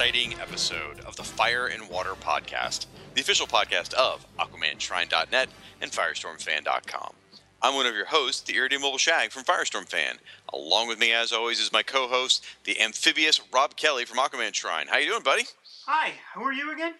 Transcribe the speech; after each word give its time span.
Exciting 0.00 0.32
episode 0.40 0.98
of 1.00 1.14
the 1.16 1.22
Fire 1.22 1.66
and 1.66 1.86
Water 1.90 2.14
Podcast, 2.14 2.86
the 3.14 3.20
official 3.20 3.46
podcast 3.46 3.92
of 3.92 4.26
AquamanShrine.net 4.38 5.50
and 5.82 5.90
FirestormFan.com. 5.90 7.12
I'm 7.60 7.74
one 7.74 7.84
of 7.84 7.94
your 7.94 8.06
hosts, 8.06 8.40
the 8.40 8.56
Irredeemable 8.56 8.96
Shag 8.96 9.30
from 9.30 9.44
Firestorm 9.44 9.86
Fan. 9.86 10.16
Along 10.54 10.88
with 10.88 10.98
me, 10.98 11.12
as 11.12 11.32
always, 11.32 11.60
is 11.60 11.70
my 11.70 11.82
co-host, 11.82 12.42
the 12.64 12.80
amphibious 12.80 13.42
Rob 13.52 13.76
Kelly 13.76 14.06
from 14.06 14.16
Aquaman 14.16 14.54
Shrine. 14.54 14.86
How 14.88 14.96
you 14.96 15.10
doing, 15.10 15.22
buddy? 15.22 15.42
Hi, 15.84 16.12
who 16.34 16.44
are 16.44 16.52
you 16.54 16.72
again? 16.72 16.94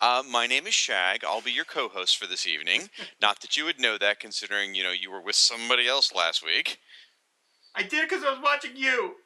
Uh, 0.00 0.22
my 0.26 0.46
name 0.46 0.66
is 0.66 0.72
Shag. 0.72 1.24
I'll 1.26 1.42
be 1.42 1.52
your 1.52 1.66
co-host 1.66 2.16
for 2.16 2.26
this 2.26 2.46
evening. 2.46 2.88
Not 3.20 3.42
that 3.42 3.58
you 3.58 3.66
would 3.66 3.78
know 3.78 3.98
that, 3.98 4.20
considering 4.20 4.74
you 4.74 4.82
know 4.82 4.92
you 4.92 5.10
were 5.10 5.20
with 5.20 5.36
somebody 5.36 5.86
else 5.86 6.14
last 6.14 6.42
week. 6.42 6.78
I 7.74 7.82
did 7.82 8.08
because 8.08 8.24
I 8.24 8.30
was 8.30 8.40
watching 8.42 8.74
you. 8.74 9.16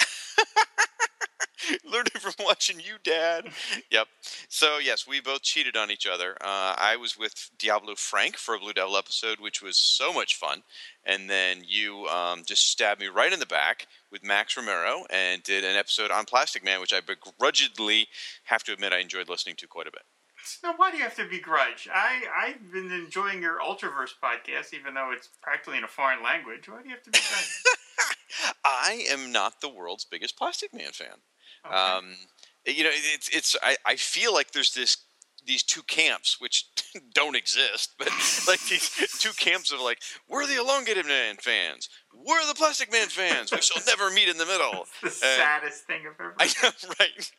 Learning 1.84 2.12
from 2.18 2.32
watching 2.44 2.78
you, 2.80 2.96
Dad. 3.04 3.48
yep. 3.90 4.06
So 4.48 4.78
yes, 4.78 5.06
we 5.06 5.20
both 5.20 5.42
cheated 5.42 5.76
on 5.76 5.90
each 5.90 6.06
other. 6.06 6.36
Uh, 6.40 6.74
I 6.76 6.96
was 6.96 7.18
with 7.18 7.50
Diabolu 7.58 7.98
Frank 7.98 8.36
for 8.36 8.54
a 8.54 8.58
Blue 8.58 8.72
Devil 8.72 8.96
episode, 8.96 9.40
which 9.40 9.62
was 9.62 9.76
so 9.76 10.12
much 10.12 10.36
fun, 10.36 10.62
and 11.04 11.28
then 11.28 11.62
you 11.66 12.06
um, 12.06 12.42
just 12.46 12.70
stabbed 12.70 13.00
me 13.00 13.08
right 13.08 13.32
in 13.32 13.40
the 13.40 13.46
back 13.46 13.86
with 14.10 14.24
Max 14.24 14.56
Romero 14.56 15.04
and 15.10 15.42
did 15.42 15.64
an 15.64 15.76
episode 15.76 16.10
on 16.10 16.24
Plastic 16.24 16.64
Man, 16.64 16.80
which 16.80 16.92
I 16.92 17.00
begrudgingly 17.00 18.08
have 18.44 18.62
to 18.64 18.72
admit 18.72 18.92
I 18.92 18.98
enjoyed 18.98 19.28
listening 19.28 19.56
to 19.56 19.66
quite 19.66 19.86
a 19.86 19.92
bit. 19.92 20.02
Now, 20.62 20.74
why 20.76 20.92
do 20.92 20.96
you 20.96 21.02
have 21.02 21.16
to 21.16 21.28
begrudge? 21.28 21.88
I, 21.92 22.22
I've 22.38 22.72
been 22.72 22.92
enjoying 22.92 23.42
your 23.42 23.58
Ultraverse 23.58 24.14
podcast, 24.22 24.74
even 24.74 24.94
though 24.94 25.10
it's 25.12 25.28
practically 25.42 25.78
in 25.78 25.82
a 25.84 25.88
foreign 25.88 26.22
language. 26.22 26.68
Why 26.68 26.82
do 26.82 26.88
you 26.88 26.94
have 26.94 27.02
to 27.02 27.10
begrudge? 27.10 27.62
I 28.64 29.04
am 29.10 29.32
not 29.32 29.60
the 29.60 29.68
world's 29.68 30.04
biggest 30.04 30.36
Plastic 30.36 30.72
Man 30.74 30.92
fan. 30.92 31.16
Okay. 31.66 31.74
Um, 31.74 32.14
you 32.66 32.84
know, 32.84 32.90
it's 32.92 33.28
it's. 33.28 33.56
I, 33.62 33.76
I 33.86 33.96
feel 33.96 34.32
like 34.34 34.52
there's 34.52 34.74
this 34.74 34.98
these 35.46 35.62
two 35.62 35.82
camps 35.82 36.40
which 36.40 36.66
don't 37.14 37.36
exist, 37.36 37.92
but 37.98 38.08
like 38.48 38.60
these 38.68 38.90
two 39.18 39.30
camps 39.32 39.72
of 39.72 39.80
like 39.80 40.00
we're 40.28 40.46
the 40.46 40.56
Elongated 40.56 41.06
Man 41.06 41.36
fans, 41.36 41.88
we're 42.14 42.44
the 42.46 42.54
Plastic 42.54 42.90
Man 42.92 43.08
fans. 43.08 43.52
We 43.52 43.60
shall 43.60 43.82
never 43.86 44.10
meet 44.10 44.28
in 44.28 44.38
the 44.38 44.46
middle. 44.46 44.86
It's 45.02 45.20
the 45.20 45.26
Uh, 45.26 45.36
saddest 45.36 45.84
thing 45.86 46.00
I've 46.06 46.20
ever 46.20 46.34
I 46.38 46.46
know, 46.62 46.70
right? 47.00 47.32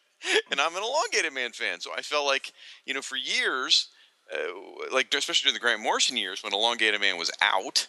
And 0.51 0.59
I'm 0.59 0.75
an 0.75 0.83
Elongated 0.83 1.33
Man 1.33 1.51
fan, 1.51 1.79
so 1.79 1.91
I 1.95 2.01
felt 2.01 2.25
like 2.25 2.51
you 2.85 2.93
know 2.93 3.01
for 3.01 3.17
years, 3.17 3.89
uh, 4.33 4.93
like 4.93 5.13
especially 5.13 5.47
during 5.47 5.53
the 5.53 5.59
Grant 5.59 5.81
Morrison 5.81 6.17
years 6.17 6.41
when 6.43 6.53
Elongated 6.53 6.99
Man 7.01 7.17
was 7.17 7.31
out 7.41 7.87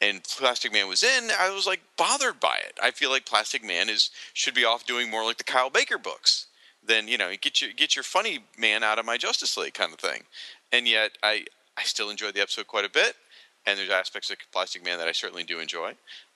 and 0.00 0.22
Plastic 0.24 0.72
Man 0.72 0.88
was 0.88 1.02
in, 1.02 1.30
I 1.38 1.52
was 1.52 1.66
like 1.66 1.80
bothered 1.96 2.40
by 2.40 2.58
it. 2.58 2.78
I 2.82 2.90
feel 2.90 3.10
like 3.10 3.26
Plastic 3.26 3.64
Man 3.64 3.88
is 3.88 4.10
should 4.32 4.54
be 4.54 4.64
off 4.64 4.86
doing 4.86 5.10
more 5.10 5.24
like 5.24 5.38
the 5.38 5.44
Kyle 5.44 5.70
Baker 5.70 5.98
books 5.98 6.46
than 6.84 7.08
you 7.08 7.18
know 7.18 7.32
get 7.40 7.60
your 7.60 7.72
get 7.72 7.96
your 7.96 8.02
funny 8.02 8.40
man 8.58 8.82
out 8.82 8.98
of 8.98 9.06
my 9.06 9.16
Justice 9.16 9.56
League 9.56 9.74
kind 9.74 9.92
of 9.92 9.98
thing. 9.98 10.22
And 10.72 10.86
yet 10.86 11.12
I 11.22 11.44
I 11.76 11.82
still 11.82 12.10
enjoyed 12.10 12.34
the 12.34 12.40
episode 12.40 12.66
quite 12.66 12.84
a 12.84 12.90
bit, 12.90 13.14
and 13.66 13.78
there's 13.78 13.90
aspects 13.90 14.30
of 14.30 14.36
Plastic 14.52 14.84
Man 14.84 14.98
that 14.98 15.08
I 15.08 15.12
certainly 15.12 15.44
do 15.44 15.58
enjoy. 15.58 15.94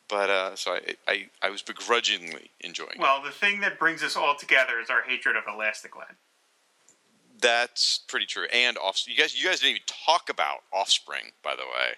But 0.08 0.30
uh, 0.30 0.56
so 0.56 0.72
I, 0.72 0.80
I 1.08 1.26
I 1.42 1.50
was 1.50 1.62
begrudgingly 1.62 2.50
enjoying. 2.60 2.96
it. 2.96 3.00
Well, 3.00 3.22
the 3.22 3.30
thing 3.30 3.60
that 3.60 3.78
brings 3.78 4.02
us 4.02 4.16
all 4.16 4.34
together 4.34 4.80
is 4.82 4.90
our 4.90 5.02
hatred 5.02 5.36
of 5.36 5.44
Elastic 5.52 5.96
Lad. 5.96 6.16
That's 7.40 8.00
pretty 8.06 8.26
true. 8.26 8.46
And 8.52 8.78
off, 8.78 9.02
you 9.06 9.16
guys, 9.16 9.40
you 9.40 9.48
guys 9.48 9.60
didn't 9.60 9.70
even 9.70 9.82
talk 9.86 10.28
about 10.28 10.62
Offspring, 10.72 11.32
by 11.42 11.56
the 11.56 11.62
way. 11.62 11.94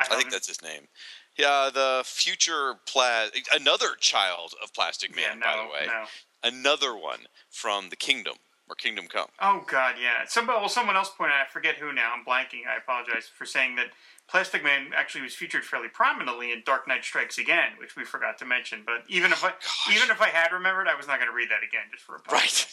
I 0.00 0.04
think 0.06 0.22
don't- 0.22 0.32
that's 0.32 0.48
his 0.48 0.62
name. 0.62 0.88
Yeah, 1.36 1.68
the 1.72 2.02
future 2.06 2.76
pla- 2.86 3.26
another 3.54 3.94
child 4.00 4.54
of 4.62 4.72
Plastic 4.72 5.14
yeah, 5.14 5.28
Man, 5.30 5.40
no, 5.40 5.46
by 5.46 5.56
the 5.62 5.68
way. 5.68 5.86
no. 5.86 6.06
Another 6.42 6.96
one 6.96 7.26
from 7.50 7.90
the 7.90 7.96
Kingdom 7.96 8.36
or 8.68 8.74
Kingdom 8.74 9.06
Come. 9.08 9.28
Oh 9.40 9.64
God, 9.66 9.96
yeah. 10.00 10.24
Somebody, 10.26 10.60
well, 10.60 10.68
someone 10.68 10.96
else 10.96 11.10
pointed 11.16 11.34
out. 11.34 11.46
I 11.46 11.52
forget 11.52 11.76
who 11.76 11.92
now. 11.92 12.12
I'm 12.16 12.24
blanking. 12.24 12.66
I 12.66 12.76
apologize 12.78 13.26
for 13.28 13.44
saying 13.44 13.76
that 13.76 13.88
Plastic 14.28 14.64
Man 14.64 14.88
actually 14.96 15.22
was 15.22 15.34
featured 15.34 15.64
fairly 15.64 15.86
prominently 15.88 16.50
in 16.50 16.62
Dark 16.66 16.88
Knight 16.88 17.04
Strikes 17.04 17.38
Again, 17.38 17.70
which 17.78 17.94
we 17.94 18.04
forgot 18.04 18.36
to 18.38 18.44
mention. 18.44 18.82
But 18.84 19.04
even 19.08 19.30
if 19.30 19.44
I, 19.44 19.50
Gosh. 19.50 19.94
even 19.96 20.10
if 20.10 20.20
I 20.20 20.28
had 20.28 20.50
remembered, 20.52 20.88
I 20.88 20.96
was 20.96 21.06
not 21.06 21.18
going 21.20 21.30
to 21.30 21.34
read 21.36 21.48
that 21.50 21.62
again 21.62 21.84
just 21.92 22.02
for 22.02 22.16
a 22.16 22.32
Right. 22.32 22.66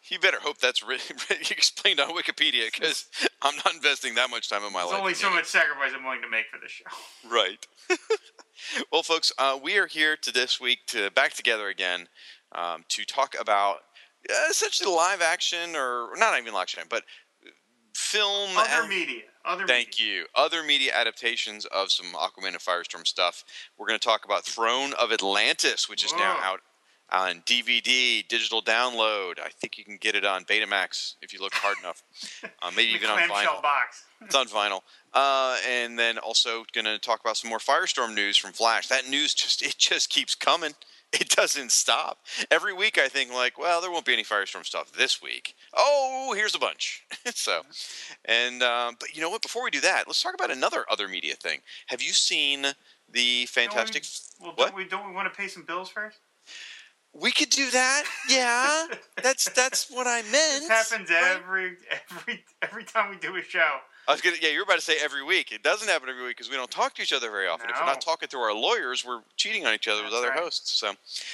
you 0.10 0.18
better 0.18 0.40
hope 0.40 0.58
that's 0.58 0.82
re- 0.82 0.98
explained 1.50 2.00
on 2.00 2.10
Wikipedia 2.10 2.64
because 2.72 3.06
I'm 3.42 3.54
not 3.64 3.74
investing 3.74 4.16
that 4.16 4.28
much 4.28 4.48
time 4.50 4.64
in 4.64 4.72
my 4.72 4.80
There's 4.80 4.90
life. 4.92 5.00
only 5.00 5.14
so 5.14 5.30
much 5.30 5.44
sacrifice 5.46 5.92
I'm 5.96 6.02
willing 6.04 6.22
to 6.22 6.28
make 6.28 6.46
for 6.50 6.58
this 6.60 6.72
show. 6.72 6.84
Right. 7.30 7.64
well, 8.90 9.02
folks, 9.04 9.30
uh, 9.38 9.58
we 9.62 9.78
are 9.78 9.86
here 9.86 10.16
to 10.16 10.32
this 10.32 10.60
week 10.60 10.80
to 10.88 11.10
back 11.12 11.34
together 11.34 11.68
again 11.68 12.08
um, 12.52 12.84
to 12.88 13.04
talk 13.04 13.36
about 13.38 13.76
uh, 14.28 14.34
essentially 14.50 14.92
live 14.92 15.20
action 15.22 15.76
or 15.76 16.08
not 16.16 16.36
even 16.40 16.52
live 16.52 16.62
action, 16.62 16.82
but 16.90 17.04
film. 17.94 18.50
Other 18.56 18.80
and- 18.82 18.88
media. 18.88 19.22
Other 19.46 19.66
Thank 19.66 19.98
media. 19.98 20.06
you. 20.06 20.24
Other 20.34 20.62
media 20.62 20.92
adaptations 20.94 21.64
of 21.66 21.90
some 21.90 22.06
Aquaman 22.14 22.48
and 22.48 22.56
Firestorm 22.56 23.06
stuff. 23.06 23.44
We're 23.78 23.86
going 23.86 23.98
to 23.98 24.04
talk 24.04 24.24
about 24.24 24.44
Throne 24.44 24.92
of 24.94 25.12
Atlantis, 25.12 25.88
which 25.88 26.04
is 26.04 26.12
now 26.14 26.36
out 26.42 26.60
on 27.10 27.42
DVD, 27.46 28.26
digital 28.26 28.60
download. 28.60 29.38
I 29.38 29.48
think 29.60 29.78
you 29.78 29.84
can 29.84 29.96
get 29.96 30.16
it 30.16 30.24
on 30.24 30.44
Betamax 30.44 31.14
if 31.22 31.32
you 31.32 31.40
look 31.40 31.54
hard 31.54 31.76
enough. 31.82 32.02
Uh, 32.62 32.70
maybe 32.74 32.90
even 32.92 33.10
on 33.10 33.18
vinyl. 33.28 33.60
box. 33.62 34.04
It's 34.22 34.34
on 34.34 34.46
vinyl. 34.46 34.80
Uh, 35.12 35.58
and 35.68 35.98
then 35.98 36.16
also 36.18 36.64
going 36.72 36.86
to 36.86 36.98
talk 36.98 37.20
about 37.20 37.36
some 37.36 37.48
more 37.50 37.58
Firestorm 37.58 38.14
news 38.14 38.36
from 38.36 38.52
Flash. 38.52 38.88
That 38.88 39.08
news 39.08 39.34
just 39.34 39.62
it 39.62 39.76
just 39.78 40.08
keeps 40.08 40.34
coming. 40.34 40.72
It 41.20 41.30
doesn't 41.30 41.72
stop. 41.72 42.18
Every 42.50 42.72
week 42.74 42.98
I 42.98 43.08
think 43.08 43.32
like, 43.32 43.58
well, 43.58 43.80
there 43.80 43.90
won't 43.90 44.04
be 44.04 44.12
any 44.12 44.24
Firestorm 44.24 44.64
stuff 44.64 44.92
this 44.92 45.22
week. 45.22 45.54
Oh, 45.74 46.34
here's 46.36 46.54
a 46.54 46.58
bunch. 46.58 47.04
so, 47.34 47.62
and 48.24 48.62
um, 48.62 48.96
but 48.98 49.14
you 49.14 49.22
know 49.22 49.30
what? 49.30 49.42
Before 49.42 49.64
we 49.64 49.70
do 49.70 49.80
that, 49.80 50.04
let's 50.06 50.22
talk 50.22 50.34
about 50.34 50.50
another 50.50 50.84
other 50.90 51.08
media 51.08 51.34
thing. 51.34 51.60
Have 51.86 52.02
you 52.02 52.12
seen 52.12 52.66
the 53.10 53.46
Fantastic? 53.46 54.04
Well, 54.40 54.52
what? 54.56 54.68
don't 54.68 54.76
we 54.76 54.84
don't 54.84 55.08
we 55.08 55.14
want 55.14 55.32
to 55.32 55.36
pay 55.36 55.48
some 55.48 55.62
bills 55.62 55.88
first? 55.88 56.18
We 57.12 57.30
could 57.30 57.50
do 57.50 57.70
that. 57.70 58.04
Yeah, 58.28 58.86
that's 59.22 59.48
that's 59.50 59.90
what 59.90 60.06
I 60.06 60.22
meant. 60.22 60.34
This 60.34 60.68
happens 60.68 61.08
right? 61.08 61.36
every 61.36 61.76
every 62.10 62.44
every 62.62 62.84
time 62.84 63.10
we 63.10 63.16
do 63.16 63.36
a 63.36 63.42
show. 63.42 63.78
I 64.08 64.12
was 64.12 64.20
gonna. 64.20 64.36
Yeah, 64.40 64.50
you 64.50 64.58
were 64.58 64.62
about 64.62 64.76
to 64.76 64.80
say 64.82 64.96
every 65.02 65.24
week. 65.24 65.50
It 65.50 65.64
doesn't 65.64 65.88
happen 65.88 66.08
every 66.08 66.22
week 66.22 66.36
because 66.36 66.48
we 66.48 66.56
don't 66.56 66.70
talk 66.70 66.94
to 66.94 67.02
each 67.02 67.12
other 67.12 67.28
very 67.30 67.48
often. 67.48 67.68
If 67.70 67.76
we're 67.80 67.86
not 67.86 68.00
talking 68.00 68.28
through 68.28 68.40
our 68.40 68.54
lawyers, 68.54 69.04
we're 69.04 69.22
cheating 69.36 69.66
on 69.66 69.74
each 69.74 69.88
other 69.88 70.04
with 70.04 70.12
other 70.12 70.28
right. 70.28 70.38
hosts. 70.38 70.78
So, 70.78 70.88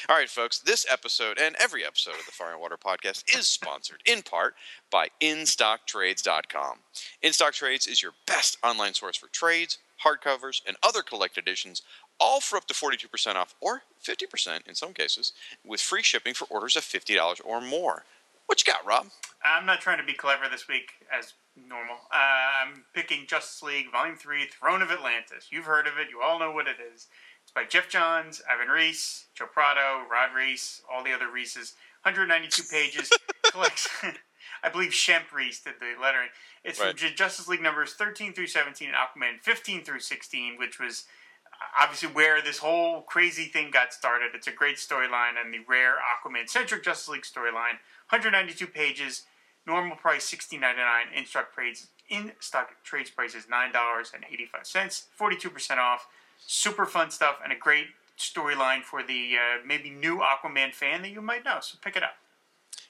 all 0.09 0.17
right, 0.17 0.29
folks. 0.29 0.59
This 0.59 0.87
episode 0.91 1.39
and 1.39 1.55
every 1.61 1.85
episode 1.85 2.15
of 2.19 2.25
the 2.25 2.33
Fire 2.33 2.53
and 2.53 2.61
Water 2.61 2.79
Podcast 2.79 3.25
is 3.37 3.47
sponsored 3.47 4.01
in 4.07 4.23
part 4.23 4.55
by 4.91 5.09
InStockTrades.com. 5.21 6.79
InStockTrades 7.23 7.89
is 7.89 8.03
your 8.03 8.13
best 8.27 8.57
online 8.65 8.95
source 8.95 9.19
for 9.19 9.29
trades, 9.29 9.79
hardcovers, 10.03 10.63
and 10.67 10.77
other 10.83 11.03
collected 11.03 11.43
editions, 11.43 11.83
all 12.19 12.41
for 12.41 12.57
up 12.57 12.67
to 12.69 12.75
42% 12.75 13.35
off 13.35 13.55
or 13.61 13.83
50% 14.03 14.67
in 14.67 14.75
some 14.75 14.95
cases, 14.95 15.33
with 15.65 15.81
free 15.81 16.03
shipping 16.03 16.33
for 16.33 16.47
orders 16.47 16.77
of 16.77 16.85
$50 16.85 17.41
or 17.45 17.61
more. 17.61 18.05
What 18.47 18.67
you 18.67 18.73
got, 18.73 18.87
Rob? 18.87 19.07
I'm 19.45 19.67
not 19.67 19.81
trying 19.81 19.99
to 19.99 20.05
be 20.05 20.15
clever 20.15 20.45
this 20.51 20.69
week 20.69 20.93
as 21.13 21.35
normal. 21.57 21.97
Uh, 22.13 22.65
I'm 22.65 22.85
picking 22.95 23.27
Justice 23.27 23.63
League 23.63 23.91
Volume 23.93 24.17
3 24.17 24.47
Throne 24.47 24.83
of 24.83 24.91
Atlantis. 24.91 25.49
You've 25.51 25.65
heard 25.67 25.87
of 25.87 25.95
it, 25.99 26.09
you 26.11 26.21
all 26.23 26.39
know 26.39 26.51
what 26.53 26.67
it 26.67 26.77
is. 26.95 27.09
It's 27.43 27.53
by 27.53 27.65
Geoff 27.65 27.89
Johns, 27.89 28.41
Ivan 28.51 28.69
Reis, 28.73 29.27
Joe 29.35 29.47
Prado, 29.53 30.07
Rod 30.11 30.35
Reis, 30.35 30.83
all 30.93 31.03
the 31.03 31.13
other 31.13 31.27
Reeses. 31.27 31.75
192 32.05 32.63
pages. 32.71 33.11
collects, 33.53 33.89
I 34.63 34.69
believe 34.69 34.91
Shemp 34.93 35.33
Reese 35.33 35.61
did 35.63 35.75
the 35.81 36.01
lettering. 36.01 36.29
It's 36.65 36.81
Right. 36.81 36.97
from 36.99 37.15
Justice 37.15 37.49
League 37.49 37.63
numbers 37.63 37.95
13 37.95 38.33
through 38.33 38.47
17 38.47 38.89
and 38.89 38.97
Aquaman 38.97 39.41
15 39.41 39.85
through 39.85 40.01
16, 40.01 40.57
which 40.59 40.79
was 40.79 41.05
obviously 41.81 42.09
where 42.09 42.41
this 42.41 42.59
whole 42.59 43.03
crazy 43.03 43.45
thing 43.45 43.71
got 43.71 43.93
started. 43.93 44.31
It's 44.35 44.47
a 44.47 44.53
great 44.53 44.77
storyline 44.77 45.35
and 45.43 45.53
the 45.53 45.61
rare 45.69 45.95
Aquaman 45.97 46.49
centric 46.49 46.85
Justice 46.85 47.09
League 47.09 47.23
storyline. 47.23 47.79
192 48.11 48.67
pages, 48.67 49.23
normal 49.67 49.97
price 49.97 50.29
16.99. 50.31 50.63
In 51.17 51.27
stock 51.27 51.55
trades 51.55 51.89
in 52.09 52.33
stock 52.41 52.71
trades 52.85 53.11
price 53.11 53.35
is 53.35 53.49
nine 53.49 53.73
dollars 53.73 54.13
and 54.15 54.25
85 54.31 54.67
cents, 54.67 55.07
42 55.17 55.51
percent 55.51 55.81
off. 55.81 56.07
Super 56.45 56.87
fun 56.87 57.11
stuff 57.11 57.37
and 57.43 57.53
a 57.53 57.57
great 57.57 57.87
storyline 58.19 58.83
for 58.83 59.03
the 59.03 59.35
uh, 59.37 59.67
maybe 59.67 59.91
new 59.91 60.19
Aquaman 60.21 60.75
fan 60.75 61.03
that 61.03 61.11
you 61.11 61.23
might 61.23 61.45
know. 61.45 61.59
So 61.61 61.79
pick 61.83 61.97
it 61.97 62.03
up. 62.03 62.15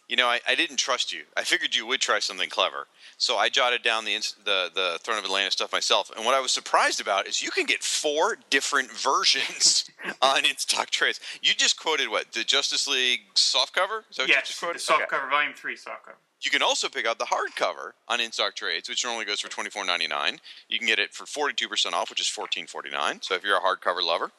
You 0.09 0.17
know, 0.17 0.27
I, 0.27 0.41
I 0.47 0.55
didn't 0.57 0.77
trust 0.77 1.13
you. 1.13 1.23
I 1.37 1.45
figured 1.45 1.75
you 1.75 1.87
would 1.87 2.01
try 2.01 2.19
something 2.19 2.51
clever, 2.51 2.87
so 3.17 3.37
I 3.37 3.49
jotted 3.49 3.83
down 3.83 4.05
the 4.05 4.19
the 4.45 4.71
the 4.75 4.99
Throne 5.03 5.19
of 5.19 5.25
Atlantis 5.25 5.53
stuff 5.55 5.73
myself. 5.73 6.11
And 6.17 6.25
what 6.27 6.35
I 6.35 6.41
was 6.41 6.51
surprised 6.53 7.01
about 7.01 7.27
is 7.27 7.41
you 7.43 7.51
can 7.51 7.65
get 7.67 7.83
four 7.85 8.37
different 8.51 8.91
versions 9.09 9.89
on 10.23 10.45
in 10.45 10.57
stock 10.57 10.91
trades. 10.91 11.21
You 11.41 11.55
just 11.55 11.79
quoted 11.79 12.09
what 12.09 12.33
the 12.33 12.43
Justice 12.45 12.87
League 12.89 13.21
softcover? 13.35 14.03
Is 14.11 14.17
that 14.17 14.23
what 14.23 14.29
you 14.29 14.35
Yes, 14.35 14.59
the 14.59 14.67
quoted? 14.67 14.81
soft 14.81 15.03
Okay. 15.03 15.09
cover, 15.11 15.31
volume 15.31 15.53
three 15.55 15.77
soft 15.77 16.05
cover. 16.05 16.19
You 16.43 16.51
can 16.51 16.63
also 16.63 16.89
pick 16.89 17.07
out 17.07 17.19
the 17.19 17.27
hardcover 17.27 17.93
on 18.09 18.21
in 18.21 18.33
stock 18.33 18.55
trades, 18.57 18.89
which 18.89 19.05
normally 19.05 19.25
goes 19.25 19.41
for 19.41 19.49
twenty 19.49 19.71
four 19.71 19.85
ninety 19.85 20.09
nine. 20.09 20.41
You 20.69 20.79
can 20.79 20.87
get 20.89 20.99
it 20.99 21.15
for 21.15 21.27
forty 21.27 21.55
two 21.55 21.69
percent 21.69 21.95
off, 21.95 22.11
which 22.11 22.21
is 22.21 22.29
fourteen 22.29 22.67
forty 22.67 22.91
nine. 22.91 23.21
So 23.23 23.35
if 23.35 23.45
you're 23.45 23.57
a 23.57 23.61
hardcover 23.61 24.03
lover, 24.03 24.33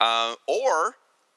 uh, 0.00 0.34
or 0.46 0.96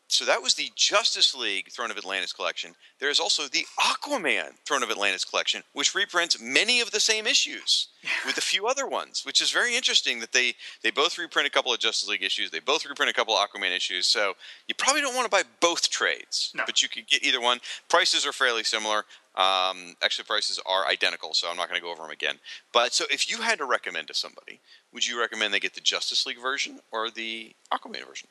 so 0.09 0.25
that 0.25 0.43
was 0.43 0.53
the 0.53 0.69
Justice 0.75 1.33
League 1.33 1.71
Throne 1.71 1.89
of 1.89 1.97
Atlantis 1.97 2.33
collection. 2.33 2.75
There 2.99 3.09
is 3.09 3.19
also 3.19 3.47
the 3.47 3.65
Aquaman 3.79 4.51
Throne 4.65 4.83
of 4.83 4.91
Atlantis 4.91 5.25
collection, 5.25 5.63
which 5.73 5.95
reprints 5.95 6.39
many 6.39 6.81
of 6.81 6.91
the 6.91 6.99
same 6.99 7.25
issues 7.25 7.87
with 8.25 8.37
a 8.37 8.41
few 8.41 8.67
other 8.67 8.85
ones, 8.85 9.23
which 9.25 9.41
is 9.41 9.49
very 9.49 9.75
interesting 9.75 10.19
that 10.19 10.31
they 10.31 10.53
they 10.83 10.91
both 10.91 11.17
reprint 11.17 11.47
a 11.47 11.51
couple 11.51 11.73
of 11.73 11.79
Justice 11.79 12.07
League 12.07 12.23
issues, 12.23 12.51
they 12.51 12.59
both 12.59 12.85
reprint 12.85 13.09
a 13.09 13.13
couple 13.13 13.33
of 13.35 13.49
Aquaman 13.49 13.75
issues. 13.75 14.05
So 14.05 14.33
you 14.67 14.75
probably 14.75 15.01
don't 15.01 15.15
want 15.15 15.25
to 15.25 15.31
buy 15.31 15.43
both 15.59 15.89
trades, 15.89 16.51
No. 16.55 16.63
but 16.65 16.81
you 16.81 16.89
could 16.89 17.07
get 17.07 17.23
either 17.23 17.41
one. 17.41 17.59
Prices 17.89 18.25
are 18.25 18.33
fairly 18.33 18.63
similar. 18.63 19.05
Um, 19.35 19.95
actually, 20.03 20.25
prices 20.25 20.59
are 20.65 20.85
identical, 20.85 21.33
so 21.33 21.49
I'm 21.49 21.57
not 21.57 21.67
going 21.67 21.79
to 21.79 21.83
go 21.83 21.91
over 21.91 22.03
them 22.03 22.11
again. 22.11 22.35
But 22.71 22.93
so 22.93 23.05
if 23.09 23.29
you 23.29 23.41
had 23.41 23.57
to 23.57 23.65
recommend 23.65 24.07
to 24.09 24.13
somebody, 24.13 24.59
would 24.93 25.07
you 25.07 25.19
recommend 25.19 25.53
they 25.53 25.59
get 25.59 25.73
the 25.73 25.81
Justice 25.81 26.25
League 26.25 26.39
version 26.39 26.79
or 26.91 27.09
the 27.09 27.55
Aquaman 27.71 28.05
version? 28.07 28.29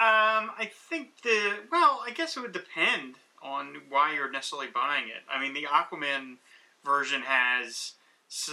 Um, 0.00 0.50
I 0.58 0.70
think 0.90 1.22
the 1.22 1.58
well, 1.70 2.02
I 2.04 2.10
guess 2.10 2.36
it 2.36 2.40
would 2.40 2.52
depend 2.52 3.14
on 3.42 3.82
why 3.88 4.14
you're 4.14 4.30
necessarily 4.30 4.68
buying 4.72 5.04
it. 5.04 5.22
I 5.32 5.40
mean, 5.40 5.54
the 5.54 5.64
Aquaman 5.64 6.38
version 6.84 7.22
has 7.22 7.92
uh, 8.48 8.52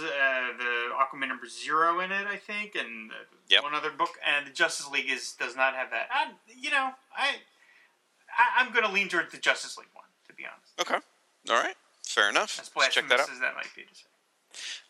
the 0.58 0.90
Aquaman 0.94 1.28
number 1.28 1.48
zero 1.48 2.00
in 2.00 2.12
it, 2.12 2.26
I 2.26 2.36
think, 2.36 2.74
and 2.76 3.10
Yep. 3.48 3.64
one 3.64 3.74
other 3.74 3.90
book, 3.90 4.10
and 4.24 4.46
the 4.46 4.52
Justice 4.52 4.88
League 4.90 5.10
is 5.10 5.32
does 5.32 5.56
not 5.56 5.74
have 5.74 5.90
that. 5.90 6.08
I, 6.12 6.30
you 6.46 6.70
know, 6.70 6.90
I, 7.16 7.36
I 8.38 8.62
I'm 8.62 8.72
going 8.72 8.84
to 8.84 8.92
lean 8.92 9.08
towards 9.08 9.32
the 9.32 9.38
Justice 9.38 9.76
League 9.76 9.88
one, 9.92 10.04
to 10.28 10.34
be 10.34 10.44
honest. 10.44 10.80
Okay. 10.80 11.04
All 11.50 11.56
right. 11.56 11.74
Fair 12.04 12.30
enough. 12.30 12.58
As 12.60 12.70
Let's 12.76 12.94
check 12.94 13.08
that 13.08 13.20
out. 13.20 13.30
as 13.30 13.40
that 13.40 13.54
might 13.54 13.74
be 13.74 13.82
to 13.82 13.94
say. 13.94 14.06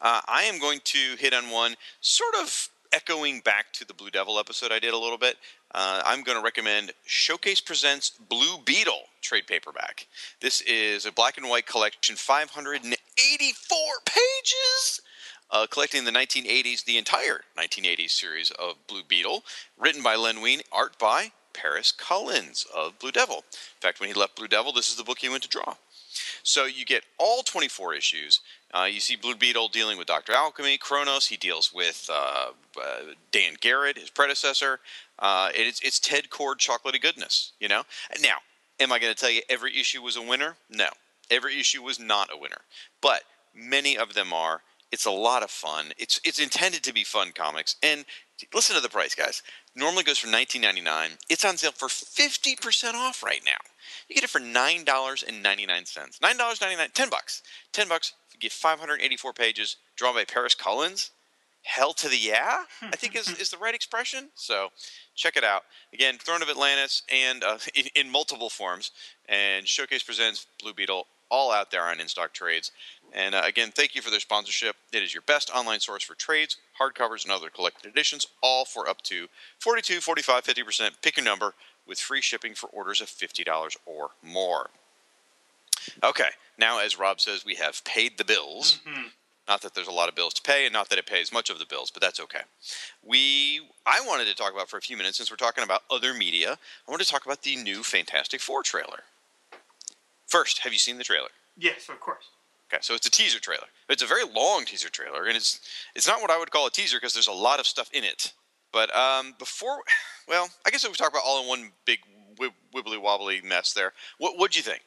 Uh, 0.00 0.20
I 0.26 0.44
am 0.44 0.58
going 0.58 0.80
to 0.84 0.98
hit 1.18 1.34
on 1.34 1.50
one 1.50 1.74
sort 2.00 2.34
of 2.40 2.68
echoing 2.92 3.40
back 3.40 3.72
to 3.74 3.86
the 3.86 3.94
Blue 3.94 4.10
Devil 4.10 4.38
episode 4.38 4.72
I 4.72 4.78
did 4.78 4.94
a 4.94 4.98
little 4.98 5.18
bit. 5.18 5.36
Uh, 5.74 6.02
I'm 6.04 6.22
going 6.22 6.36
to 6.36 6.42
recommend 6.42 6.92
Showcase 7.04 7.60
Presents 7.60 8.10
Blue 8.10 8.58
Beetle 8.64 9.04
trade 9.22 9.46
paperback. 9.46 10.06
This 10.40 10.60
is 10.62 11.06
a 11.06 11.12
black 11.12 11.36
and 11.38 11.48
white 11.48 11.66
collection, 11.66 12.16
584 12.16 13.78
pages. 14.04 15.00
Uh, 15.52 15.66
collecting 15.68 16.04
the 16.04 16.12
1980s, 16.12 16.84
the 16.84 16.96
entire 16.96 17.42
1980s 17.58 18.10
series 18.10 18.50
of 18.52 18.74
Blue 18.86 19.02
Beetle, 19.02 19.42
written 19.78 20.02
by 20.02 20.14
Len 20.14 20.40
Wein, 20.40 20.60
art 20.72 20.96
by 20.98 21.32
Paris 21.52 21.92
Cullins 21.92 22.66
of 22.74 22.98
Blue 22.98 23.10
Devil. 23.10 23.38
In 23.38 23.80
fact, 23.80 24.00
when 24.00 24.08
he 24.08 24.14
left 24.14 24.36
Blue 24.36 24.46
Devil, 24.46 24.72
this 24.72 24.88
is 24.88 24.96
the 24.96 25.04
book 25.04 25.18
he 25.18 25.28
went 25.28 25.42
to 25.42 25.48
draw. 25.48 25.74
So 26.42 26.64
you 26.64 26.84
get 26.84 27.04
all 27.18 27.42
24 27.42 27.94
issues. 27.94 28.40
Uh, 28.72 28.88
you 28.90 29.00
see 29.00 29.16
Blue 29.16 29.34
Beetle 29.34 29.68
dealing 29.68 29.98
with 29.98 30.06
Dr. 30.06 30.32
Alchemy, 30.32 30.78
Chronos. 30.78 31.26
He 31.26 31.36
deals 31.36 31.72
with 31.72 32.08
uh, 32.12 32.50
uh, 32.80 33.00
Dan 33.32 33.54
Garret, 33.60 33.98
his 33.98 34.10
predecessor. 34.10 34.80
Uh, 35.18 35.50
it's, 35.54 35.80
it's 35.80 35.98
Ted 35.98 36.30
Kord 36.30 36.56
chocolatey 36.56 37.00
goodness, 37.00 37.52
you 37.60 37.68
know? 37.68 37.82
Now, 38.22 38.36
am 38.78 38.92
I 38.92 38.98
going 38.98 39.14
to 39.14 39.20
tell 39.20 39.30
you 39.30 39.42
every 39.48 39.78
issue 39.78 40.02
was 40.02 40.16
a 40.16 40.22
winner? 40.22 40.56
No. 40.70 40.88
Every 41.30 41.58
issue 41.58 41.82
was 41.82 41.98
not 41.98 42.30
a 42.32 42.38
winner. 42.38 42.62
But 43.00 43.22
many 43.54 43.98
of 43.98 44.14
them 44.14 44.32
are. 44.32 44.62
It's 44.92 45.06
a 45.06 45.10
lot 45.10 45.42
of 45.42 45.50
fun. 45.50 45.92
It's, 45.98 46.20
it's 46.24 46.40
intended 46.40 46.82
to 46.84 46.92
be 46.92 47.04
fun 47.04 47.32
comics. 47.32 47.76
And 47.82 48.04
listen 48.52 48.74
to 48.74 48.82
the 48.82 48.88
price, 48.88 49.14
guys. 49.14 49.42
Normally 49.76 50.02
goes 50.02 50.18
for 50.18 50.26
$19.99. 50.28 51.18
It's 51.28 51.44
on 51.44 51.56
sale 51.56 51.72
for 51.72 51.88
50% 51.88 52.94
off 52.94 53.22
right 53.22 53.42
now. 53.44 53.58
You 54.08 54.14
get 54.14 54.24
it 54.24 54.30
for 54.30 54.40
nine 54.40 54.84
dollars 54.84 55.22
and 55.26 55.42
ninety 55.42 55.66
nine 55.66 55.86
cents. 55.86 56.20
Nine 56.20 56.36
dollars 56.36 56.60
ninety 56.60 56.76
nine, 56.76 56.88
ten 56.92 57.10
bucks. 57.10 57.42
Ten 57.72 57.88
bucks. 57.88 58.12
You 58.32 58.40
get 58.40 58.52
five 58.52 58.78
hundred 58.78 59.00
eighty 59.02 59.16
four 59.16 59.32
pages, 59.32 59.76
drawn 59.96 60.14
by 60.14 60.24
Paris 60.24 60.54
Cullins. 60.54 61.10
Hell 61.62 61.92
to 61.92 62.08
the 62.08 62.16
yeah, 62.16 62.64
I 62.82 62.96
think 62.96 63.14
is, 63.14 63.28
is 63.38 63.50
the 63.50 63.58
right 63.58 63.74
expression. 63.74 64.30
So 64.34 64.70
check 65.14 65.36
it 65.36 65.44
out. 65.44 65.62
Again, 65.92 66.16
Throne 66.18 66.42
of 66.42 66.48
Atlantis 66.48 67.02
and 67.12 67.44
uh, 67.44 67.58
in, 67.74 67.84
in 67.94 68.10
multiple 68.10 68.50
forms. 68.50 68.90
And 69.28 69.68
Showcase 69.68 70.02
presents 70.02 70.46
Blue 70.60 70.72
Beetle 70.72 71.06
all 71.30 71.52
out 71.52 71.70
there 71.70 71.84
on 71.84 72.00
in 72.00 72.08
stock 72.08 72.32
trades. 72.32 72.72
And 73.12 73.34
uh, 73.34 73.42
again, 73.44 73.70
thank 73.72 73.94
you 73.94 74.02
for 74.02 74.10
their 74.10 74.20
sponsorship. 74.20 74.74
It 74.92 75.02
is 75.02 75.14
your 75.14 75.22
best 75.22 75.50
online 75.54 75.80
source 75.80 76.02
for 76.02 76.14
trades, 76.14 76.56
hardcovers, 76.80 77.24
and 77.24 77.32
other 77.32 77.50
collected 77.50 77.88
editions, 77.88 78.26
all 78.42 78.64
for 78.64 78.88
up 78.88 79.02
to 79.02 79.28
42, 79.58 80.00
45, 80.00 80.44
50%. 80.44 80.90
Pick 81.02 81.16
your 81.16 81.24
number 81.24 81.54
with 81.86 81.98
free 81.98 82.20
shipping 82.20 82.54
for 82.54 82.68
orders 82.68 83.00
of 83.00 83.08
$50 83.08 83.76
or 83.86 84.10
more. 84.22 84.70
Okay, 86.02 86.30
now 86.58 86.78
as 86.78 86.98
Rob 86.98 87.20
says, 87.20 87.44
we 87.44 87.54
have 87.56 87.84
paid 87.84 88.18
the 88.18 88.24
bills. 88.24 88.80
Mm-hmm. 88.86 89.08
Not 89.48 89.62
that 89.62 89.74
there's 89.74 89.88
a 89.88 89.92
lot 89.92 90.08
of 90.08 90.14
bills 90.14 90.34
to 90.34 90.42
pay, 90.42 90.64
and 90.64 90.72
not 90.72 90.90
that 90.90 90.98
it 90.98 91.06
pays 91.06 91.32
much 91.32 91.50
of 91.50 91.58
the 91.58 91.66
bills, 91.66 91.90
but 91.90 92.00
that's 92.00 92.20
okay. 92.20 92.42
We, 93.04 93.62
I 93.84 94.00
wanted 94.06 94.26
to 94.28 94.34
talk 94.34 94.52
about 94.52 94.68
for 94.68 94.76
a 94.76 94.80
few 94.80 94.96
minutes 94.96 95.16
since 95.16 95.30
we're 95.30 95.36
talking 95.36 95.64
about 95.64 95.82
other 95.90 96.14
media. 96.14 96.56
I 96.86 96.90
want 96.90 97.02
to 97.02 97.08
talk 97.08 97.26
about 97.26 97.42
the 97.42 97.56
new 97.56 97.82
Fantastic 97.82 98.40
Four 98.40 98.62
trailer. 98.62 99.00
First, 100.26 100.60
have 100.60 100.72
you 100.72 100.78
seen 100.78 100.98
the 100.98 101.04
trailer? 101.04 101.30
Yes, 101.58 101.88
of 101.88 101.98
course. 101.98 102.28
Okay, 102.72 102.78
so 102.82 102.94
it's 102.94 103.06
a 103.06 103.10
teaser 103.10 103.40
trailer. 103.40 103.66
It's 103.88 104.02
a 104.02 104.06
very 104.06 104.22
long 104.24 104.64
teaser 104.64 104.88
trailer, 104.88 105.26
and 105.26 105.36
it's 105.36 105.60
it's 105.94 106.06
not 106.06 106.20
what 106.20 106.30
I 106.30 106.38
would 106.38 106.50
call 106.50 106.66
a 106.66 106.70
teaser 106.70 106.98
because 106.98 107.12
there's 107.12 107.26
a 107.26 107.32
lot 107.32 107.58
of 107.58 107.66
stuff 107.66 107.90
in 107.92 108.04
it. 108.04 108.32
But 108.72 108.94
um, 108.94 109.34
before, 109.38 109.80
well, 110.28 110.48
I 110.64 110.70
guess 110.70 110.86
we 110.86 110.94
talk 110.94 111.10
about 111.10 111.22
all 111.26 111.42
in 111.42 111.48
one 111.48 111.72
big 111.84 111.98
wib- 112.38 112.54
wibbly 112.74 113.00
wobbly 113.00 113.40
mess 113.42 113.72
there. 113.72 113.92
What 114.18 114.38
what'd 114.38 114.56
you 114.56 114.62
think? 114.62 114.82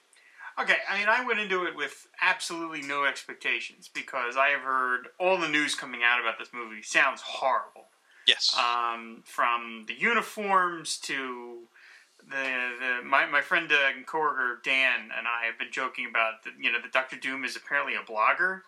Okay, 0.60 0.78
I 0.88 1.00
mean, 1.00 1.10
I 1.10 1.26
went 1.26 1.40
into 1.40 1.66
it 1.66 1.76
with 1.76 2.08
absolutely 2.22 2.82
no 2.82 3.06
expectations 3.06 3.90
because 3.92 4.38
I 4.38 4.50
have 4.50 4.62
heard 4.62 5.08
all 5.20 5.38
the 5.38 5.48
news 5.50 5.74
coming 5.74 6.02
out 6.04 6.22
about 6.22 6.38
this 6.38 6.50
movie 6.54 6.84
sounds 6.84 7.22
horrible. 7.22 7.88
Yes. 8.28 8.56
Um, 8.58 9.24
from 9.26 9.86
the 9.88 9.96
uniforms 9.96 10.98
to 11.00 11.68
the 12.30 12.72
the 12.80 13.06
my, 13.06 13.26
my 13.26 13.42
friend 13.42 13.72
uh, 13.72 13.76
and 13.96 14.06
coworker 14.06 14.60
Dan 14.64 15.10
and 15.18 15.28
I 15.28 15.46
have 15.46 15.58
been 15.58 15.72
joking 15.72 16.08
about 16.10 16.44
that. 16.44 16.54
You 16.60 16.72
know, 16.72 16.80
the 16.82 16.90
Doctor 16.90 17.16
Doom 17.16 17.44
is 17.44 17.56
apparently 17.56 17.96
a 17.96 18.00
blogger 18.00 18.62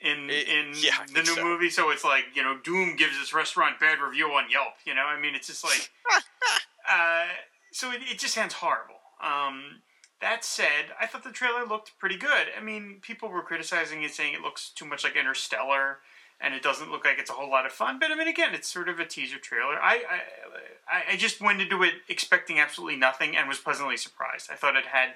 in 0.00 0.30
Eh, 0.30 0.44
in 0.48 0.72
yeah, 0.76 1.04
the 1.12 1.20
new 1.22 1.34
so. 1.36 1.42
movie. 1.44 1.70
So 1.70 1.90
it's 1.90 2.04
like 2.04 2.24
you 2.34 2.42
know, 2.42 2.58
Doom 2.62 2.96
gives 2.96 3.18
this 3.18 3.32
restaurant 3.34 3.80
bad 3.80 4.00
review 4.00 4.26
on 4.26 4.50
Yelp. 4.50 4.74
You 4.84 4.94
know, 4.94 5.04
I 5.04 5.20
mean, 5.20 5.34
it's 5.34 5.46
just 5.48 5.64
like. 5.64 5.90
uh, 6.90 7.26
so 7.72 7.90
it, 7.90 8.00
it 8.02 8.18
just 8.18 8.34
sounds 8.34 8.54
horrible. 8.54 8.94
Um, 9.22 9.82
that 10.20 10.44
said, 10.44 10.92
I 11.00 11.06
thought 11.06 11.24
the 11.24 11.30
trailer 11.30 11.66
looked 11.66 11.98
pretty 11.98 12.16
good. 12.16 12.46
I 12.56 12.62
mean, 12.62 12.98
people 13.02 13.28
were 13.28 13.42
criticizing 13.42 14.02
it, 14.02 14.12
saying 14.12 14.34
it 14.34 14.40
looks 14.40 14.70
too 14.70 14.84
much 14.84 15.04
like 15.04 15.16
Interstellar, 15.16 15.98
and 16.40 16.54
it 16.54 16.62
doesn't 16.62 16.90
look 16.90 17.04
like 17.04 17.18
it's 17.18 17.30
a 17.30 17.34
whole 17.34 17.50
lot 17.50 17.66
of 17.66 17.72
fun. 17.72 17.98
But 17.98 18.10
I 18.10 18.14
mean, 18.16 18.28
again, 18.28 18.54
it's 18.54 18.68
sort 18.68 18.88
of 18.88 18.98
a 19.00 19.04
teaser 19.06 19.38
trailer. 19.38 19.80
I 19.80 20.02
I, 20.90 21.12
I 21.12 21.16
just 21.16 21.40
went 21.40 21.60
into 21.60 21.82
it 21.82 21.94
expecting 22.08 22.58
absolutely 22.58 22.96
nothing 22.96 23.36
and 23.36 23.48
was 23.48 23.58
pleasantly 23.58 23.96
surprised. 23.96 24.50
I 24.52 24.56
thought 24.56 24.76
it 24.76 24.86
had 24.86 25.10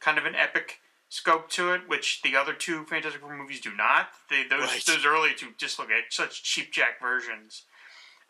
kind 0.00 0.18
of 0.18 0.26
an 0.26 0.34
epic 0.34 0.80
scope 1.08 1.50
to 1.50 1.72
it, 1.72 1.82
which 1.88 2.22
the 2.22 2.34
other 2.34 2.54
two 2.54 2.84
Fantastic 2.84 3.20
Four 3.20 3.36
movies 3.36 3.60
do 3.60 3.74
not. 3.76 4.08
They, 4.30 4.44
those 4.44 4.62
Right. 4.62 4.84
those 4.86 5.04
earlier 5.04 5.34
two 5.34 5.48
just 5.58 5.78
look 5.78 5.90
at 5.90 6.12
such 6.12 6.42
cheap 6.42 6.72
jack 6.72 7.00
versions. 7.00 7.64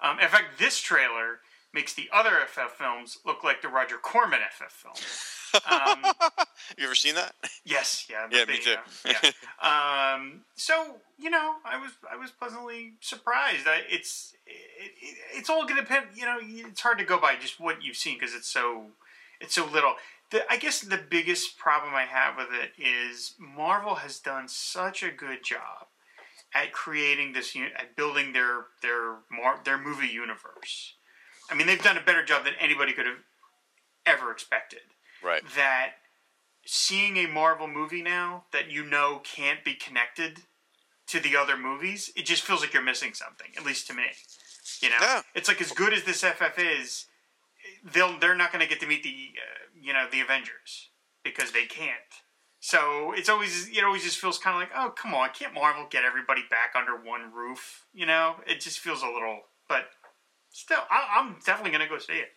Um, 0.01 0.19
in 0.19 0.29
fact, 0.29 0.59
this 0.59 0.79
trailer 0.81 1.41
makes 1.75 1.95
the 1.95 2.09
other 2.13 2.31
FF 2.47 2.73
films 2.77 3.19
look 3.25 3.43
like 3.45 3.63
the 3.63 3.69
Roger 3.69 3.97
Corman 3.97 4.41
FF 4.51 4.73
films. 4.73 5.63
Um, 5.71 6.13
You 6.79 6.85
ever 6.87 6.95
seen 6.95 7.15
that? 7.17 7.35
yes, 7.65 8.07
yeah, 8.09 8.27
Yeah, 8.31 8.45
they- 8.47 8.53
me 8.55 8.59
too. 8.59 8.77
yeah. 9.05 9.31
Um, 9.63 10.43
so 10.57 10.97
you 11.19 11.31
know, 11.31 11.55
I 11.65 11.79
was 11.79 11.93
I 12.11 12.17
was 12.17 12.31
pleasantly 12.31 12.95
surprised. 13.01 13.67
I, 13.67 13.81
it's 13.89 14.35
it, 14.47 14.93
it, 15.01 15.17
it's 15.35 15.51
all 15.51 15.63
going 15.65 15.77
to 15.77 15.83
depend. 15.83 16.07
You 16.17 16.25
know, 16.27 16.39
it's 16.41 16.81
hard 16.81 16.99
to 16.99 17.05
go 17.05 17.19
by 17.21 17.37
just 17.37 17.61
what 17.61 17.83
you've 17.83 17.97
seen 17.97 18.19
because 18.19 18.35
it's 18.35 18.49
so 18.49 18.87
it's 19.41 19.55
so 19.55 19.67
little. 19.67 19.95
The, 20.31 20.51
I 20.51 20.57
guess 20.57 20.81
the 20.81 20.97
biggest 20.99 21.59
problem 21.59 21.95
I 21.95 22.05
have 22.07 22.37
with 22.39 22.49
it 22.53 22.73
is 22.83 23.35
Marvel 23.39 23.97
has 23.97 24.19
done 24.19 24.49
such 24.49 25.03
a 25.03 25.11
good 25.11 25.45
job 25.45 25.87
at 26.55 26.73
creating 26.73 27.35
this, 27.35 27.55
at 27.79 27.95
building 27.97 28.33
their 28.33 28.67
their 28.81 29.17
their 29.65 29.79
movie 29.79 30.09
universe. 30.09 30.95
I 31.53 31.55
mean, 31.55 31.67
they've 31.67 31.83
done 31.83 31.99
a 31.99 32.03
better 32.03 32.25
job 32.25 32.45
than 32.45 32.55
anybody 32.59 32.93
could 32.95 33.05
have 33.07 33.19
ever 34.07 34.31
expected 34.33 34.81
Right. 35.23 35.43
that 35.55 35.93
seeing 36.65 37.17
a 37.19 37.27
Marvel 37.27 37.69
movie 37.69 38.03
now 38.03 38.45
that 38.53 38.71
you 38.71 38.85
know 38.85 39.21
can't 39.23 39.63
be 39.63 39.75
connected 39.75 40.41
to 41.09 41.21
the 41.21 41.37
other 41.37 41.57
movies, 41.57 42.11
it 42.17 42.25
just 42.25 42.43
feels 42.43 42.61
like 42.63 42.73
you're 42.73 42.83
missing 42.83 43.13
something. 43.13 43.49
At 43.57 43.65
least 43.65 43.87
to 43.89 43.95
me, 43.95 44.05
you 44.81 44.89
know, 44.89 44.97
Yeah. 45.01 45.23
it's 45.35 45.47
like 45.49 45.61
as 45.61 45.73
good 45.73 45.93
as 45.93 46.05
this 46.05 46.25
FF 46.25 46.59
is, 46.59 47.07
they'll 47.85 48.19
they're 48.19 48.35
not 48.35 48.51
going 48.51 48.63
to 48.63 48.69
get 48.69 48.81
to 48.81 48.87
meet 48.87 49.03
the 49.03 49.33
uh, 49.39 49.67
you 49.75 49.93
know 49.93 50.09
the 50.11 50.21
Avengers 50.21 50.89
because 51.23 51.53
they 51.53 51.67
can't. 51.67 52.01
So 52.61 53.13
it's 53.13 53.29
always 53.29 53.69
it 53.69 53.85
always 53.85 54.03
just 54.05 54.19
feels 54.19 54.39
kind 54.39 54.55
of 54.57 54.61
like 54.61 54.71
oh 54.75 54.91
come 54.91 55.15
on 55.15 55.31
can't 55.31 55.53
Marvel 55.53 55.87
get 55.91 56.05
everybody 56.05 56.43
back 56.49 56.73
under 56.77 56.97
one 56.97 57.33
roof 57.33 57.87
you 57.93 58.07
know 58.07 58.37
it 58.47 58.61
just 58.61 58.79
feels 58.79 59.03
a 59.03 59.07
little 59.09 59.41
but 59.69 59.91
still 60.53 60.81
I, 60.91 61.19
I'm 61.19 61.37
definitely 61.45 61.71
going 61.71 61.83
to 61.83 61.89
go 61.89 61.99
see 61.99 62.15
it. 62.15 62.29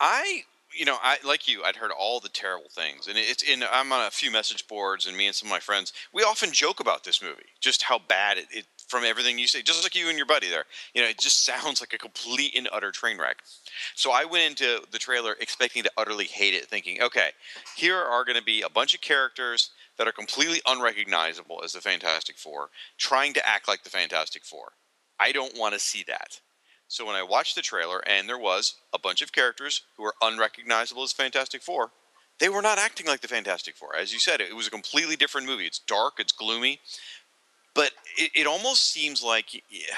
I, 0.00 0.42
you 0.76 0.84
know, 0.84 0.96
I 1.02 1.18
like 1.24 1.48
you. 1.48 1.62
I'd 1.64 1.76
heard 1.76 1.90
all 1.90 2.20
the 2.20 2.28
terrible 2.28 2.68
things, 2.70 3.08
and 3.08 3.16
it's 3.16 3.42
in. 3.42 3.64
I'm 3.70 3.92
on 3.92 4.06
a 4.06 4.10
few 4.10 4.30
message 4.30 4.66
boards, 4.68 5.06
and 5.06 5.16
me 5.16 5.26
and 5.26 5.34
some 5.34 5.48
of 5.48 5.50
my 5.50 5.60
friends, 5.60 5.92
we 6.12 6.22
often 6.22 6.52
joke 6.52 6.80
about 6.80 7.04
this 7.04 7.22
movie, 7.22 7.46
just 7.60 7.82
how 7.82 7.98
bad 7.98 8.38
it. 8.38 8.46
it 8.50 8.66
from 8.88 9.04
everything 9.04 9.38
you 9.38 9.46
say, 9.46 9.62
just 9.62 9.82
like 9.82 9.94
you 9.94 10.08
and 10.08 10.18
your 10.18 10.26
buddy 10.26 10.48
there, 10.50 10.64
you 10.92 11.02
know, 11.02 11.08
it 11.08 11.18
just 11.18 11.44
sounds 11.46 11.80
like 11.80 11.92
a 11.94 11.98
complete 11.98 12.54
and 12.54 12.68
utter 12.72 12.90
train 12.90 13.18
wreck. 13.18 13.38
So 13.94 14.12
I 14.12 14.24
went 14.24 14.44
into 14.44 14.82
the 14.90 14.98
trailer 14.98 15.36
expecting 15.40 15.82
to 15.84 15.90
utterly 15.96 16.26
hate 16.26 16.54
it, 16.54 16.66
thinking, 16.66 17.02
okay, 17.02 17.30
here 17.76 17.96
are 17.96 18.24
going 18.24 18.36
to 18.36 18.44
be 18.44 18.62
a 18.62 18.68
bunch 18.68 18.94
of 18.94 19.00
characters 19.00 19.70
that 19.96 20.08
are 20.08 20.12
completely 20.12 20.60
unrecognizable 20.66 21.62
as 21.64 21.72
the 21.72 21.80
Fantastic 21.80 22.36
Four, 22.36 22.68
trying 22.98 23.32
to 23.34 23.48
act 23.48 23.68
like 23.68 23.84
the 23.84 23.90
Fantastic 23.90 24.44
Four. 24.44 24.72
I 25.18 25.32
don't 25.32 25.56
want 25.56 25.74
to 25.74 25.80
see 25.80 26.04
that. 26.08 26.40
So 26.94 27.04
when 27.04 27.16
I 27.16 27.24
watched 27.24 27.56
the 27.56 27.60
trailer 27.60 28.00
and 28.06 28.28
there 28.28 28.38
was 28.38 28.76
a 28.92 29.00
bunch 29.00 29.20
of 29.20 29.32
characters 29.32 29.82
who 29.96 30.04
were 30.04 30.14
unrecognizable 30.22 31.02
as 31.02 31.12
Fantastic 31.12 31.60
Four, 31.60 31.90
they 32.38 32.48
were 32.48 32.62
not 32.62 32.78
acting 32.78 33.08
like 33.08 33.20
the 33.20 33.26
Fantastic 33.26 33.74
Four. 33.74 33.96
As 33.96 34.12
you 34.12 34.20
said, 34.20 34.40
it 34.40 34.54
was 34.54 34.68
a 34.68 34.70
completely 34.70 35.16
different 35.16 35.48
movie. 35.48 35.66
It's 35.66 35.80
dark, 35.80 36.20
it's 36.20 36.30
gloomy, 36.30 36.78
but 37.74 37.90
it, 38.16 38.30
it 38.32 38.46
almost 38.46 38.92
seems 38.92 39.24
like 39.24 39.54
yeah, 39.68 39.96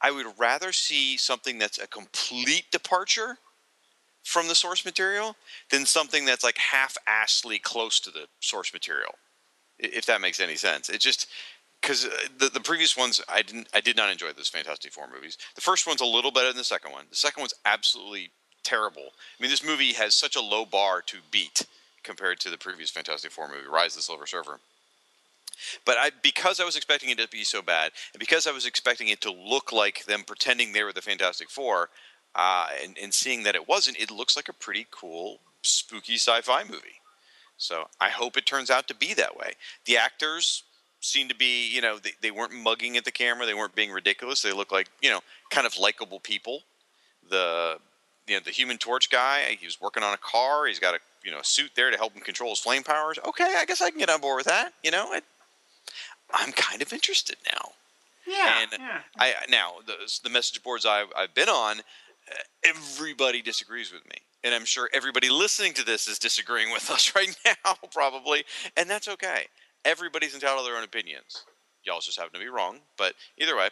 I 0.00 0.12
would 0.12 0.24
rather 0.38 0.72
see 0.72 1.18
something 1.18 1.58
that's 1.58 1.76
a 1.76 1.86
complete 1.86 2.64
departure 2.72 3.36
from 4.22 4.48
the 4.48 4.54
source 4.54 4.82
material 4.82 5.36
than 5.70 5.84
something 5.84 6.24
that's 6.24 6.42
like 6.42 6.56
half-assedly 6.56 7.60
close 7.60 8.00
to 8.00 8.10
the 8.10 8.28
source 8.40 8.72
material. 8.72 9.16
If 9.78 10.06
that 10.06 10.22
makes 10.22 10.40
any 10.40 10.56
sense, 10.56 10.88
it 10.88 11.02
just 11.02 11.26
because 11.84 12.08
the 12.38 12.48
the 12.48 12.60
previous 12.60 12.96
ones 12.96 13.20
I 13.28 13.42
didn't 13.42 13.68
I 13.74 13.80
did 13.80 13.96
not 13.96 14.10
enjoy 14.10 14.32
those 14.32 14.48
Fantastic 14.48 14.92
Four 14.92 15.06
movies. 15.14 15.36
The 15.54 15.60
first 15.60 15.86
one's 15.86 16.00
a 16.00 16.06
little 16.06 16.30
better 16.30 16.48
than 16.48 16.56
the 16.56 16.64
second 16.64 16.92
one. 16.92 17.04
The 17.10 17.16
second 17.16 17.42
one's 17.42 17.54
absolutely 17.66 18.30
terrible. 18.62 19.02
I 19.38 19.42
mean, 19.42 19.50
this 19.50 19.64
movie 19.64 19.92
has 19.92 20.14
such 20.14 20.34
a 20.34 20.40
low 20.40 20.64
bar 20.64 21.02
to 21.02 21.18
beat 21.30 21.66
compared 22.02 22.40
to 22.40 22.50
the 22.50 22.56
previous 22.56 22.90
Fantastic 22.90 23.30
Four 23.30 23.48
movie, 23.48 23.68
Rise 23.70 23.92
of 23.92 23.96
the 23.96 24.02
Silver 24.02 24.26
Surfer. 24.26 24.60
But 25.84 25.96
I 25.98 26.10
because 26.22 26.58
I 26.58 26.64
was 26.64 26.74
expecting 26.74 27.10
it 27.10 27.18
to 27.18 27.28
be 27.28 27.44
so 27.44 27.60
bad, 27.60 27.92
and 28.14 28.20
because 28.20 28.46
I 28.46 28.52
was 28.52 28.64
expecting 28.64 29.08
it 29.08 29.20
to 29.20 29.30
look 29.30 29.70
like 29.70 30.06
them 30.06 30.22
pretending 30.26 30.72
they 30.72 30.84
were 30.84 30.92
the 30.92 31.02
Fantastic 31.02 31.50
Four, 31.50 31.90
uh, 32.34 32.68
and, 32.82 32.96
and 33.00 33.12
seeing 33.12 33.42
that 33.42 33.54
it 33.54 33.68
wasn't, 33.68 34.00
it 34.00 34.10
looks 34.10 34.36
like 34.36 34.48
a 34.48 34.54
pretty 34.54 34.86
cool, 34.90 35.40
spooky 35.60 36.14
sci-fi 36.14 36.64
movie. 36.64 37.00
So 37.58 37.84
I 38.00 38.08
hope 38.08 38.36
it 38.36 38.46
turns 38.46 38.70
out 38.70 38.88
to 38.88 38.94
be 38.94 39.14
that 39.14 39.36
way. 39.36 39.52
The 39.84 39.96
actors 39.96 40.64
seem 41.04 41.28
to 41.28 41.34
be, 41.34 41.68
you 41.68 41.80
know, 41.80 41.98
they, 41.98 42.12
they 42.22 42.30
weren't 42.30 42.52
mugging 42.52 42.96
at 42.96 43.04
the 43.04 43.12
camera. 43.12 43.46
They 43.46 43.54
weren't 43.54 43.74
being 43.74 43.92
ridiculous. 43.92 44.42
They 44.42 44.52
look 44.52 44.72
like, 44.72 44.88
you 45.02 45.10
know, 45.10 45.20
kind 45.50 45.66
of 45.66 45.78
likable 45.78 46.18
people. 46.18 46.62
The, 47.30 47.76
you 48.26 48.34
know, 48.34 48.40
the 48.44 48.50
Human 48.50 48.78
Torch 48.78 49.10
guy, 49.10 49.56
he 49.58 49.66
was 49.66 49.80
working 49.80 50.02
on 50.02 50.14
a 50.14 50.18
car. 50.18 50.66
He's 50.66 50.78
got 50.78 50.94
a, 50.94 50.98
you 51.22 51.30
know, 51.30 51.42
suit 51.42 51.72
there 51.76 51.90
to 51.90 51.96
help 51.96 52.14
him 52.14 52.22
control 52.22 52.50
his 52.50 52.58
flame 52.58 52.82
powers. 52.82 53.18
Okay, 53.26 53.54
I 53.56 53.64
guess 53.66 53.82
I 53.82 53.90
can 53.90 53.98
get 53.98 54.08
on 54.10 54.20
board 54.20 54.38
with 54.38 54.46
that. 54.46 54.72
You 54.82 54.90
know, 54.90 55.12
I, 55.12 55.20
I'm 56.32 56.52
kind 56.52 56.80
of 56.80 56.92
interested 56.92 57.36
now. 57.46 57.72
Yeah, 58.26 58.62
And 58.62 58.70
yeah. 58.80 59.00
I 59.18 59.34
now 59.50 59.74
the, 59.86 59.94
the 60.22 60.30
message 60.30 60.62
boards 60.62 60.86
I've, 60.86 61.08
I've 61.14 61.34
been 61.34 61.50
on, 61.50 61.80
uh, 61.80 62.34
everybody 62.64 63.42
disagrees 63.42 63.92
with 63.92 64.02
me, 64.06 64.16
and 64.42 64.54
I'm 64.54 64.64
sure 64.64 64.88
everybody 64.94 65.28
listening 65.28 65.74
to 65.74 65.84
this 65.84 66.08
is 66.08 66.18
disagreeing 66.18 66.72
with 66.72 66.90
us 66.90 67.14
right 67.14 67.36
now, 67.44 67.74
probably, 67.92 68.44
and 68.78 68.88
that's 68.88 69.08
okay. 69.08 69.48
Everybody's 69.84 70.34
entitled 70.34 70.60
to 70.60 70.64
their 70.64 70.78
own 70.78 70.84
opinions. 70.84 71.44
Y'all 71.84 72.00
just 72.00 72.18
happen 72.18 72.32
to 72.32 72.38
be 72.38 72.48
wrong, 72.48 72.78
but 72.96 73.14
either 73.38 73.56
way, 73.56 73.68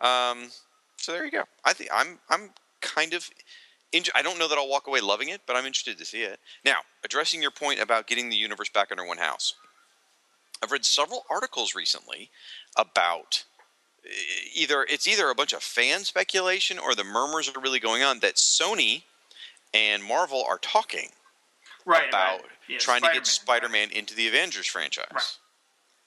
um, 0.00 0.50
so 0.96 1.12
there 1.12 1.24
you 1.24 1.30
go. 1.30 1.44
I 1.64 1.72
think 1.72 1.90
I'm 1.92 2.18
I'm 2.28 2.50
kind 2.80 3.14
of. 3.14 3.28
In, 3.92 4.02
I 4.14 4.22
don't 4.22 4.40
know 4.40 4.48
that 4.48 4.58
I'll 4.58 4.68
walk 4.68 4.88
away 4.88 5.00
loving 5.00 5.28
it, 5.28 5.42
but 5.46 5.54
I'm 5.54 5.66
interested 5.66 5.98
to 5.98 6.04
see 6.04 6.22
it. 6.22 6.40
Now, 6.64 6.78
addressing 7.04 7.40
your 7.40 7.52
point 7.52 7.80
about 7.80 8.08
getting 8.08 8.28
the 8.28 8.36
universe 8.36 8.68
back 8.68 8.88
under 8.90 9.06
one 9.06 9.18
house, 9.18 9.54
I've 10.62 10.72
read 10.72 10.84
several 10.84 11.24
articles 11.30 11.74
recently 11.74 12.30
about 12.76 13.44
either 14.54 14.84
it's 14.88 15.06
either 15.06 15.30
a 15.30 15.34
bunch 15.34 15.52
of 15.52 15.62
fan 15.62 16.04
speculation 16.04 16.78
or 16.78 16.94
the 16.94 17.04
murmurs 17.04 17.48
are 17.48 17.60
really 17.60 17.80
going 17.80 18.02
on 18.02 18.20
that 18.20 18.34
Sony 18.34 19.02
and 19.72 20.02
Marvel 20.02 20.44
are 20.48 20.58
talking 20.58 21.08
right 21.86 22.08
about 22.08 22.42
yeah, 22.68 22.78
trying 22.78 23.02
to 23.02 23.10
get 23.12 23.26
Spider-Man. 23.26 23.88
Spider-Man 23.88 23.90
into 23.90 24.14
the 24.14 24.28
Avengers 24.28 24.66
franchise. 24.66 25.38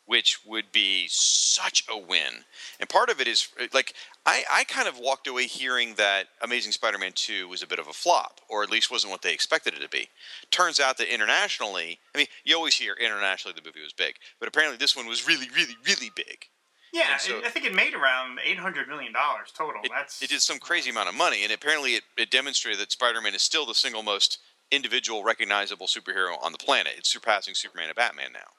Which 0.08 0.40
would 0.46 0.72
be 0.72 1.08
such 1.10 1.84
a 1.88 1.98
win. 1.98 2.46
And 2.80 2.90
part 2.90 3.10
of 3.10 3.22
it 3.22 3.28
is 3.28 3.50
like 3.74 3.94
I, 4.26 4.44
I 4.50 4.64
kind 4.64 4.88
of 4.88 4.98
walked 5.00 5.28
away 5.28 5.46
hearing 5.48 5.94
that 5.96 6.28
Amazing 6.42 6.72
Spider-Man 6.72 7.12
2 7.14 7.48
was 7.48 7.62
a 7.62 7.68
bit 7.68 7.78
of 7.78 7.88
a 7.88 7.94
flop, 7.94 8.42
or 8.50 8.64
at 8.64 8.72
least 8.72 8.90
wasn't 8.90 9.12
what 9.12 9.22
they 9.22 9.34
expected 9.34 9.74
it 9.74 9.82
to 9.82 9.90
be. 9.90 10.08
Turns 10.50 10.80
out 10.80 10.98
that 10.98 11.14
internationally, 11.14 12.00
I 12.16 12.18
mean, 12.18 12.28
you 12.44 12.56
always 12.56 12.76
hear 12.76 12.94
internationally 12.94 13.54
the 13.56 13.66
movie 13.68 13.84
was 13.84 13.94
big, 13.94 14.16
but 14.40 14.48
apparently 14.48 14.78
this 14.78 14.96
one 14.96 15.08
was 15.08 15.28
really, 15.28 15.50
really, 15.56 15.76
really 15.86 16.12
big. 16.16 16.46
Yeah, 16.94 17.18
so- 17.18 17.42
I 17.46 17.50
think 17.50 17.66
it 17.66 17.76
made 17.76 17.94
around 17.94 18.40
eight 18.44 18.58
hundred 18.60 18.88
million 18.88 19.12
dollars 19.14 19.52
total. 19.56 19.82
It, 19.84 19.92
That's 19.94 20.22
it 20.22 20.30
did 20.30 20.42
some 20.42 20.58
crazy 20.58 20.90
amount 20.90 21.10
of 21.10 21.16
money, 21.16 21.44
and 21.44 21.52
apparently 21.52 21.92
it, 21.96 22.04
it 22.18 22.32
demonstrated 22.32 22.80
that 22.80 22.92
Spider-Man 22.94 23.36
is 23.36 23.42
still 23.42 23.66
the 23.66 23.76
single 23.76 24.04
most 24.04 24.40
individual, 24.72 25.24
recognizable 25.24 25.88
superhero 25.88 26.42
on 26.42 26.52
the 26.54 26.58
planet. 26.58 26.94
It's 26.98 27.12
surpassing 27.12 27.56
Superman 27.56 27.88
and 27.88 27.96
Batman 27.96 28.32
now, 28.34 28.52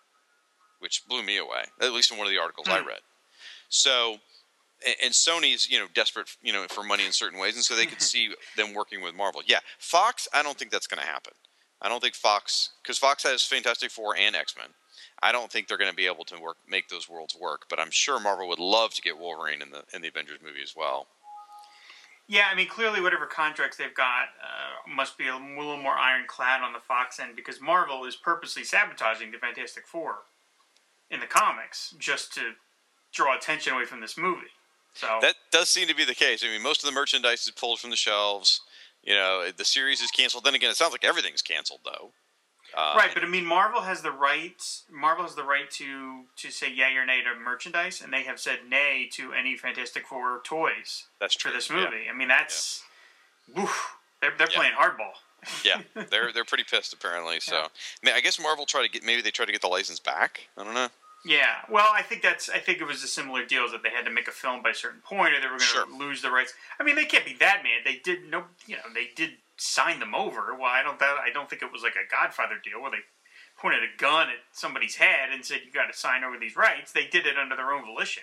which 0.81 1.03
blew 1.09 1.23
me 1.23 1.37
away. 1.39 1.65
At 1.81 1.93
least 1.93 2.11
in 2.11 2.19
one 2.19 2.27
of 2.27 2.33
the 2.33 2.39
articles 2.39 2.69
I 2.69 2.81
Hmm. 2.81 2.87
read. 2.89 3.01
So, 3.69 4.19
and, 4.87 4.97
and 5.05 5.13
Sony's 5.13 5.69
you 5.71 5.79
know 5.79 5.87
desperate 5.95 6.29
you 6.43 6.53
know 6.53 6.67
for 6.69 6.83
money 6.83 7.05
in 7.07 7.13
certain 7.13 7.39
ways, 7.39 7.55
and 7.57 7.65
so 7.65 7.75
they 7.77 7.87
could 7.87 8.03
see 8.15 8.35
them 8.57 8.75
working 8.75 9.03
with 9.03 9.15
Marvel. 9.15 9.43
Yeah, 9.47 9.61
Fox. 9.79 10.29
I 10.33 10.43
don't 10.43 10.59
think 10.59 10.71
that's 10.71 10.87
going 10.87 11.01
to 11.01 11.07
happen. 11.07 11.33
I 11.81 11.89
don't 11.89 12.01
think 12.03 12.15
Fox 12.15 12.71
because 12.83 12.99
Fox 12.99 13.23
has 13.23 13.45
Fantastic 13.45 13.91
Four 13.91 14.17
and 14.17 14.35
X 14.35 14.55
Men. 14.57 14.69
I 15.23 15.33
don't 15.33 15.51
think 15.51 15.67
they're 15.67 15.79
going 15.79 15.91
to 15.91 15.97
be 15.97 16.07
able 16.07 16.25
to 16.27 16.41
work 16.41 16.57
make 16.69 16.89
those 16.89 17.09
worlds 17.09 17.35
work. 17.35 17.63
But 17.69 17.79
I'm 17.81 17.91
sure 17.91 18.19
Marvel 18.21 18.49
would 18.49 18.59
love 18.59 18.95
to 18.95 19.03
get 19.03 19.19
Wolverine 19.19 19.63
in 19.63 19.71
the 19.71 19.83
in 19.93 20.03
the 20.03 20.09
Avengers 20.09 20.41
movie 20.45 20.63
as 20.63 20.75
well. 20.77 21.07
Yeah, 22.31 22.45
I 22.53 22.55
mean, 22.55 22.69
clearly, 22.69 23.01
whatever 23.01 23.25
contracts 23.25 23.79
they've 23.79 23.95
got 23.95 24.25
uh, 24.43 24.91
must 24.95 25.17
be 25.17 25.29
a 25.29 25.35
little 25.35 25.79
more 25.79 25.95
ironclad 25.95 26.61
on 26.63 26.75
the 26.75 26.79
Fox 26.79 27.19
end 27.19 27.35
because 27.35 27.59
Marvel 27.59 28.05
is 28.05 28.17
purposely 28.17 28.65
sabotaging 28.65 29.31
the 29.33 29.39
Fantastic 29.39 29.87
Four 29.87 30.17
in 31.11 31.21
the 31.21 31.27
comics 31.27 31.95
just 31.99 32.33
to 32.35 32.53
draw 33.13 33.37
attention 33.37 33.73
away 33.75 33.85
from 33.85 34.01
this 34.01 34.17
movie. 34.19 34.53
So 34.95 35.19
That 35.21 35.37
does 35.51 35.69
seem 35.69 35.89
to 35.89 35.95
be 35.95 36.05
the 36.05 36.15
case. 36.15 36.43
I 36.45 36.49
mean, 36.49 36.63
most 36.63 36.83
of 36.83 36.87
the 36.89 36.95
merchandise 36.95 37.43
is 37.45 37.51
pulled 37.53 37.79
from 37.79 37.91
the 37.91 37.97
shelves. 37.97 38.61
You 39.03 39.15
know, 39.15 39.49
the 39.57 39.65
series 39.65 40.01
is 40.01 40.11
canceled. 40.11 40.45
Then 40.45 40.55
again, 40.55 40.71
it 40.71 40.77
sounds 40.77 40.93
like 40.93 41.05
everything's 41.05 41.41
canceled, 41.43 41.81
though. 41.85 42.11
Uh, 42.77 42.95
right, 42.97 43.11
but 43.15 43.23
I 43.23 43.27
mean, 43.27 43.47
Marvel 43.47 43.81
has 43.81 44.03
the 44.03 44.11
right. 44.11 44.61
Marvel 44.93 45.25
has 45.25 45.35
the 45.35 45.43
right 45.45 45.71
to 45.71 46.25
to 46.37 46.51
say 46.51 46.71
yay 46.71 46.95
or 46.97 47.07
nay 47.07 47.23
to 47.23 47.41
merchandise, 47.43 48.03
and 48.03 48.13
they 48.13 48.23
have 48.25 48.39
said 48.39 48.59
nay 48.69 49.09
to 49.13 49.33
any 49.33 49.57
Fantastic 49.57 50.07
Four 50.07 50.43
toys 50.45 51.07
that's 51.19 51.35
true. 51.35 51.51
for 51.51 51.57
this 51.57 51.71
yeah. 51.71 51.77
movie. 51.77 52.05
I 52.13 52.15
mean, 52.15 52.29
that's 52.29 52.83
woof. 53.57 53.97
They're 54.21 54.35
they're 54.37 54.49
Yeah. 54.51 54.57
playing 54.59 54.75
hardball. 54.75 55.13
Yeah, 55.65 55.83
they're 56.11 56.33
they're 56.33 56.45
pretty 56.45 56.65
pissed 56.65 56.93
apparently. 56.93 57.41
So, 57.41 57.57
I, 57.57 57.69
mean, 58.03 58.15
I 58.15 58.21
guess 58.21 58.41
Marvel 58.41 58.67
tried 58.67 58.83
to 58.83 58.89
get 58.91 59.05
maybe 59.05 59.23
they 59.23 59.31
tried 59.31 59.47
to 59.47 59.53
get 59.53 59.61
the 59.63 59.69
license 59.69 60.01
back. 60.01 60.49
I 60.57 60.65
don't 60.65 60.75
know. 60.75 60.89
Yeah, 61.25 61.57
well, 61.69 61.89
I 61.93 62.03
think 62.03 62.23
that's. 62.23 62.49
I 62.49 62.59
think 62.59 62.81
it 62.81 62.87
was 62.87 63.03
a 63.03 63.09
similar 63.09 63.45
deal 63.45 63.69
that 63.71 63.83
they 63.83 63.91
had 63.91 64.05
to 64.05 64.11
make 64.11 64.29
a 64.29 64.33
film 64.33 64.63
by 64.63 64.71
a 64.71 64.75
certain 64.75 65.01
point, 65.01 65.35
or 65.35 65.41
they 65.41 65.47
were 65.47 65.59
going 65.59 65.61
to 65.61 65.65
Sure. 65.67 65.87
lose 65.99 66.23
the 66.23 66.31
rights. 66.31 66.55
I 66.81 66.85
mean, 66.85 66.95
they 66.97 67.05
can't 67.05 67.25
be 67.25 67.35
that 67.41 67.63
mad. 67.65 67.83
They 67.85 68.01
did 68.03 68.31
no, 68.31 68.45
you 68.67 68.77
know, 68.77 68.83
they 68.95 69.09
did 69.17 69.33
sign 69.57 69.99
them 70.01 70.15
over. 70.15 70.55
Well, 70.55 70.71
I 70.71 70.83
don't. 70.83 70.99
That, 71.01 71.17
I 71.25 71.31
don't 71.31 71.51
think 71.51 71.63
it 71.63 71.73
was 71.73 71.83
like 71.83 71.95
a 71.97 72.09
Godfather 72.11 72.55
deal 72.63 72.81
where 72.81 72.93
they 72.93 72.99
pointed 73.61 73.83
a 73.83 73.97
gun 74.01 74.29
at 74.29 74.37
somebody's 74.53 74.97
head 74.97 75.31
and 75.33 75.45
said, 75.45 75.61
"You 75.67 75.73
got 75.73 75.87
to 75.93 75.99
sign 75.99 76.23
over 76.25 76.39
these 76.39 76.57
rights." 76.57 76.93
They 76.93 77.07
did 77.07 77.27
it 77.27 77.37
under 77.37 77.57
their 77.57 77.73
own 77.73 77.85
volition. 77.85 78.23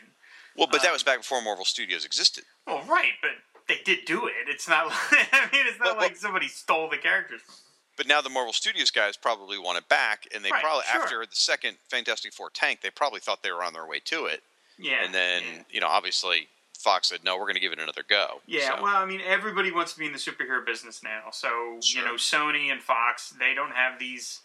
Well, 0.55 0.67
but 0.71 0.81
that 0.81 0.87
Um, 0.87 0.93
was 0.93 1.03
back 1.03 1.17
before 1.19 1.41
Marvel 1.41 1.65
Studios 1.65 2.05
existed. 2.05 2.45
Well, 2.65 2.81
right, 2.83 3.11
but 3.21 3.31
they 3.67 3.79
did 3.83 4.05
do 4.05 4.27
it. 4.27 4.33
It's 4.47 4.67
not. 4.67 4.87
Like, 4.87 4.95
I 5.33 5.49
mean, 5.51 5.65
it's 5.67 5.79
not 5.79 5.85
Well, 5.87 5.95
well- 5.95 6.03
like 6.03 6.15
somebody 6.17 6.47
stole 6.47 6.89
the 6.89 6.97
characters. 6.97 7.41
from 7.41 7.53
them. 7.55 7.61
But 7.97 8.07
now 8.07 8.19
the 8.21 8.29
Marvel 8.29 8.51
Studios 8.51 8.91
guys 8.91 9.15
probably 9.15 9.57
want 9.57 9.77
it 9.77 9.87
back, 9.87 10.27
and 10.35 10.43
they 10.43 10.51
Right, 10.51 10.61
probably 10.61 10.83
sure. 10.91 11.01
after 11.01 11.25
the 11.25 11.35
second 11.35 11.77
Fantastic 11.89 12.33
Four 12.33 12.49
tank, 12.49 12.81
they 12.81 12.89
probably 12.89 13.21
thought 13.21 13.41
they 13.41 13.51
were 13.53 13.63
on 13.63 13.71
their 13.73 13.85
way 13.87 13.99
to 14.05 14.25
it, 14.25 14.43
Yeah, 14.77 15.03
and 15.05 15.13
then 15.13 15.43
yeah. 15.43 15.63
you 15.71 15.79
know 15.79 15.87
obviously 15.87 16.49
Fox 16.77 17.07
said 17.07 17.23
no, 17.23 17.35
we're 17.37 17.43
going 17.45 17.53
to 17.55 17.61
give 17.61 17.71
it 17.71 17.79
another 17.79 18.03
go. 18.07 18.41
Yeah, 18.47 18.75
So, 18.75 18.83
well, 18.83 18.97
I 18.97 19.05
mean, 19.05 19.21
everybody 19.25 19.71
wants 19.71 19.93
to 19.93 19.99
be 19.99 20.05
in 20.05 20.11
the 20.11 20.17
superhero 20.19 20.63
business 20.65 21.01
now. 21.03 21.29
So, 21.31 21.79
Sure. 21.81 22.01
you 22.01 22.05
know, 22.05 22.15
Sony 22.15 22.69
and 22.69 22.81
Fox, 22.81 23.29
they 23.39 23.53
don't 23.53 23.71
have 23.71 23.97
these 23.97 24.41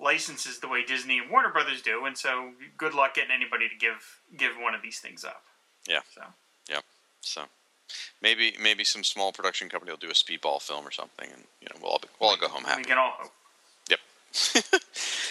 licenses 0.00 0.58
the 0.60 0.68
way 0.68 0.82
Disney 0.82 1.18
and 1.18 1.30
Warner 1.30 1.50
Brothers 1.50 1.82
do, 1.82 2.06
and 2.06 2.16
so 2.16 2.52
good 2.78 2.94
luck 2.94 3.14
getting 3.14 3.30
anybody 3.32 3.68
to 3.68 3.76
give 3.76 4.20
give 4.36 4.52
one 4.58 4.74
of 4.74 4.80
these 4.80 4.98
things 4.98 5.24
up. 5.26 5.44
Yeah. 5.86 6.00
So, 6.14 6.22
Yeah. 6.68 6.80
so 7.20 7.44
maybe 8.22 8.54
maybe 8.60 8.84
some 8.84 9.04
small 9.04 9.32
production 9.32 9.68
company 9.68 9.90
will 9.92 9.98
do 9.98 10.10
a 10.10 10.12
speedball 10.12 10.60
film 10.60 10.86
or 10.86 10.90
something, 10.90 11.28
and 11.32 11.44
you 11.60 11.68
know 11.70 11.80
we'll 11.82 11.92
all, 11.92 11.98
be, 11.98 12.08
we'll 12.20 12.30
all 12.30 12.36
go 12.36 12.48
home 12.48 12.64
happy. 12.64 12.82
we 12.82 12.84
can 12.84 12.98
all 12.98 13.14
hope. 13.18 13.32
Yep. 13.90 14.00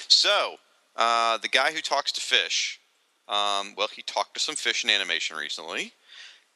so, 0.08 0.56
uh, 0.96 1.38
the 1.40 1.48
guy 1.48 1.72
who 1.72 1.82
talks 1.82 2.12
to 2.14 2.22
fish, 2.22 2.80
um, 3.28 3.74
well, 3.78 3.88
he 3.94 4.02
talked 4.02 4.34
to 4.36 4.40
some 4.40 4.56
fish 4.56 4.84
in 4.84 4.90
animation 4.90 5.36
recently, 5.38 5.94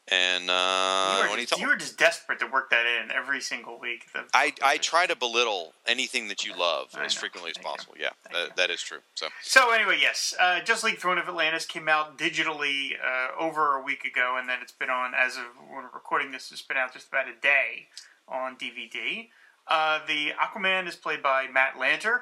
and 0.09 0.49
uh, 0.49 1.21
you, 1.23 1.29
were 1.31 1.37
just, 1.37 1.59
you 1.59 1.67
were 1.67 1.75
just 1.75 1.97
desperate 1.97 2.39
to 2.39 2.47
work 2.47 2.69
that 2.69 2.85
in 2.85 3.11
every 3.11 3.41
single 3.41 3.77
week. 3.79 4.05
I 4.33 4.53
I 4.63 4.77
try 4.77 5.05
to 5.05 5.15
belittle 5.15 5.73
anything 5.85 6.29
that 6.29 6.45
you 6.45 6.55
love 6.55 6.87
I 6.95 7.05
as 7.05 7.15
know. 7.15 7.19
frequently 7.19 7.51
as 7.51 7.57
possible. 7.57 7.95
Yeah, 7.99 8.11
that, 8.31 8.55
that 8.55 8.69
is 8.69 8.81
true. 8.81 8.99
So, 9.15 9.27
So 9.41 9.71
anyway, 9.71 9.97
yes, 9.99 10.33
uh, 10.39 10.61
Just 10.61 10.83
League 10.83 10.97
Throne 10.99 11.17
of 11.17 11.27
Atlantis 11.27 11.65
came 11.65 11.89
out 11.89 12.17
digitally 12.17 12.91
uh, 12.93 13.37
over 13.41 13.75
a 13.75 13.83
week 13.83 14.05
ago, 14.05 14.37
and 14.39 14.47
then 14.47 14.59
it's 14.61 14.71
been 14.71 14.89
on 14.89 15.11
as 15.13 15.35
of 15.35 15.43
when 15.59 15.83
we're 15.83 15.89
recording 15.93 16.31
this. 16.31 16.51
It's 16.51 16.61
been 16.61 16.77
out 16.77 16.93
just 16.93 17.09
about 17.09 17.27
a 17.27 17.39
day 17.41 17.87
on 18.27 18.55
DVD. 18.55 19.27
Uh, 19.67 19.99
the 20.07 20.31
Aquaman 20.41 20.87
is 20.87 20.95
played 20.95 21.21
by 21.21 21.47
Matt 21.51 21.73
Lanter, 21.75 22.21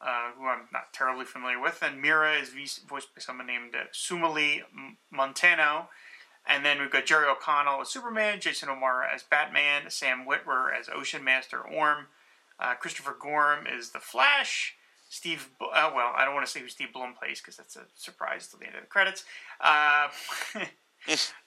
uh, 0.00 0.30
who 0.38 0.46
I'm 0.46 0.68
not 0.72 0.92
terribly 0.92 1.24
familiar 1.24 1.60
with, 1.60 1.82
and 1.82 2.00
Mera 2.00 2.34
is 2.34 2.50
voiced 2.88 3.14
by 3.14 3.20
someone 3.20 3.48
named 3.48 3.74
uh, 3.74 3.84
Sumalee 3.92 4.62
Montano. 5.10 5.88
And 6.46 6.64
then 6.64 6.80
we've 6.80 6.90
got 6.90 7.06
Jerry 7.06 7.28
O'Connell 7.28 7.82
as 7.82 7.88
Superman, 7.90 8.40
Jason 8.40 8.68
O'Mara 8.68 9.08
as 9.14 9.22
Batman, 9.22 9.82
Sam 9.88 10.24
Witwer 10.28 10.68
as 10.78 10.88
Ocean 10.88 11.22
Master 11.22 11.60
Orm, 11.60 12.06
uh, 12.58 12.74
Christopher 12.74 13.16
Gorham 13.18 13.66
is 13.66 13.90
the 13.90 14.00
Flash. 14.00 14.74
Steve, 15.08 15.48
uh, 15.60 15.90
well, 15.94 16.12
I 16.16 16.24
don't 16.24 16.34
want 16.34 16.46
to 16.46 16.50
say 16.52 16.60
who 16.60 16.68
Steve 16.68 16.92
Blum 16.92 17.14
plays 17.14 17.40
because 17.40 17.56
that's 17.56 17.76
a 17.76 17.82
surprise 17.96 18.46
till 18.46 18.58
the 18.60 18.66
end 18.66 18.76
of 18.76 18.82
the 18.82 18.86
credits. 18.86 19.24
Uh, 19.60 20.08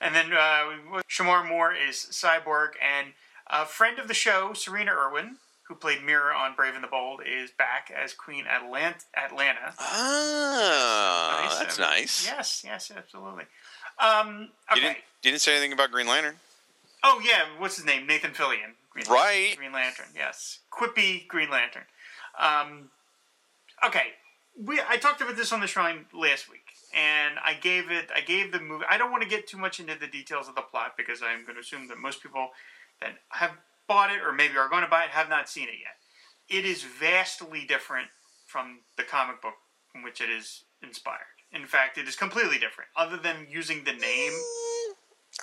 and 0.02 0.14
then 0.16 0.34
uh, 0.34 1.02
Shemar 1.10 1.48
Moore 1.48 1.74
is 1.74 1.96
Cyborg, 2.12 2.72
and 2.82 3.14
a 3.48 3.66
friend 3.66 4.00
of 4.00 4.08
the 4.08 4.14
show, 4.14 4.50
Sirena 4.54 4.90
Irwin, 4.90 5.38
who 5.68 5.76
played 5.76 6.04
Mera 6.04 6.36
on 6.36 6.56
Brave 6.56 6.76
and 6.76 6.84
the 6.84 6.88
Bold, 6.90 7.22
is 7.26 7.52
back 7.52 7.90
as 7.96 8.14
Queen 8.14 8.44
Atlant- 8.46 9.06
Atlanna. 9.18 9.74
ah, 9.80 11.40
Nice. 11.44 11.60
that's 11.60 11.80
I 11.80 11.84
nice. 11.90 12.26
Yes, 12.26 12.64
yes, 12.66 12.92
absolutely. 12.96 13.46
Um, 14.00 14.50
You 14.72 14.78
okay. 14.78 14.82
didn't 14.82 14.98
you 15.24 15.32
didn't 15.32 15.42
say 15.42 15.52
anything 15.54 15.74
about 15.74 15.92
Green 15.92 16.08
Lantern, 16.08 16.36
Oh 17.04 17.22
yeah, 17.24 17.44
what's 17.60 17.76
his 17.76 17.86
name? 17.86 18.08
Nathan 18.08 18.32
Fillion. 18.32 18.74
Green 18.90 19.06
Right. 19.10 19.56
Green 19.58 19.72
Lantern. 19.74 20.06
Yes, 20.16 20.60
quippy 20.72 21.28
Green 21.28 21.50
Lantern. 21.50 21.84
Um, 22.40 22.90
okay, 23.86 24.14
we 24.58 24.80
I 24.88 24.98
talked 24.98 25.22
about 25.22 25.36
this 25.36 25.52
on 25.52 25.60
the 25.60 25.68
Shrine 25.68 26.06
last 26.14 26.50
week, 26.50 26.66
and 26.94 27.36
I 27.44 27.56
gave 27.56 27.92
it. 27.92 28.10
I 28.16 28.22
gave 28.22 28.52
the 28.52 28.60
movie. 28.60 28.86
I 28.90 28.98
don't 28.98 29.12
want 29.12 29.24
to 29.24 29.30
get 29.30 29.48
too 29.48 29.58
much 29.58 29.80
into 29.80 29.96
the 30.00 30.08
details 30.08 30.48
of 30.48 30.56
the 30.56 30.62
plot 30.62 30.94
because 30.98 31.22
I'm 31.22 31.44
going 31.44 31.56
to 31.56 31.62
assume 31.62 31.88
that 31.90 31.98
most 31.98 32.22
people 32.22 32.50
that 33.02 33.16
have 33.30 33.52
bought 33.88 34.12
it 34.12 34.22
or 34.22 34.32
maybe 34.32 34.56
are 34.58 34.70
going 34.70 34.84
to 34.84 34.90
buy 34.90 35.04
it 35.04 35.10
have 35.10 35.30
not 35.30 35.50
seen 35.50 35.68
it 35.68 35.76
yet. 35.80 35.98
It 36.58 36.66
is 36.66 36.84
vastly 36.84 37.66
different 37.68 38.08
from 38.48 38.80
the 38.98 39.04
comic 39.04 39.42
book 39.42 39.56
from 39.92 40.04
which 40.04 40.22
it 40.22 40.30
is 40.30 40.64
inspired. 40.82 41.33
In 41.54 41.66
fact, 41.68 41.98
it 41.98 42.08
is 42.08 42.16
completely 42.16 42.58
different. 42.58 42.90
Other 42.96 43.18
than 43.18 43.48
using 43.50 43.84
the 43.84 43.94
name, 43.94 44.32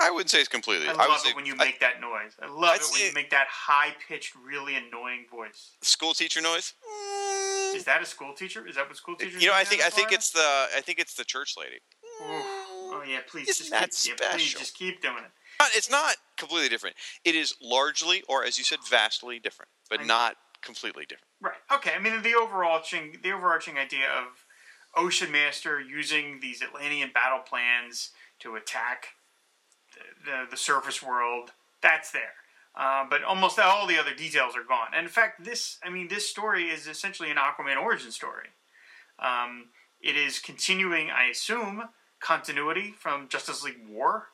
I 0.01 0.11
wouldn't 0.11 0.31
say 0.31 0.41
it's 0.41 0.49
completely. 0.49 0.89
I 0.89 0.93
would 0.93 0.99
love 0.99 1.23
it 1.27 1.37
when 1.37 1.47
you 1.47 1.55
I- 1.59 1.65
make 1.65 1.81
that 1.81 2.01
noise. 2.01 2.33
I 2.43 2.47
love 2.47 2.75
I'd 2.75 2.81
it 2.81 2.89
when 2.93 3.01
you 3.03 3.13
make 3.13 3.31
that 3.31 3.47
high 3.49 3.95
pitched, 4.09 4.35
really 4.35 4.75
annoying 4.77 5.27
voice. 5.31 5.73
school 5.83 6.15
teacher 6.15 6.41
noise. 6.41 6.75
Mm, 6.85 7.75
Is 7.77 7.85
that 7.85 8.03
a 8.03 8.07
school 8.07 8.33
teacher? 8.35 8.67
Is 8.67 8.77
that 8.77 8.89
what 8.89 8.97
school 8.97 9.17
teachers? 9.17 9.41
You 9.43 9.49
know, 9.49 9.55
I 9.55 9.65
think 9.65 9.83
I 9.83 9.91
think 9.91 10.11
it's 10.13 10.31
the 10.31 10.41
I 10.77 10.81
think 10.81 10.99
it's 10.99 11.15
the 11.15 11.25
church 11.25 11.55
lady. 11.57 11.77
Oof. 12.23 12.45
Oh 12.93 13.03
yeah, 13.07 13.21
please 13.29 13.49
Isn't 13.49 13.67
just 13.69 13.71
that 13.71 13.91
keep, 13.93 14.21
yeah, 14.21 14.33
please 14.35 14.53
just 14.55 14.77
keep 14.77 15.01
doing 15.01 15.19
it. 15.25 15.31
It's 15.77 15.91
not 15.91 16.17
completely 16.37 16.69
different. 16.69 16.97
It 17.25 17.35
is 17.35 17.55
largely, 17.63 18.23
or 18.29 18.45
as 18.45 18.59
you 18.59 18.65
said, 18.65 18.79
vastly 18.89 19.39
different, 19.39 19.69
but 19.89 20.05
not 20.07 20.37
completely 20.63 21.05
different. 21.07 21.29
Right. 21.41 21.55
Okay. 21.73 21.93
I 21.95 21.99
mean, 22.01 22.21
the 22.23 22.35
overarching 22.35 23.19
the 23.23 23.31
overarching 23.33 23.79
idea 23.79 24.07
of 24.11 24.45
Ocean 24.97 25.31
Master 25.31 25.81
using 25.81 26.41
these 26.41 26.63
Atlantean 26.63 27.11
battle 27.13 27.41
plans 27.41 28.11
to 28.41 28.57
attack 28.57 29.09
the 29.95 30.31
the, 30.31 30.51
the 30.51 30.57
surface 30.57 31.03
world 31.03 31.51
that's 31.83 32.11
there. 32.11 32.35
Uh, 32.77 33.05
but 33.09 33.25
almost 33.25 33.59
all 33.59 33.87
the 33.87 33.99
other 33.99 34.15
details 34.15 34.55
are 34.57 34.63
gone. 34.63 34.89
And 34.95 35.05
in 35.05 35.11
fact, 35.11 35.45
this 35.45 35.79
I 35.85 35.91
mean, 35.91 36.09
this 36.09 36.29
story 36.29 36.69
is 36.69 36.87
essentially 36.87 37.31
an 37.31 37.37
Aquaman 37.37 37.81
origin 37.81 38.11
story. 38.11 38.49
Um, 39.19 39.67
it 40.01 40.17
is 40.17 40.39
continuing, 40.39 41.11
I 41.11 41.25
assume, 41.25 41.85
continuity 42.21 42.95
from 42.99 43.29
Justice 43.29 43.63
League 43.63 43.87
War, 43.89 44.29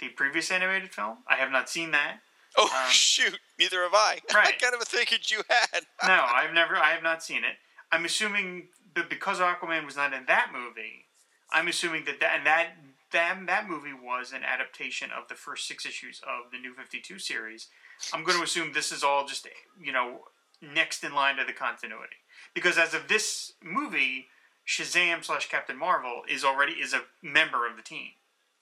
the 0.00 0.08
previous 0.08 0.50
animated 0.50 0.92
film. 0.92 1.18
I 1.26 1.36
have 1.36 1.50
not 1.50 1.70
seen 1.70 1.92
that. 1.92 2.18
Oh 2.56 2.64
Um, 2.64 2.70
shoot! 2.90 3.38
Neither 3.58 3.82
have 3.82 3.94
I. 3.94 4.18
I 4.34 4.34
right. 4.34 4.60
kind 4.60 4.74
of 4.74 4.82
a 4.82 4.84
thinking 4.84 5.18
you 5.28 5.42
had. 5.48 5.82
no, 6.06 6.24
I've 6.28 6.52
never, 6.52 6.76
I 6.76 6.90
have 6.90 7.02
not 7.02 7.22
seen 7.22 7.38
it. 7.38 7.56
I'm 7.90 8.04
assuming 8.04 8.68
that 8.94 9.08
because 9.08 9.38
Aquaman 9.38 9.84
was 9.84 9.96
not 9.96 10.12
in 10.12 10.24
that 10.26 10.50
movie, 10.52 11.06
I'm 11.50 11.68
assuming 11.68 12.04
that 12.04 12.20
that 12.20 12.34
and 12.38 12.46
that 12.46 12.68
that 13.12 13.38
that 13.46 13.68
movie 13.68 13.92
was 13.92 14.32
an 14.32 14.42
adaptation 14.44 15.10
of 15.10 15.28
the 15.28 15.34
first 15.34 15.66
six 15.66 15.86
issues 15.86 16.20
of 16.26 16.50
the 16.52 16.58
New 16.58 16.74
Fifty 16.74 17.00
Two 17.00 17.18
series. 17.18 17.68
I'm 18.12 18.22
going 18.24 18.38
to 18.38 18.44
assume 18.44 18.72
this 18.72 18.92
is 18.92 19.02
all 19.02 19.26
just 19.26 19.48
you 19.80 19.92
know 19.92 20.20
next 20.60 21.04
in 21.04 21.14
line 21.14 21.36
to 21.36 21.44
the 21.44 21.52
continuity 21.52 22.16
because 22.54 22.78
as 22.78 22.94
of 22.94 23.08
this 23.08 23.52
movie, 23.62 24.26
Shazam 24.66 25.24
slash 25.24 25.48
Captain 25.48 25.78
Marvel 25.78 26.22
is 26.28 26.44
already 26.44 26.72
is 26.72 26.92
a 26.92 27.02
member 27.22 27.66
of 27.66 27.76
the 27.76 27.82
team. 27.82 28.10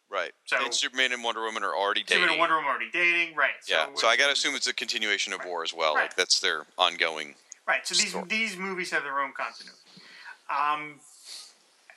Right. 0.09 0.33
So- 0.45 0.65
and 0.65 0.73
Superman 0.73 1.13
and 1.13 1.25
Wonder 1.25 1.43
Woman 1.43 1.65
are 1.65 1.75
already 1.75 2.03
dating. 2.03 2.19
Superman 2.23 2.31
and 2.35 2.39
Wonder 2.39 2.55
Woman 2.57 2.69
are 2.71 2.75
already 2.75 2.91
dating, 2.93 3.35
right? 3.35 3.51
yeah. 3.67 3.87
So 3.97 4.07
I 4.07 4.17
got 4.17 4.27
to 4.27 4.33
assume 4.35 4.55
it's 4.55 4.69
a 4.69 4.73
continuation 4.75 5.33
of 5.33 5.45
War 5.45 5.65
as 5.65 5.75
well. 5.75 5.95
Right. 5.97 6.03
Like 6.03 6.17
that's 6.17 6.39
their 6.39 6.67
ongoing. 6.79 7.35
Right. 7.67 7.87
So 7.87 7.95
these 7.95 8.11
story. 8.11 8.27
these 8.29 8.57
movies 8.57 8.91
have 8.91 9.03
their 9.03 9.21
own 9.21 9.33
continuity. 9.33 9.79
Um, 10.49 11.01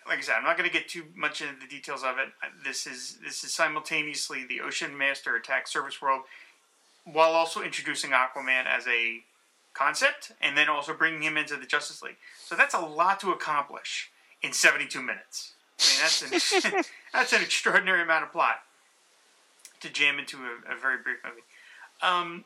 like 0.07 0.17
I 0.17 0.21
said, 0.21 0.35
I'm 0.37 0.43
not 0.43 0.57
going 0.57 0.67
to 0.67 0.73
get 0.73 0.89
too 0.89 1.03
much 1.15 1.41
into 1.41 1.53
the 1.59 1.67
details 1.67 2.03
of 2.03 2.17
it. 2.17 2.29
This 2.63 2.87
is 2.87 3.19
this 3.23 3.43
is 3.43 3.53
simultaneously 3.53 4.45
the 4.45 4.61
Ocean 4.61 4.97
Master 4.97 5.35
attack 5.35 5.67
Service 5.67 6.01
World, 6.01 6.23
while 7.05 7.31
also 7.33 7.61
introducing 7.61 8.11
Aquaman 8.11 8.65
as 8.65 8.87
a 8.87 9.23
concept, 9.73 10.31
and 10.41 10.57
then 10.57 10.67
also 10.67 10.93
bringing 10.93 11.21
him 11.21 11.37
into 11.37 11.55
the 11.55 11.67
Justice 11.67 12.01
League. 12.01 12.17
So 12.43 12.55
that's 12.55 12.73
a 12.73 12.79
lot 12.79 13.19
to 13.19 13.31
accomplish 13.31 14.09
in 14.41 14.51
72 14.51 14.99
minutes. 14.99 15.53
I 15.79 15.83
mean, 15.85 16.31
that's 16.31 16.63
an 16.63 16.83
that's 17.13 17.33
an 17.33 17.41
extraordinary 17.43 18.01
amount 18.01 18.23
of 18.23 18.31
plot 18.31 18.61
to 19.81 19.89
jam 19.89 20.17
into 20.17 20.37
a, 20.37 20.73
a 20.73 20.79
very 20.79 20.97
brief 20.97 21.17
movie. 21.23 21.43
Um, 22.01 22.45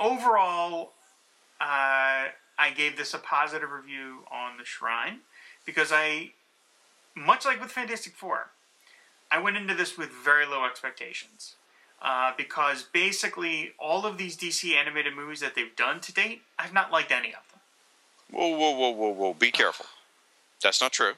overall, 0.00 0.92
uh, 1.60 2.28
I 2.58 2.70
gave 2.74 2.96
this 2.96 3.14
a 3.14 3.18
positive 3.18 3.70
review 3.70 4.24
on 4.30 4.58
the 4.58 4.64
Shrine 4.64 5.20
because 5.64 5.90
I, 5.92 6.32
much 7.14 7.44
like 7.44 7.60
with 7.60 7.70
Fantastic 7.70 8.14
Four, 8.14 8.50
I 9.30 9.38
went 9.38 9.56
into 9.56 9.74
this 9.74 9.98
with 9.98 10.10
very 10.10 10.46
low 10.46 10.64
expectations. 10.64 11.54
Uh, 12.00 12.32
because 12.36 12.84
basically, 12.84 13.72
all 13.76 14.06
of 14.06 14.18
these 14.18 14.36
DC 14.36 14.72
animated 14.72 15.16
movies 15.16 15.40
that 15.40 15.56
they've 15.56 15.74
done 15.74 15.98
to 15.98 16.12
date, 16.12 16.42
I've 16.56 16.72
not 16.72 16.92
liked 16.92 17.10
any 17.10 17.30
of 17.30 17.40
them. 17.50 17.60
Whoa, 18.30 18.56
whoa, 18.56 18.70
whoa, 18.70 18.90
whoa, 18.90 19.08
whoa! 19.10 19.34
Be 19.34 19.50
careful. 19.50 19.86
That's 20.62 20.80
not 20.80 20.92
true. 20.92 21.14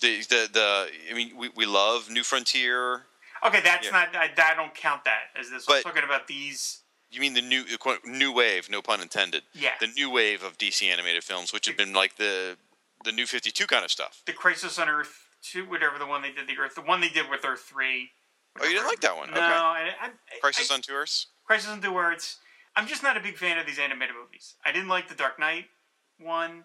The 0.00 0.20
the 0.22 0.48
the. 0.50 0.88
I 1.10 1.14
mean, 1.14 1.36
we, 1.36 1.50
we 1.54 1.66
love 1.66 2.08
New 2.10 2.22
Frontier. 2.22 3.02
Okay, 3.46 3.60
that's 3.62 3.86
Yeah. 3.86 3.92
not. 3.92 4.16
I, 4.16 4.30
I 4.34 4.54
don't 4.54 4.74
count 4.74 5.04
that 5.04 5.38
as 5.38 5.50
this. 5.50 5.66
I'm 5.68 5.82
talking 5.82 6.04
about 6.04 6.26
these. 6.26 6.78
You 7.14 7.20
mean 7.20 7.34
the 7.34 7.42
new 7.42 7.64
quote, 7.78 8.04
new 8.04 8.32
wave? 8.32 8.68
No 8.68 8.82
pun 8.82 9.00
intended. 9.00 9.42
Yeah. 9.52 9.70
The 9.80 9.86
new 9.86 10.10
wave 10.10 10.42
of 10.42 10.58
DC 10.58 10.82
animated 10.90 11.22
films, 11.22 11.52
which 11.52 11.66
have 11.66 11.76
been 11.76 11.92
like 11.92 12.16
the 12.16 12.56
the 13.04 13.12
new 13.12 13.26
Fifty 13.26 13.50
Two 13.50 13.66
kind 13.66 13.84
of 13.84 13.90
stuff. 13.90 14.22
the 14.26 14.32
Crisis 14.32 14.78
on 14.78 14.88
Earth 14.88 15.28
two, 15.42 15.64
whatever 15.68 15.98
the 15.98 16.06
one 16.06 16.22
they 16.22 16.32
did 16.32 16.48
the 16.48 16.56
Earth, 16.58 16.74
the 16.74 16.80
one 16.82 17.00
they 17.00 17.08
did 17.08 17.30
with 17.30 17.44
Earth 17.44 17.60
three. 17.60 18.10
Oh, 18.60 18.64
you 18.64 18.72
didn't 18.74 18.86
like 18.86 19.00
that 19.00 19.16
one? 19.16 19.28
No, 19.30 19.36
Okay. 19.36 19.42
I, 19.42 19.90
I, 20.00 20.10
Crisis 20.40 20.70
I, 20.70 20.74
on 20.74 20.80
Two 20.80 20.94
Earths. 20.94 21.28
Crisis 21.46 21.68
on 21.70 21.80
Two 21.80 21.96
Earths. 21.96 22.38
I'm 22.76 22.86
just 22.88 23.02
not 23.02 23.16
a 23.16 23.20
big 23.20 23.36
fan 23.36 23.58
of 23.58 23.66
these 23.66 23.78
animated 23.78 24.16
movies. 24.20 24.54
I 24.64 24.72
didn't 24.72 24.88
like 24.88 25.08
the 25.08 25.14
Dark 25.14 25.38
Knight 25.38 25.66
one, 26.18 26.64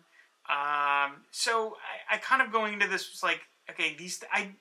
um, 0.50 1.24
so 1.32 1.76
I, 2.10 2.16
I 2.16 2.18
kind 2.18 2.42
of 2.42 2.52
going 2.52 2.74
into 2.74 2.88
this 2.88 3.12
was 3.12 3.22
like, 3.22 3.42
okay, 3.70 3.96
these 3.98 4.24
I 4.32 4.52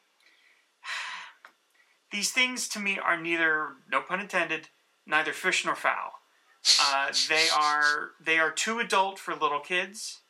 these 2.12 2.30
things 2.30 2.68
to 2.68 2.78
me 2.78 2.98
are 2.98 3.20
neither, 3.20 3.68
no 3.90 4.00
pun 4.02 4.20
intended, 4.20 4.68
neither 5.08 5.32
fish 5.32 5.64
nor 5.64 5.74
fowl. 5.74 6.12
Uh, 6.80 7.12
they 7.28 7.48
are 7.56 8.10
they 8.20 8.38
are 8.38 8.50
too 8.50 8.78
adult 8.78 9.18
for 9.18 9.34
little 9.34 9.60
kids, 9.60 10.20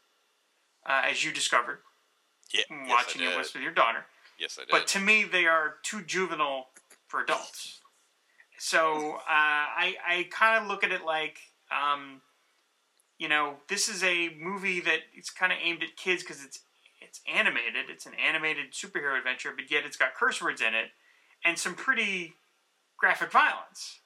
uh, 0.86 1.02
as 1.04 1.24
you 1.24 1.32
discovered 1.32 1.80
Yeah. 2.52 2.62
watching 2.88 3.22
I 3.22 3.32
it 3.32 3.36
with, 3.36 3.52
with 3.52 3.62
your 3.62 3.72
daughter. 3.72 4.06
Yes, 4.38 4.56
I 4.58 4.62
did. 4.62 4.70
But 4.70 4.86
to 4.88 5.00
me, 5.00 5.24
they 5.24 5.46
are 5.46 5.76
too 5.82 6.02
juvenile 6.02 6.68
for 7.08 7.20
adults. 7.20 7.80
So 8.58 9.14
uh, 9.16 9.22
I 9.28 9.96
I 10.06 10.28
kind 10.30 10.62
of 10.62 10.68
look 10.68 10.84
at 10.84 10.92
it 10.92 11.04
like, 11.04 11.38
um, 11.70 12.22
you 13.18 13.28
know, 13.28 13.56
this 13.68 13.88
is 13.88 14.02
a 14.04 14.30
movie 14.38 14.80
that 14.80 15.00
it's 15.14 15.30
kind 15.30 15.52
of 15.52 15.58
aimed 15.62 15.82
at 15.82 15.96
kids 15.96 16.22
because 16.22 16.44
it's 16.44 16.60
it's 17.00 17.20
animated. 17.32 17.88
It's 17.88 18.06
an 18.06 18.14
animated 18.14 18.72
superhero 18.72 19.16
adventure, 19.16 19.52
but 19.54 19.70
yet 19.70 19.84
it's 19.84 19.96
got 19.96 20.14
curse 20.14 20.42
words 20.42 20.60
in 20.60 20.74
it 20.74 20.90
and 21.44 21.58
some 21.58 21.74
pretty 21.74 22.34
graphic 22.96 23.32
violence. 23.32 24.00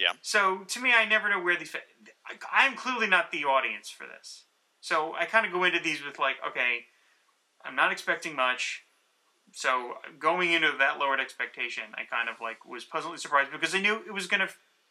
Yeah. 0.00 0.12
So 0.22 0.64
to 0.66 0.80
me, 0.80 0.92
I 0.94 1.04
never 1.04 1.28
know 1.28 1.40
where 1.40 1.56
these. 1.56 1.74
I- 2.26 2.38
I'm 2.50 2.74
clearly 2.74 3.06
not 3.06 3.30
the 3.30 3.44
audience 3.44 3.90
for 3.90 4.06
this. 4.06 4.44
So 4.80 5.14
I 5.14 5.26
kind 5.26 5.44
of 5.44 5.52
go 5.52 5.62
into 5.64 5.78
these 5.78 6.02
with 6.02 6.18
like, 6.18 6.36
okay, 6.48 6.86
I'm 7.64 7.76
not 7.76 7.92
expecting 7.92 8.34
much. 8.34 8.84
So 9.52 9.94
going 10.18 10.52
into 10.52 10.72
that 10.78 10.98
lowered 10.98 11.20
expectation, 11.20 11.82
I 11.94 12.04
kind 12.04 12.28
of 12.30 12.36
like 12.40 12.64
was 12.64 12.84
pleasantly 12.86 13.18
surprised 13.18 13.50
because 13.52 13.74
I 13.74 13.80
knew 13.80 13.96
it 14.06 14.14
was 14.14 14.26
going 14.26 14.40
to 14.40 14.48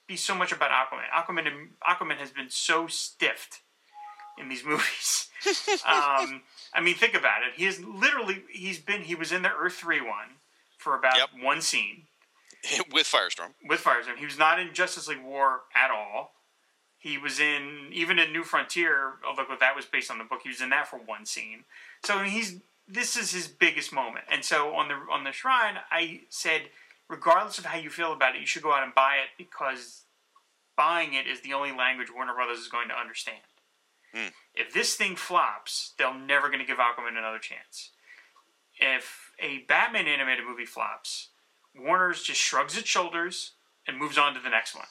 be 0.08 0.16
so 0.16 0.36
much 0.36 0.52
about 0.52 0.70
Aquaman. 0.70 1.10
Aquaman 1.12 1.70
Aquaman 1.84 2.18
has 2.18 2.30
been 2.32 2.50
so 2.52 2.86
stiffed 2.86 3.62
in 4.38 4.48
these 4.50 4.64
movies. 4.72 5.30
um, 5.88 6.42
I 6.74 6.82
mean, 6.84 6.96
think 6.96 7.16
about 7.16 7.42
it. 7.44 7.54
He 7.56 7.66
is 7.66 7.80
literally 7.84 8.44
he's 8.52 8.78
been 8.80 9.02
he 9.02 9.16
was 9.16 9.32
in 9.32 9.42
the 9.42 9.50
Earth 9.52 9.74
three 9.74 10.02
one 10.02 10.38
for 10.78 10.96
about 10.96 11.18
Yep. 11.18 11.30
one 11.42 11.62
scene 11.62 12.04
with 12.92 13.08
Firestorm. 13.08 13.54
with 13.68 13.82
Firestorm. 13.82 14.18
He 14.18 14.26
was 14.26 14.38
not 14.38 14.60
in 14.60 14.74
Justice 14.74 15.08
League 15.08 15.24
War 15.24 15.62
at 15.76 15.92
all. 15.92 16.34
He 16.98 17.18
was 17.18 17.40
in 17.40 17.90
even 17.94 18.20
in 18.20 18.34
New 18.34 18.44
Frontier, 18.44 19.14
although 19.26 19.46
that 19.60 19.76
was 19.76 19.86
based 19.86 20.12
on 20.12 20.18
the 20.18 20.26
book. 20.26 20.42
He 20.44 20.50
was 20.50 20.62
in 20.62 20.70
that 20.70 20.88
for 20.88 20.98
one 20.98 21.26
scene. 21.26 21.64
So 22.04 22.16
I 22.16 22.24
mean, 22.24 22.32
he's 22.32 22.58
this 22.88 23.16
is 23.16 23.32
his 23.32 23.48
biggest 23.48 23.94
moment. 23.94 24.26
And 24.30 24.44
so 24.44 24.76
on 24.76 24.90
the 24.90 24.96
on 25.12 25.24
the 25.24 25.32
shrine, 25.32 25.76
I 25.92 26.22
said, 26.30 26.64
regardless 27.08 27.58
of 27.58 27.66
how 27.66 27.78
you 27.78 27.90
feel 27.90 28.12
about 28.12 28.36
it, 28.36 28.42
you 28.42 28.48
should 28.48 28.64
go 28.64 28.74
out 28.74 28.84
and 28.84 28.94
buy 28.94 29.16
it 29.16 29.30
because 29.38 30.04
buying 30.76 31.14
it 31.14 31.28
is 31.28 31.42
the 31.42 31.54
only 31.54 31.72
language 31.72 32.10
Warner 32.14 32.34
Brothers 32.34 32.60
is 32.60 32.68
going 32.68 32.90
to 32.90 33.00
understand. 33.00 33.40
Hmm. 34.14 34.30
If 34.56 34.74
this 34.74 34.96
thing 34.96 35.16
flops, 35.16 35.94
they're 35.98 36.14
never 36.14 36.48
going 36.48 36.60
to 36.60 36.66
give 36.66 36.78
Aquaman 36.78 37.18
another 37.18 37.40
chance. 37.40 37.92
If 38.80 39.32
a 39.40 39.60
Batman 39.68 40.08
animated 40.08 40.46
movie 40.46 40.66
flops, 40.66 41.29
Warner's 41.78 42.24
just 42.24 42.40
shrugs 42.40 42.78
its 42.78 42.90
shoulders 42.90 43.52
and 43.88 43.98
moves 43.98 44.18
on 44.18 44.34
to 44.34 44.40
the 44.40 44.50
next 44.50 44.76
one 44.76 44.86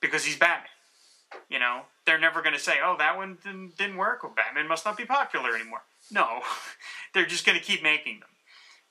because 0.00 0.24
he's 0.24 0.36
Batman. 0.36 0.68
You 1.48 1.58
know, 1.58 1.82
they're 2.04 2.18
never 2.18 2.42
going 2.42 2.54
to 2.54 2.60
say, 2.60 2.74
"Oh, 2.84 2.96
that 2.98 3.16
one 3.16 3.38
didn't, 3.42 3.78
didn't 3.78 3.96
work. 3.96 4.22
Well, 4.22 4.34
Batman 4.34 4.68
must 4.68 4.84
not 4.84 4.96
be 4.96 5.04
popular 5.04 5.54
anymore." 5.54 5.82
No, 6.10 6.42
they're 7.14 7.26
just 7.26 7.46
going 7.46 7.58
to 7.58 7.64
keep 7.64 7.82
making 7.82 8.20
them. 8.20 8.28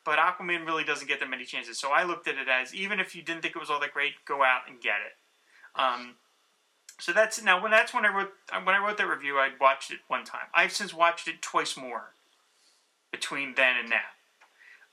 But 0.04 0.18
Aquaman 0.18 0.66
really 0.66 0.84
doesn't 0.84 1.08
get 1.08 1.20
that 1.20 1.30
many 1.30 1.46
chances. 1.46 1.78
So 1.78 1.92
I 1.92 2.04
looked 2.04 2.28
at 2.28 2.38
it 2.38 2.48
as 2.48 2.74
even 2.74 3.00
if 3.00 3.16
you 3.16 3.22
didn't 3.22 3.44
think 3.44 3.56
it 3.56 3.60
was 3.60 3.70
all 3.70 3.80
that 3.80 3.94
great, 3.94 4.14
go 4.26 4.44
out 4.44 4.62
and 4.68 4.82
get 4.82 4.96
it. 5.06 5.80
Um, 5.80 6.16
so 7.00 7.12
that's 7.14 7.42
now 7.42 7.62
when 7.62 7.72
that's 7.72 7.94
when 7.94 8.06
I 8.06 8.16
wrote 8.16 8.32
when 8.64 8.76
I 8.76 8.84
wrote 8.84 8.98
that 8.98 9.08
review. 9.08 9.38
I'd 9.38 9.60
watched 9.60 9.92
it 9.92 10.00
one 10.08 10.24
time. 10.24 10.48
I've 10.54 10.72
since 10.72 10.94
watched 10.94 11.28
it 11.28 11.42
twice 11.42 11.78
more 11.78 12.14
between 13.12 13.54
then 13.56 13.78
and 13.78 13.90
now. 13.90 14.10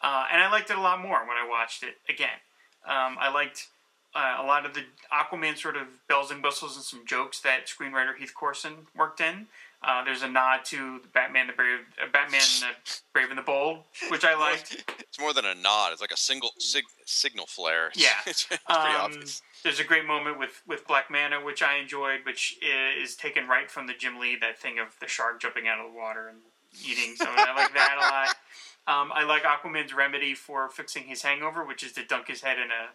Uh, 0.00 0.26
and 0.32 0.40
I 0.42 0.50
liked 0.50 0.70
it 0.70 0.78
a 0.78 0.80
lot 0.80 1.00
more 1.00 1.20
when 1.26 1.36
I 1.36 1.46
watched 1.48 1.82
it 1.82 1.96
again. 2.08 2.38
Um, 2.86 3.16
I 3.18 3.30
liked 3.32 3.66
uh, 4.14 4.36
a 4.38 4.44
lot 4.46 4.64
of 4.64 4.74
the 4.74 4.82
Aquaman 5.12 5.56
sort 5.58 5.76
of 5.76 5.86
bells 6.08 6.30
and 6.30 6.42
whistles 6.42 6.76
and 6.76 6.84
some 6.84 7.04
jokes 7.06 7.40
that 7.40 7.66
screenwriter 7.66 8.16
Heath 8.16 8.32
Corson 8.34 8.72
worked 8.96 9.20
in. 9.20 9.46
Uh, 9.82 10.02
there's 10.04 10.22
a 10.22 10.28
nod 10.28 10.64
to 10.64 10.98
the 11.02 11.08
Batman 11.08 11.46
the 11.46 11.52
Brave, 11.52 11.80
uh, 12.02 12.06
Batman 12.12 12.40
uh, 12.64 12.72
Brave 13.12 13.28
and 13.30 13.38
the 13.38 13.42
Bold, 13.42 13.78
which 14.10 14.24
I 14.24 14.34
liked. 14.34 14.84
It's 15.08 15.18
more 15.20 15.32
than 15.32 15.46
a 15.46 15.54
nod. 15.54 15.92
It's 15.92 16.00
like 16.02 16.12
a 16.12 16.16
single 16.16 16.50
sig- 16.58 16.84
signal 17.06 17.46
flare. 17.46 17.88
It's- 17.88 17.96
Yeah. 18.04 18.30
it's, 18.30 18.44
pretty 18.44 18.62
Um, 18.68 18.76
obvious. 19.00 19.42
there's 19.64 19.80
a 19.80 19.84
great 19.84 20.04
moment 20.04 20.38
with, 20.38 20.62
with 20.66 20.86
Black 20.86 21.10
Manta, 21.10 21.40
which 21.40 21.62
I 21.62 21.76
enjoyed, 21.78 22.20
which 22.24 22.56
is 22.62 23.16
taken 23.16 23.48
right 23.48 23.70
from 23.70 23.86
the 23.88 23.94
Jim 23.94 24.18
Lee, 24.20 24.36
that 24.40 24.58
thing 24.60 24.78
of 24.78 24.88
the 25.00 25.08
shark 25.08 25.40
jumping 25.40 25.66
out 25.66 25.78
of 25.84 25.90
the 25.92 25.98
water 25.98 26.28
and 26.28 26.38
eating. 26.84 27.16
So 27.16 27.24
I 27.26 27.54
like 27.56 27.72
that 27.74 27.96
a 27.98 28.00
lot. 28.00 28.36
Um, 28.88 29.12
I 29.14 29.22
like 29.24 29.42
Aquaman's 29.42 29.92
remedy 29.92 30.34
for 30.34 30.68
fixing 30.70 31.04
his 31.04 31.22
hangover, 31.22 31.64
which 31.64 31.82
is 31.84 31.92
to 31.92 32.04
dunk 32.04 32.26
his 32.28 32.40
head 32.42 32.56
in 32.58 32.70
a 32.70 32.88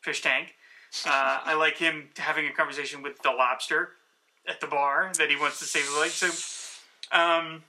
fish 0.00 0.22
tank. 0.22 0.54
Uh, 1.06 1.40
I 1.44 1.54
like 1.54 1.76
him 1.76 2.08
having 2.16 2.46
a 2.46 2.52
conversation 2.52 3.02
with 3.02 3.20
the 3.22 3.30
lobster 3.30 3.90
at 4.48 4.60
the 4.60 4.66
bar 4.66 5.12
that 5.18 5.28
he 5.28 5.36
wants 5.36 5.58
to 5.58 5.64
save 5.64 5.86
the 5.92 6.00
leg. 6.00 6.10
So, 6.10 6.28
um, 7.12 7.62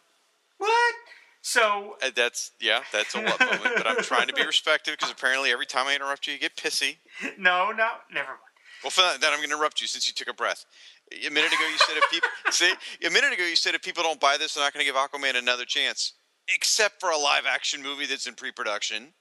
what? 0.58 0.96
So 1.42 1.96
Uh, 2.02 2.10
That's 2.16 2.52
yeah, 2.60 2.82
that's 2.92 3.14
a 3.14 3.22
what 3.22 3.40
moment. 3.40 3.74
But 3.78 3.88
I'm 3.88 3.98
trying 4.02 4.28
to 4.28 4.34
be 4.34 4.46
respectful 4.46 4.94
because 4.94 5.12
apparently 5.12 5.52
every 5.52 5.66
time 5.66 5.86
I 5.88 5.96
interrupt 5.96 6.26
you, 6.28 6.34
you 6.34 6.40
get 6.40 6.56
pissy. 6.56 6.98
no, 7.38 7.72
no, 7.72 7.90
never 8.12 8.30
mind. 8.30 8.40
Well, 8.84 8.92
for 8.92 9.02
that, 9.02 9.22
then 9.22 9.32
I'm 9.32 9.40
going 9.40 9.50
to 9.50 9.56
interrupt 9.56 9.82
you 9.82 9.88
since 9.88 10.08
you 10.08 10.14
took 10.14 10.28
a 10.28 10.34
breath. 10.34 10.66
A 11.12 11.30
minute 11.30 11.52
ago, 11.52 11.68
you 11.72 11.78
said 11.80 11.98
if 11.98 12.10
people 12.12 12.30
see 12.52 12.74
a 13.06 13.10
minute 13.12 13.34
ago 13.34 13.44
you 13.44 13.56
said 13.56 13.76
if 13.76 13.82
people 13.84 14.04
don't 14.04 14.20
buy 14.20 14.38
this, 14.38 14.54
they're 14.54 14.64
not 14.64 14.74
going 14.74 14.86
to 14.86 14.92
give 14.92 14.96
Aquaman 14.96 15.36
another 15.38 15.66
chance, 15.66 16.14
except 16.54 17.00
for 17.00 17.10
a 17.10 17.18
live 17.18 17.46
action 17.48 17.82
movie 17.82 18.06
that's 18.06 18.28
in 18.28 18.36
pre-production. 18.36 19.14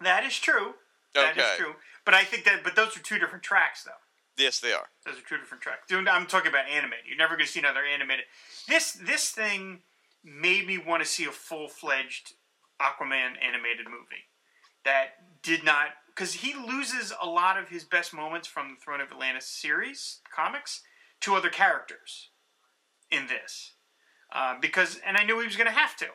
That 0.00 0.24
is 0.24 0.38
true. 0.38 0.74
That 1.14 1.36
is 1.36 1.42
Okay. 1.44 1.56
true. 1.56 1.74
But 2.04 2.14
I 2.14 2.24
think 2.24 2.44
that, 2.44 2.62
but 2.62 2.76
those 2.76 2.96
are 2.96 3.00
two 3.00 3.18
different 3.18 3.42
tracks, 3.44 3.82
though. 3.84 3.92
Yes, 4.36 4.60
they 4.60 4.72
are. 4.72 4.88
Those 5.04 5.18
are 5.18 5.22
two 5.22 5.36
different 5.38 5.62
tracks. 5.62 5.82
Dude, 5.88 6.08
I'm 6.08 6.26
talking 6.26 6.48
about 6.48 6.66
animated. 6.68 7.06
You're 7.06 7.16
never 7.18 7.36
going 7.36 7.46
to 7.46 7.52
see 7.52 7.58
another 7.60 7.84
animated. 7.84 8.24
This 8.68 8.92
this 8.92 9.30
thing 9.30 9.82
made 10.24 10.66
me 10.66 10.78
want 10.78 11.02
to 11.02 11.08
see 11.08 11.24
a 11.24 11.32
full 11.32 11.68
fledged 11.68 12.34
Aquaman 12.80 13.32
animated 13.42 13.86
movie 13.86 14.28
that 14.84 15.42
did 15.42 15.62
not 15.64 15.88
because 16.06 16.32
he 16.34 16.54
loses 16.54 17.12
a 17.20 17.26
lot 17.26 17.58
of 17.58 17.68
his 17.68 17.84
best 17.84 18.14
moments 18.14 18.48
from 18.48 18.70
the 18.70 18.76
Throne 18.76 19.00
of 19.00 19.10
Atlantis 19.10 19.46
series 19.46 20.20
comics 20.34 20.82
to 21.20 21.34
other 21.34 21.50
characters 21.50 22.28
in 23.10 23.26
this 23.26 23.72
uh, 24.32 24.54
because 24.60 25.00
and 25.04 25.16
I 25.18 25.24
knew 25.24 25.38
he 25.40 25.46
was 25.46 25.56
going 25.56 25.66
to 25.66 25.72
have 25.78 25.96
to 25.96 26.06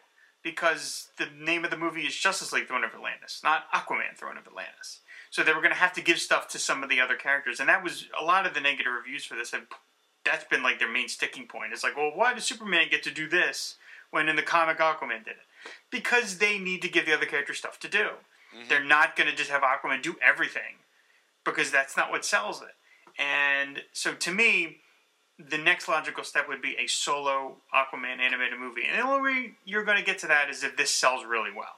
because 0.46 1.08
the 1.18 1.26
name 1.36 1.66
of 1.66 1.72
the 1.72 1.78
movie 1.78 2.04
is 2.04 2.16
Justice 2.16 2.54
League 2.54 2.68
Throne 2.68 2.84
of 2.84 2.94
Atlantis, 2.94 3.42
not 3.44 3.64
Aquaman 3.74 4.16
Throne 4.16 4.38
of 4.38 4.46
Atlantis. 4.46 5.00
So 5.32 5.44
they 5.44 5.52
were 5.52 5.60
going 5.60 5.74
to 5.74 5.80
have 5.80 5.94
to 5.94 6.04
give 6.04 6.20
stuff 6.20 6.48
to 6.50 6.60
some 6.60 6.84
of 6.84 6.90
the 6.90 7.02
other 7.02 7.16
characters, 7.16 7.60
and 7.60 7.68
that 7.68 7.84
was 7.84 8.06
a 8.18 8.24
lot 8.24 8.46
of 8.46 8.54
the 8.54 8.62
negative 8.62 8.94
reviews 8.94 9.26
for 9.26 9.36
this. 9.36 9.52
Have 9.52 9.66
that's 10.24 10.46
been 10.46 10.62
like 10.62 10.78
their 10.78 10.92
main 10.92 11.10
sticking 11.10 11.48
point. 11.48 11.74
It's 11.74 11.84
like, 11.84 11.98
well, 11.98 12.12
why 12.14 12.36
does 12.36 12.46
Superman 12.46 12.88
get 12.90 13.02
to 13.04 13.12
do 13.12 13.28
this 13.28 13.76
when 14.12 14.30
in 14.30 14.36
the 14.36 14.44
comic 14.44 14.78
Aquaman 14.78 15.26
did 15.26 15.34
it? 15.34 15.72
Because 15.90 16.38
they 16.38 16.60
need 16.60 16.84
to 16.84 16.90
give 16.90 17.08
the 17.08 17.14
other 17.14 17.26
characters 17.26 17.58
stuff 17.58 17.80
to 17.80 17.90
do. 17.90 17.98
Mm-hmm. 18.56 18.70
They're 18.70 18.84
not 18.84 19.16
going 19.16 19.30
to 19.30 19.36
just 19.36 19.50
have 19.50 19.64
Aquaman 19.64 20.04
do 20.04 20.16
everything 20.26 20.78
because 21.44 21.72
that's 21.72 21.98
not 21.98 22.12
what 22.12 22.24
sells 22.24 22.62
it. 22.62 22.76
And 23.20 23.82
so 23.94 24.14
to 24.14 24.32
me, 24.32 24.78
the 25.38 25.58
next 25.58 25.88
logical 25.88 26.24
step 26.24 26.48
would 26.48 26.62
be 26.62 26.76
a 26.78 26.88
solo 26.88 27.58
Aquaman 27.74 28.20
animated 28.20 28.60
movie. 28.60 28.84
And 28.90 28.98
the 29.00 29.06
only 29.06 29.32
way 29.32 29.52
you're 29.66 29.84
going 29.84 29.98
to 29.98 30.04
get 30.04 30.20
to 30.20 30.28
that 30.28 30.50
is 30.50 30.64
if 30.64 30.78
this 30.78 30.92
sells 30.92 31.26
really 31.26 31.52
well. 31.56 31.76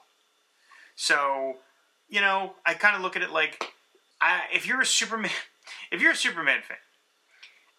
So, 0.95 1.55
you 2.09 2.21
know, 2.21 2.53
I 2.65 2.73
kind 2.73 2.95
of 2.95 3.01
look 3.01 3.15
at 3.15 3.21
it 3.21 3.31
like 3.31 3.73
I, 4.21 4.41
if 4.53 4.67
you're 4.67 4.81
a 4.81 4.85
Superman, 4.85 5.31
if 5.91 6.01
you're 6.01 6.11
a 6.11 6.15
Superman 6.15 6.61
fan, 6.67 6.77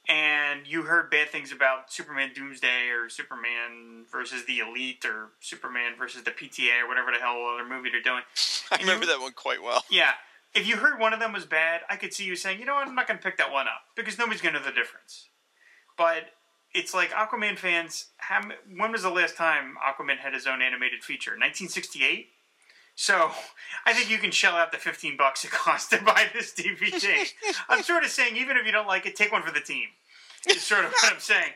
and 0.09 0.67
you 0.67 0.83
heard 0.83 1.11
bad 1.11 1.29
things 1.29 1.53
about 1.53 1.93
Superman 1.93 2.31
Doomsday 2.35 2.88
or 2.88 3.11
Superman 3.11 4.07
versus 4.11 4.47
the 4.47 4.61
Elite 4.61 5.05
or 5.05 5.29
Superman 5.41 5.93
versus 5.99 6.23
the 6.23 6.31
PTA 6.31 6.83
or 6.83 6.88
whatever 6.88 7.11
the 7.12 7.19
hell 7.19 7.37
other 7.55 7.69
movie 7.69 7.91
they're 7.91 8.01
doing. 8.01 8.23
I 8.73 8.79
remember 8.79 9.05
you- 9.05 9.12
that 9.12 9.21
one 9.21 9.33
quite 9.33 9.62
well. 9.62 9.85
Yeah. 9.91 10.12
If 10.55 10.67
you 10.67 10.77
heard 10.77 10.99
one 10.99 11.12
of 11.12 11.21
them 11.21 11.35
was 11.35 11.45
bad, 11.45 11.83
I 11.91 11.97
could 11.97 12.14
see 12.14 12.25
you 12.25 12.35
saying, 12.35 12.59
you 12.59 12.64
know 12.64 12.75
what, 12.75 12.88
I'm 12.88 12.95
not 12.95 13.07
going 13.07 13.19
to 13.19 13.23
pick 13.23 13.37
that 13.37 13.53
one 13.53 13.67
up 13.67 13.83
because 13.95 14.17
nobody's 14.19 14.41
going 14.41 14.55
to 14.55 14.61
know 14.61 14.64
the 14.67 14.73
difference. 14.73 15.29
But 15.99 16.31
it's 16.73 16.95
like 16.95 17.11
Aquaman 17.11 17.59
fans. 17.59 18.07
How, 18.19 18.41
when 18.77 18.93
was 18.93 19.03
the 19.03 19.11
last 19.11 19.37
time 19.37 19.75
Aquaman 19.85 20.19
had 20.19 20.33
his 20.33 20.47
own 20.47 20.63
animated 20.63 21.03
feature? 21.03 21.33
1968. 21.33 22.29
So 22.95 23.31
I 23.87 23.93
think 23.93 24.11
you 24.11 24.19
can 24.19 24.31
shell 24.31 24.55
out 24.57 24.73
the 24.73 24.79
15 24.79 25.17
bucks 25.17 25.45
it 25.45 25.51
costs 25.51 25.89
to 25.91 26.03
buy 26.03 26.27
this 26.33 26.53
DVD. 26.53 27.29
I'm 27.69 27.83
sort 27.83 28.05
of 28.05 28.11
saying, 28.11 28.37
even 28.37 28.57
if 28.57 28.67
you 28.67 28.73
don't 28.73 28.87
like 28.89 29.07
it, 29.07 29.15
take 29.15 29.31
one 29.31 29.43
for 29.43 29.53
the 29.53 29.61
team. 29.61 29.89
Is 30.49 30.63
sort 30.63 30.85
of 30.85 30.93
what 30.93 31.13
I'm 31.13 31.21
saying. 31.21 31.53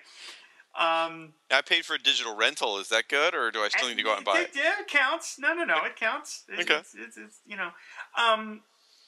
Um, 0.79 1.35
I 1.51 1.61
paid 1.61 1.85
for 1.85 1.95
a 1.95 1.99
digital 1.99 2.35
rental. 2.35 2.79
Is 2.79 2.89
that 2.89 3.09
good, 3.09 3.35
or 3.35 3.51
do 3.51 3.61
I 3.61 3.69
still 3.69 3.89
need 3.89 3.99
to 3.99 4.03
go 4.03 4.13
out 4.13 4.19
and 4.19 4.25
buy 4.25 4.41
it? 4.41 4.51
Yeah, 4.55 4.81
it 4.81 4.89
counts. 4.89 5.39
No, 5.39 5.53
no, 5.53 5.65
no, 5.65 5.85
it 5.85 5.97
counts. 5.97 6.45
It's, 6.49 6.63
Okay. 6.63 6.81
It's, 6.81 6.95
it's, 6.95 7.17
it's, 7.17 7.39
you 7.47 7.57
know, 7.57 7.71
um, 8.19 8.63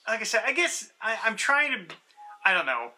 like 0.07 0.21
I 0.21 0.25
said, 0.25 0.43
I 0.47 0.53
guess 0.53 0.91
I, 1.01 1.17
I'm 1.25 1.37
trying 1.37 1.71
to. 1.71 1.95
I 2.45 2.53
don't 2.53 2.67
know. 2.67 2.91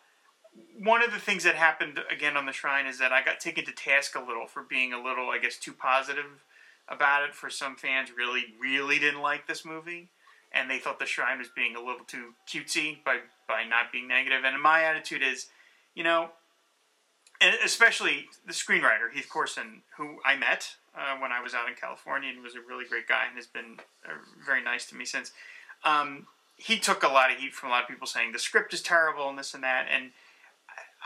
One 0.78 1.02
of 1.02 1.12
the 1.12 1.18
things 1.18 1.44
that 1.44 1.54
happened 1.54 2.00
again 2.10 2.36
on 2.36 2.46
the 2.46 2.52
shrine 2.52 2.86
is 2.86 2.98
that 2.98 3.12
I 3.12 3.24
got 3.24 3.40
taken 3.40 3.64
to 3.64 3.72
task 3.72 4.14
a 4.14 4.20
little 4.20 4.46
for 4.46 4.62
being 4.62 4.92
a 4.92 5.02
little, 5.02 5.30
I 5.30 5.38
guess, 5.38 5.56
too 5.56 5.72
positive 5.72 6.44
about 6.88 7.24
it. 7.24 7.34
For 7.34 7.50
some 7.50 7.76
fans, 7.76 8.10
really, 8.16 8.44
really 8.60 8.98
didn't 8.98 9.22
like 9.22 9.46
this 9.46 9.64
movie, 9.64 10.08
and 10.52 10.70
they 10.70 10.78
thought 10.78 10.98
the 10.98 11.06
shrine 11.06 11.38
was 11.38 11.48
being 11.48 11.76
a 11.76 11.80
little 11.80 12.04
too 12.06 12.34
cutesy 12.48 13.02
by 13.04 13.18
by 13.48 13.64
not 13.64 13.92
being 13.92 14.08
negative. 14.08 14.44
And 14.44 14.60
my 14.62 14.82
attitude 14.82 15.22
is, 15.22 15.46
you 15.94 16.04
know, 16.04 16.30
and 17.40 17.54
especially 17.64 18.26
the 18.46 18.52
screenwriter 18.52 19.12
Heath 19.12 19.28
Corson, 19.28 19.82
who 19.96 20.18
I 20.24 20.36
met 20.36 20.74
uh, 20.96 21.16
when 21.18 21.32
I 21.32 21.42
was 21.42 21.54
out 21.54 21.68
in 21.68 21.74
California 21.74 22.30
and 22.30 22.42
was 22.42 22.54
a 22.54 22.60
really 22.60 22.84
great 22.84 23.06
guy 23.06 23.24
and 23.28 23.36
has 23.36 23.46
been 23.46 23.78
uh, 24.06 24.12
very 24.44 24.62
nice 24.62 24.86
to 24.86 24.94
me 24.94 25.04
since. 25.04 25.32
Um, 25.84 26.26
he 26.56 26.78
took 26.78 27.02
a 27.02 27.08
lot 27.08 27.30
of 27.30 27.36
heat 27.36 27.52
from 27.52 27.68
a 27.68 27.72
lot 27.72 27.82
of 27.82 27.88
people 27.88 28.06
saying 28.06 28.32
the 28.32 28.38
script 28.38 28.72
is 28.72 28.80
terrible 28.80 29.28
and 29.28 29.38
this 29.38 29.52
and 29.52 29.62
that. 29.62 29.86
And 29.90 30.12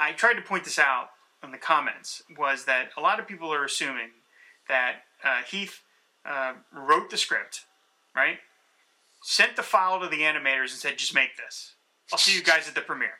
I 0.00 0.12
tried 0.12 0.34
to 0.34 0.42
point 0.42 0.64
this 0.64 0.78
out 0.78 1.10
in 1.44 1.52
the 1.52 1.58
comments 1.58 2.22
was 2.38 2.64
that 2.64 2.90
a 2.96 3.00
lot 3.00 3.20
of 3.20 3.28
people 3.28 3.52
are 3.52 3.64
assuming 3.64 4.10
that 4.68 5.02
uh, 5.22 5.42
Heath 5.42 5.82
uh, 6.24 6.54
wrote 6.72 7.10
the 7.10 7.16
script, 7.16 7.66
right? 8.16 8.38
Sent 9.22 9.56
the 9.56 9.62
file 9.62 10.00
to 10.00 10.08
the 10.08 10.22
animators 10.22 10.70
and 10.70 10.80
said, 10.80 10.98
"Just 10.98 11.14
make 11.14 11.36
this. 11.36 11.74
I'll 12.12 12.18
see 12.18 12.34
you 12.34 12.42
guys 12.42 12.66
at 12.66 12.74
the 12.74 12.80
premiere." 12.80 13.18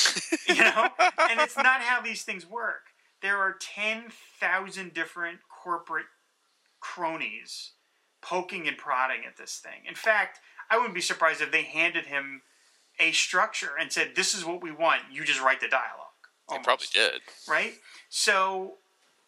you 0.48 0.54
know 0.54 0.88
and 1.30 1.40
it's 1.40 1.56
not 1.56 1.82
how 1.82 2.00
these 2.00 2.22
things 2.22 2.48
work 2.48 2.86
there 3.20 3.38
are 3.38 3.56
10,000 3.60 4.94
different 4.94 5.40
corporate 5.62 6.06
cronies 6.80 7.72
poking 8.22 8.66
and 8.66 8.78
prodding 8.78 9.22
at 9.26 9.36
this 9.36 9.60
thing 9.62 9.82
in 9.86 9.94
fact 9.94 10.38
i 10.70 10.76
wouldn't 10.76 10.94
be 10.94 11.00
surprised 11.00 11.40
if 11.40 11.52
they 11.52 11.62
handed 11.62 12.06
him 12.06 12.42
a 12.98 13.12
structure 13.12 13.72
and 13.78 13.92
said 13.92 14.12
this 14.14 14.34
is 14.34 14.44
what 14.44 14.62
we 14.62 14.70
want 14.70 15.00
you 15.10 15.24
just 15.24 15.42
write 15.42 15.60
the 15.60 15.68
dialogue 15.68 16.11
They 16.52 16.62
probably 16.62 16.86
did. 16.92 17.20
right 17.48 17.74
so 18.08 18.74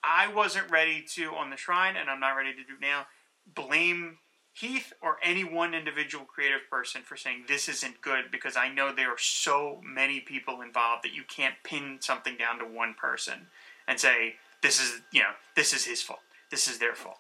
i 0.02 0.32
wasn't 0.32 0.70
ready 0.70 1.04
to 1.14 1.34
on 1.34 1.50
the 1.50 1.56
shrine 1.56 1.96
and 1.96 2.08
i'm 2.10 2.20
not 2.20 2.32
ready 2.32 2.52
to 2.52 2.64
do 2.64 2.74
now 2.80 3.06
blame 3.54 4.18
Heath 4.54 4.92
or 5.02 5.16
any 5.20 5.42
one 5.42 5.74
individual 5.74 6.24
creative 6.24 6.70
person 6.70 7.02
for 7.02 7.16
saying 7.16 7.46
this 7.48 7.68
isn't 7.68 8.00
good 8.00 8.26
because 8.30 8.56
I 8.56 8.68
know 8.68 8.94
there 8.94 9.10
are 9.10 9.18
so 9.18 9.80
many 9.84 10.20
people 10.20 10.60
involved 10.62 11.02
that 11.02 11.12
you 11.12 11.24
can't 11.24 11.56
pin 11.64 11.98
something 12.00 12.36
down 12.36 12.60
to 12.60 12.64
one 12.64 12.94
person 12.94 13.48
and 13.88 13.98
say 13.98 14.36
this 14.62 14.80
is 14.80 15.00
you 15.12 15.20
know 15.20 15.32
this 15.56 15.72
is 15.72 15.84
his 15.84 16.02
fault 16.02 16.20
this 16.52 16.68
is 16.68 16.78
their 16.78 16.94
fault 16.94 17.18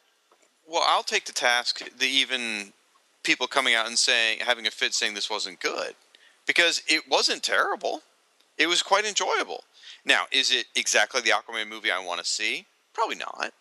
Well, 0.66 0.84
I'll 0.86 1.02
take 1.02 1.24
the 1.24 1.32
task 1.32 1.82
the 1.98 2.06
even 2.06 2.72
people 3.24 3.48
coming 3.48 3.74
out 3.74 3.88
and 3.88 3.98
saying 3.98 4.38
having 4.40 4.66
a 4.68 4.70
fit 4.70 4.94
saying 4.94 5.14
this 5.14 5.28
wasn't 5.28 5.58
good 5.58 5.94
because 6.46 6.82
it 6.86 7.08
wasn't 7.08 7.42
terrible. 7.42 8.02
It 8.56 8.68
was 8.68 8.82
quite 8.82 9.04
enjoyable. 9.04 9.64
Now, 10.04 10.26
is 10.30 10.50
it 10.50 10.66
exactly 10.74 11.20
the 11.20 11.30
Aquaman 11.30 11.68
movie 11.68 11.90
I 11.90 12.04
want 12.04 12.20
to 12.20 12.26
see? 12.26 12.66
Probably 12.92 13.16
not. 13.16 13.52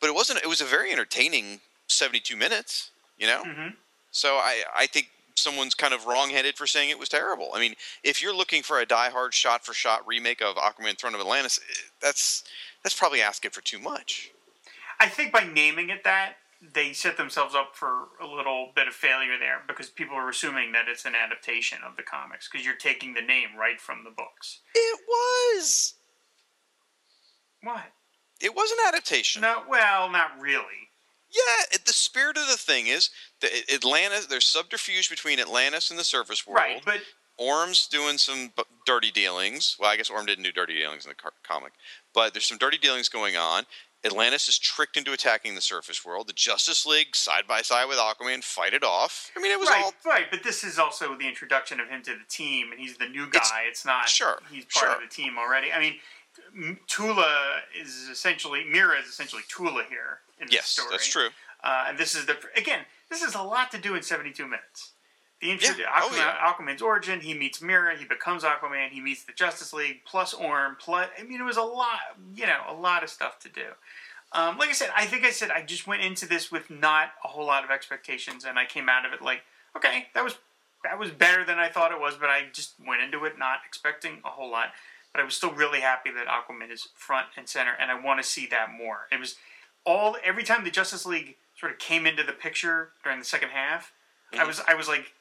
But 0.00 0.08
it 0.08 0.14
wasn't. 0.14 0.40
It 0.42 0.48
was 0.48 0.60
a 0.60 0.64
very 0.64 0.92
entertaining 0.92 1.60
seventy-two 1.88 2.36
minutes. 2.36 2.90
You 3.18 3.26
know. 3.26 3.42
Mhm. 3.44 3.76
So 4.10 4.36
I 4.36 4.62
I 4.74 4.86
think 4.86 5.10
someone's 5.36 5.74
kind 5.74 5.94
of 5.94 6.06
wrong-headed 6.06 6.56
for 6.56 6.66
saying 6.66 6.90
it 6.90 6.98
was 6.98 7.08
terrible. 7.08 7.50
I 7.54 7.60
mean, 7.60 7.74
if 8.02 8.20
you're 8.20 8.34
looking 8.34 8.62
for 8.62 8.80
a 8.80 8.86
die-hard 8.86 9.32
shot-for-shot 9.32 10.06
remake 10.06 10.42
of 10.42 10.56
Aquaman: 10.56 10.98
Throne 10.98 11.14
of 11.14 11.20
Atlantis, 11.20 11.58
eh, 11.58 11.74
that's 12.00 12.44
that's 12.82 12.94
probably 12.98 13.20
asking 13.22 13.50
for 13.50 13.60
too 13.60 13.78
much. 13.78 14.30
I 14.98 15.08
think 15.08 15.32
by 15.32 15.44
naming 15.44 15.90
it 15.90 16.04
that 16.04 16.36
they 16.60 16.92
set 16.92 17.16
themselves 17.16 17.54
up 17.54 17.74
for 17.74 18.08
a 18.20 18.26
little 18.26 18.72
bit 18.74 18.86
of 18.86 18.94
failure 18.94 19.38
there 19.38 19.62
because 19.66 19.88
people 19.88 20.14
are 20.16 20.28
assuming 20.28 20.72
that 20.72 20.88
it's 20.88 21.06
an 21.06 21.14
adaptation 21.14 21.78
of 21.86 21.96
the 21.96 22.02
comics 22.02 22.48
because 22.50 22.66
you're 22.66 22.74
taking 22.74 23.14
the 23.14 23.22
name 23.22 23.48
right 23.58 23.80
from 23.80 24.04
the 24.04 24.10
books 24.10 24.60
It 24.74 25.00
was. 25.08 25.94
what 27.62 27.84
It 28.40 28.54
was 28.54 28.70
an 28.72 28.78
adaptation. 28.88 29.42
no 29.42 29.62
well 29.68 30.10
not 30.10 30.32
really 30.38 30.90
Yeah, 31.30 31.64
it, 31.72 31.84
the 31.86 31.92
spirit 31.92 32.36
of 32.36 32.46
the 32.48 32.56
thing 32.56 32.86
is 32.88 33.10
that 33.40 33.50
Atlantis. 33.72 34.26
There's 34.26 34.44
subterfuge 34.46 35.08
between 35.08 35.40
Atlantis 35.40 35.90
and 35.90 35.98
the 35.98 36.04
surface 36.04 36.46
world. 36.46 36.58
right 36.58 36.82
but 36.84 37.00
Orm's 37.38 37.86
doing 37.86 38.18
some 38.18 38.52
b- 38.54 38.64
dirty 38.84 39.10
dealings. 39.10 39.76
Well, 39.80 39.88
I 39.90 39.96
guess 39.96 40.10
Orm 40.10 40.26
didn't 40.26 40.44
do 40.44 40.52
dirty 40.52 40.74
dealings 40.74 41.06
in 41.06 41.08
the 41.08 41.14
car- 41.14 41.32
comic, 41.42 41.72
but 42.12 42.34
there's 42.34 42.44
some 42.44 42.58
dirty 42.58 42.76
dealings 42.76 43.08
going 43.08 43.34
on. 43.38 43.64
Atlantis 44.04 44.48
is 44.48 44.58
tricked 44.58 44.96
into 44.96 45.12
attacking 45.12 45.54
the 45.54 45.60
surface 45.60 46.04
world. 46.04 46.26
The 46.28 46.32
Justice 46.32 46.86
League, 46.86 47.14
side 47.14 47.46
by 47.46 47.62
side 47.62 47.86
with 47.86 47.98
Aquaman, 47.98 48.42
fight 48.42 48.72
it 48.72 48.82
off. 48.82 49.30
I 49.36 49.40
mean, 49.40 49.52
it 49.52 49.58
was 49.60 49.68
right, 49.68 49.82
all 49.84 49.92
right, 50.06 50.26
but 50.30 50.42
this 50.42 50.64
is 50.64 50.78
also 50.78 51.16
the 51.16 51.28
introduction 51.28 51.80
of 51.80 51.88
him 51.88 52.02
to 52.04 52.12
the 52.12 52.24
team, 52.28 52.70
and 52.72 52.80
he's 52.80 52.96
the 52.96 53.08
new 53.08 53.28
guy. 53.28 53.38
It's- 53.40 53.52
It's, 53.68 53.84
not 53.84 54.08
sure, 54.08 54.40
he's 54.50 54.64
part 54.66 54.86
sure. 54.86 54.94
of 54.94 55.00
the 55.02 55.14
team 55.14 55.38
already. 55.38 55.72
I 55.72 55.78
mean, 55.80 56.78
Tula 56.86 57.60
is 57.78 58.08
essentially 58.10 58.64
Mera 58.64 58.98
is 58.98 59.06
essentially 59.06 59.42
Tula 59.48 59.84
here 59.88 60.20
in 60.38 60.46
this 60.46 60.54
yes, 60.54 60.66
story. 60.66 60.88
that's 60.90 61.06
true. 61.06 61.28
Uh, 61.62 61.86
and 61.88 61.98
this 61.98 62.14
is 62.14 62.24
the 62.26 62.36
again, 62.56 62.80
this 63.10 63.22
is 63.22 63.34
a 63.34 63.42
lot 63.42 63.70
to 63.72 63.78
do 63.78 63.94
in 63.94 64.02
seventy-two 64.02 64.44
minutes. 64.46 64.92
The 65.40 65.50
intro 65.52 65.74
Yeah. 65.76 65.86
Aquaman, 65.86 66.08
Oh, 66.12 66.16
yeah. 66.16 66.52
Aquaman's 66.52 66.82
origin. 66.82 67.20
He 67.20 67.32
meets 67.34 67.62
Mera. 67.62 67.96
He 67.96 68.04
becomes 68.04 68.44
Aquaman. 68.44 68.90
He 68.90 69.00
meets 69.00 69.24
the 69.24 69.32
Justice 69.32 69.72
League 69.72 70.02
plus 70.04 70.34
Orm. 70.34 70.76
Plus, 70.78 71.08
I 71.18 71.22
mean, 71.22 71.40
it 71.40 71.44
was 71.44 71.56
a 71.56 71.62
lot. 71.62 72.00
You 72.34 72.46
know, 72.46 72.60
a 72.68 72.74
lot 72.74 73.02
of 73.02 73.10
stuff 73.10 73.38
to 73.40 73.48
do. 73.48 73.66
Um, 74.32 74.58
like 74.58 74.68
I 74.68 74.72
said, 74.72 74.90
I 74.94 75.06
think 75.06 75.24
I 75.24 75.30
said 75.30 75.50
I 75.50 75.62
just 75.62 75.86
went 75.86 76.02
into 76.02 76.26
this 76.26 76.52
with 76.52 76.70
not 76.70 77.12
a 77.24 77.28
whole 77.28 77.46
lot 77.46 77.64
of 77.64 77.70
expectations, 77.70 78.44
and 78.44 78.58
I 78.58 78.64
came 78.64 78.88
out 78.88 79.04
of 79.04 79.12
it 79.12 79.20
like, 79.22 79.42
okay, 79.76 80.06
that 80.14 80.22
was 80.22 80.36
that 80.84 80.98
was 80.98 81.10
better 81.10 81.44
than 81.44 81.58
I 81.58 81.68
thought 81.68 81.90
it 81.92 82.00
was, 82.00 82.14
but 82.16 82.30
I 82.30 82.44
just 82.52 82.74
went 82.86 83.02
into 83.02 83.24
it 83.24 83.38
not 83.38 83.58
expecting 83.66 84.20
a 84.24 84.28
whole 84.28 84.50
lot. 84.50 84.68
But 85.12 85.20
I 85.20 85.24
was 85.24 85.34
still 85.34 85.50
really 85.52 85.80
happy 85.80 86.10
that 86.12 86.26
Aquaman 86.28 86.70
is 86.70 86.88
front 86.94 87.26
and 87.36 87.48
center, 87.48 87.72
and 87.78 87.90
I 87.90 87.98
want 87.98 88.22
to 88.22 88.28
see 88.28 88.46
that 88.46 88.68
more. 88.70 89.08
It 89.10 89.18
was 89.18 89.36
all 89.84 90.16
every 90.22 90.44
time 90.44 90.62
the 90.62 90.70
Justice 90.70 91.04
League 91.04 91.36
sort 91.58 91.72
of 91.72 91.78
came 91.78 92.06
into 92.06 92.22
the 92.22 92.32
picture 92.32 92.90
during 93.02 93.18
the 93.18 93.24
second 93.24 93.48
half. 93.48 93.92
I 94.38 94.44
was 94.44 94.60
I 94.66 94.74
was 94.74 94.88
like, 94.88 95.12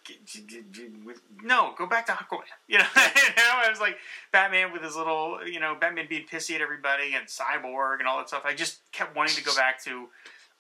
no, 1.44 1.74
go 1.78 1.88
back 1.88 2.06
to 2.08 2.12
Aquaman. 2.12 2.44
You 2.68 2.78
know, 2.78 2.86
you 2.96 3.30
know, 3.36 3.52
I 3.56 3.68
was 3.70 3.80
like 3.80 3.98
Batman 4.32 4.72
with 4.72 4.84
his 4.84 4.96
little, 4.96 5.40
you 5.46 5.60
know, 5.60 5.76
Batman 5.80 6.06
being 6.08 6.26
pissy 6.32 6.54
at 6.54 6.62
everybody 6.62 7.16
and 7.16 7.26
Cyborg 7.28 8.00
and 8.00 8.08
all 8.08 8.20
that 8.20 8.28
stuff. 8.28 8.44
I 8.46 8.54
just 8.54 8.80
kept 8.92 9.16
wanting 9.16 9.36
to 9.36 9.44
go 9.44 9.56
back 9.56 9.84
to 9.86 10.10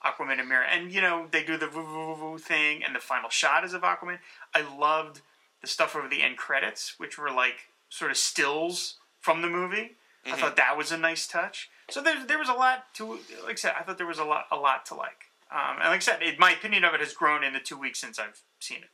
Aquaman 0.03 0.39
and 0.39 0.49
Mera, 0.49 0.65
and 0.65 0.91
you 0.91 1.01
know, 1.01 1.27
they 1.29 1.43
do 1.43 1.57
the 1.57 1.67
voo 1.67 1.83
voo 1.83 2.15
voo 2.15 2.38
thing, 2.39 2.83
and 2.83 2.95
the 2.95 2.99
final 2.99 3.29
shot 3.29 3.63
is 3.63 3.73
of 3.73 3.83
Aquaman. 3.83 4.17
I 4.55 4.62
loved 4.77 5.21
the 5.62 5.67
stuff 5.67 5.95
over 5.95 6.07
the 6.07 6.23
end 6.23 6.38
credits, 6.38 6.95
which 6.97 7.17
were 7.17 7.31
like 7.31 7.67
sort 7.89 8.12
of 8.12 8.17
stills 8.17 8.95
from 9.19 9.41
the 9.41 9.49
movie. 9.49 9.91
I 10.25 10.29
mm-hmm. 10.29 10.41
thought 10.41 10.55
that 10.57 10.77
was 10.77 10.91
a 10.91 10.97
nice 10.97 11.27
touch. 11.27 11.69
So 11.89 12.01
there, 12.01 12.25
there 12.25 12.38
was 12.38 12.49
a 12.49 12.53
lot 12.53 12.93
to, 12.95 13.19
like 13.43 13.53
I 13.53 13.55
said, 13.55 13.73
I 13.79 13.83
thought 13.83 13.97
there 13.97 14.07
was 14.07 14.19
a 14.19 14.23
lot, 14.23 14.45
a 14.51 14.57
lot 14.57 14.85
to 14.88 14.95
like. 14.95 15.28
Um, 15.51 15.77
and 15.81 15.89
like 15.89 15.97
I 15.97 15.99
said, 15.99 16.21
it, 16.21 16.38
my 16.39 16.51
opinion 16.51 16.83
of 16.83 16.93
it 16.93 16.99
has 16.99 17.13
grown 17.13 17.43
in 17.43 17.53
the 17.53 17.59
two 17.59 17.77
weeks 17.77 17.99
since 17.99 18.19
I've 18.19 18.41
seen 18.59 18.79
it. 18.79 18.89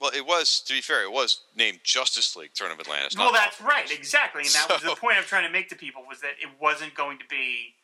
Well, 0.00 0.10
it 0.14 0.26
was 0.26 0.60
to 0.66 0.74
be 0.74 0.80
fair, 0.80 1.02
it 1.02 1.12
was 1.12 1.40
named 1.56 1.80
Justice 1.82 2.36
League: 2.36 2.50
Throne 2.54 2.72
of 2.72 2.80
Atlantis. 2.80 3.16
well, 3.16 3.32
that's 3.32 3.60
right, 3.60 3.90
exactly, 3.90 4.42
and 4.42 4.50
that 4.50 4.68
was 4.70 4.82
the 4.82 4.94
point 4.96 5.16
I'm 5.16 5.24
trying 5.24 5.46
to 5.46 5.52
make 5.52 5.68
to 5.70 5.76
people 5.76 6.02
was 6.06 6.20
that 6.20 6.32
it 6.40 6.48
wasn't 6.60 6.94
going 6.94 7.18
to 7.18 7.24
be, 7.30 7.74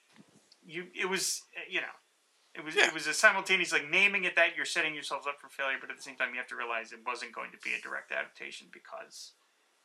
you. 0.66 0.86
It 0.94 1.08
was, 1.08 1.42
you 1.68 1.80
know, 1.80 1.94
it 2.54 2.64
was 2.64 2.74
Yeah. 2.74 2.88
it 2.88 2.94
was 2.94 3.06
a 3.06 3.14
simultaneous 3.14 3.72
like 3.72 3.88
naming 3.88 4.24
it 4.24 4.36
that 4.36 4.56
you're 4.56 4.66
setting 4.66 4.92
yourselves 4.94 5.26
up 5.26 5.40
for 5.40 5.48
failure, 5.48 5.78
but 5.80 5.88
at 5.90 5.96
the 5.96 6.02
same 6.02 6.16
time 6.16 6.30
you 6.32 6.38
have 6.38 6.48
to 6.48 6.56
realize 6.56 6.92
it 6.92 7.00
wasn't 7.06 7.32
going 7.32 7.52
to 7.52 7.58
be 7.58 7.74
a 7.74 7.80
direct 7.80 8.12
adaptation 8.12 8.66
because, 8.72 9.32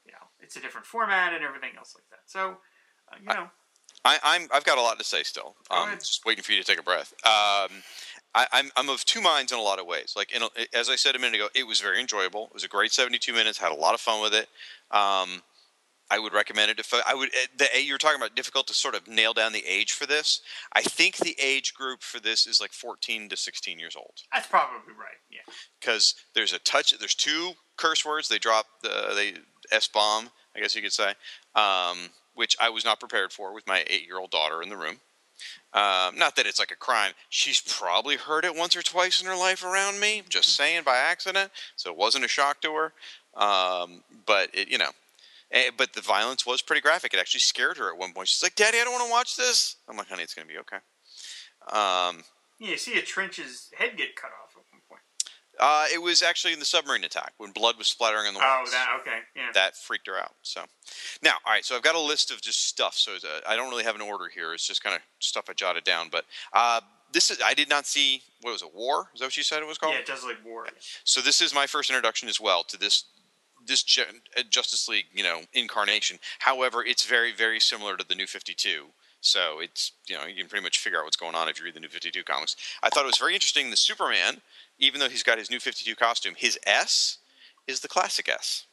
you 0.05 0.11
know, 0.11 0.27
it's 0.39 0.55
a 0.57 0.59
different 0.59 0.85
format 0.85 1.33
and 1.33 1.43
everything 1.43 1.71
else 1.77 1.95
like 1.95 2.09
that. 2.09 2.25
So, 2.25 2.57
uh, 3.11 3.17
you 3.21 3.27
know, 3.27 3.49
I, 4.05 4.19
I'm 4.23 4.47
I've 4.53 4.63
got 4.63 4.77
a 4.77 4.81
lot 4.81 4.97
to 4.99 5.03
say 5.03 5.23
still. 5.23 5.55
Go 5.69 5.75
Um, 5.75 5.89
just 5.99 6.23
waiting 6.25 6.43
for 6.43 6.51
you 6.53 6.59
to 6.61 6.65
take 6.65 6.79
a 6.79 6.83
breath. 6.83 7.11
Um, 7.25 7.83
I, 8.35 8.47
I'm 8.53 8.69
I'm 8.77 8.89
of 8.89 9.03
two 9.05 9.19
minds 9.21 9.51
in 9.51 9.57
a 9.57 9.61
lot 9.61 9.79
of 9.79 9.85
ways. 9.87 10.13
Like 10.15 10.31
in, 10.31 10.43
a- 10.43 10.77
as 10.77 10.89
I 10.89 10.95
said 10.95 11.15
a 11.15 11.19
minute 11.19 11.35
ago, 11.35 11.47
it 11.55 11.65
was 11.67 11.81
very 11.81 11.99
enjoyable. 11.99 12.45
It 12.45 12.53
was 12.53 12.63
a 12.63 12.67
great 12.69 12.91
72 12.93 13.33
minutes. 13.33 13.57
Had 13.57 13.71
a 13.71 13.75
lot 13.75 13.93
of 13.93 13.99
fun 14.01 14.21
with 14.21 14.33
it. 14.33 14.47
Um, 14.91 15.41
I 16.11 16.19
would 16.19 16.33
recommend 16.33 16.69
it 16.69 16.79
if 16.79 16.93
I 16.93 17.15
would. 17.15 17.29
eh, 17.33 17.47
The 17.57 17.81
you 17.81 17.93
were 17.93 17.97
talking 17.97 18.21
about 18.21 18.35
difficult 18.35 18.67
to 18.67 18.75
sort 18.75 18.93
of 18.93 19.07
nail 19.07 19.33
down 19.33 19.53
the 19.53 19.65
age 19.65 19.93
for 19.93 20.05
this. 20.05 20.41
I 20.73 20.83
think 20.83 21.17
the 21.17 21.35
age 21.41 21.73
group 21.73 22.03
for 22.03 22.19
this 22.19 22.45
is 22.45 22.61
like 22.61 22.73
14 22.73 23.27
to 23.29 23.35
16 23.35 23.79
years 23.79 23.95
old 23.95 24.13
that's 24.31 24.47
probably 24.47 24.93
right. 24.93 25.17
Yeah. 25.31 25.39
because 25.79 26.13
there's 26.35 26.53
a 26.53 26.59
touch. 26.59 26.95
There's 26.99 27.15
two 27.15 27.53
curse 27.77 28.05
words. 28.05 28.27
They 28.29 28.37
drop 28.37 28.67
the 28.83 29.13
they 29.15 29.33
s 29.71 29.87
bomb. 29.87 30.29
I 30.55 30.59
guess 30.59 30.75
you 30.75 30.81
could 30.83 30.93
say. 30.93 31.15
Um, 31.55 32.09
which 32.35 32.55
I 32.59 32.69
was 32.69 32.85
not 32.85 32.99
prepared 32.99 33.31
for 33.31 33.53
with 33.53 33.67
my 33.67 33.83
eight-year-old 33.87 34.31
daughter 34.31 34.61
in 34.61 34.69
the 34.69 34.77
room. 34.77 34.99
Um, 35.73 36.17
not 36.17 36.35
that 36.37 36.45
it's 36.45 36.59
like 36.59 36.71
a 36.71 36.77
crime. 36.77 37.11
She's 37.29 37.59
probably 37.59 38.15
heard 38.15 38.45
it 38.45 38.55
once 38.55 38.75
or 38.75 38.81
twice 38.81 39.21
in 39.21 39.27
her 39.27 39.35
life 39.35 39.63
around 39.63 39.99
me, 39.99 40.23
just 40.29 40.55
saying 40.55 40.83
by 40.85 40.95
accident. 40.97 41.51
So 41.75 41.91
it 41.91 41.97
wasn't 41.97 42.23
a 42.23 42.29
shock 42.29 42.61
to 42.61 42.73
her. 42.73 42.93
Um, 43.35 44.03
but 44.25 44.49
it, 44.53 44.69
you 44.69 44.77
know, 44.77 44.91
eh, 45.51 45.71
but 45.75 45.93
the 45.93 46.01
violence 46.01 46.45
was 46.45 46.61
pretty 46.61 46.81
graphic. 46.81 47.13
It 47.13 47.19
actually 47.19 47.41
scared 47.41 47.77
her 47.77 47.91
at 47.91 47.97
one 47.97 48.13
point. 48.13 48.29
She's 48.29 48.41
like, 48.41 48.55
"Daddy, 48.55 48.79
I 48.79 48.85
don't 48.85 48.93
want 48.93 49.05
to 49.05 49.11
watch 49.11 49.35
this." 49.35 49.75
I'm 49.89 49.97
like, 49.97 50.07
"Honey, 50.07 50.23
it's 50.23 50.33
gonna 50.33 50.47
be 50.47 50.57
okay." 50.59 50.77
Um, 51.67 52.23
Yeah, 52.59 52.71
you 52.71 52.77
see 52.77 52.97
a 52.97 53.01
trench's 53.01 53.71
head 53.77 53.97
get 53.97 54.15
cut 54.15 54.31
off 54.31 54.31
at 54.31 54.33
one 54.35 54.43
point. 54.43 54.44
Uh, 55.59 55.85
it 55.93 56.01
was 56.01 56.21
actually 56.21 56.53
in 56.53 56.59
the 56.59 56.65
submarine 56.65 57.03
attack 57.03 57.33
when 57.37 57.51
blood 57.51 57.77
was 57.77 57.87
splattering 57.87 58.27
on 58.27 58.33
the 58.33 58.39
wall. 58.39 58.63
Oh, 58.65 58.71
that 58.71 58.87
okay, 59.01 59.19
yeah. 59.35 59.51
that 59.53 59.75
freaked 59.75 60.07
her 60.07 60.17
out. 60.17 60.33
So 60.41 60.61
now, 61.23 61.33
all 61.45 61.53
right. 61.53 61.65
So 61.65 61.75
I've 61.75 61.81
got 61.81 61.95
a 61.95 61.99
list 61.99 62.31
of 62.31 62.41
just 62.41 62.67
stuff. 62.67 62.95
So 62.95 63.13
uh, 63.13 63.41
I 63.47 63.55
don't 63.55 63.69
really 63.69 63.83
have 63.83 63.95
an 63.95 64.01
order 64.01 64.25
here. 64.33 64.53
It's 64.53 64.67
just 64.67 64.83
kind 64.83 64.95
of 64.95 65.01
stuff 65.19 65.45
I 65.49 65.53
jotted 65.53 65.83
down. 65.83 66.09
But 66.11 66.25
uh, 66.53 66.81
this 67.11 67.31
is 67.31 67.39
I 67.43 67.53
did 67.53 67.69
not 67.69 67.85
see 67.85 68.21
what 68.41 68.51
was 68.51 68.61
it? 68.61 68.73
War? 68.73 69.09
Is 69.13 69.19
that 69.19 69.27
what 69.27 69.37
you 69.37 69.43
said 69.43 69.61
it 69.61 69.67
was 69.67 69.77
called? 69.77 69.93
yeah, 69.93 69.99
it 69.99 70.05
does 70.05 70.23
like 70.23 70.43
war. 70.45 70.67
So 71.03 71.21
this 71.21 71.41
is 71.41 71.53
my 71.53 71.65
first 71.67 71.89
introduction 71.89 72.29
as 72.29 72.39
well 72.39 72.63
to 72.63 72.77
this 72.77 73.05
this 73.65 73.83
uh, 74.37 74.41
Justice 74.49 74.87
League, 74.87 75.05
you 75.13 75.23
know, 75.23 75.41
incarnation. 75.53 76.19
However, 76.39 76.83
it's 76.83 77.05
very 77.05 77.33
very 77.33 77.59
similar 77.59 77.97
to 77.97 78.05
the 78.07 78.15
New 78.15 78.27
Fifty 78.27 78.53
Two. 78.53 78.87
So 79.21 79.59
it's 79.59 79.93
you 80.07 80.15
know 80.15 80.25
you 80.25 80.35
can 80.35 80.47
pretty 80.47 80.63
much 80.63 80.77
figure 80.77 80.99
out 80.99 81.05
what's 81.05 81.17
going 81.17 81.35
on 81.35 81.49
if 81.49 81.57
you 81.59 81.65
read 81.65 81.73
the 81.73 81.79
New 81.79 81.87
Fifty 81.87 82.11
Two 82.11 82.23
comics. 82.23 82.55
I 82.83 82.89
thought 82.89 83.03
it 83.03 83.07
was 83.07 83.17
very 83.17 83.33
interesting. 83.33 83.69
The 83.69 83.77
Superman, 83.77 84.41
even 84.79 84.99
though 84.99 85.09
he's 85.09 85.23
got 85.23 85.37
his 85.37 85.49
New 85.49 85.59
Fifty 85.59 85.85
Two 85.85 85.95
costume, 85.95 86.33
his 86.37 86.59
S 86.65 87.19
is 87.67 87.79
the 87.79 87.87
classic 87.87 88.29
S. 88.29 88.65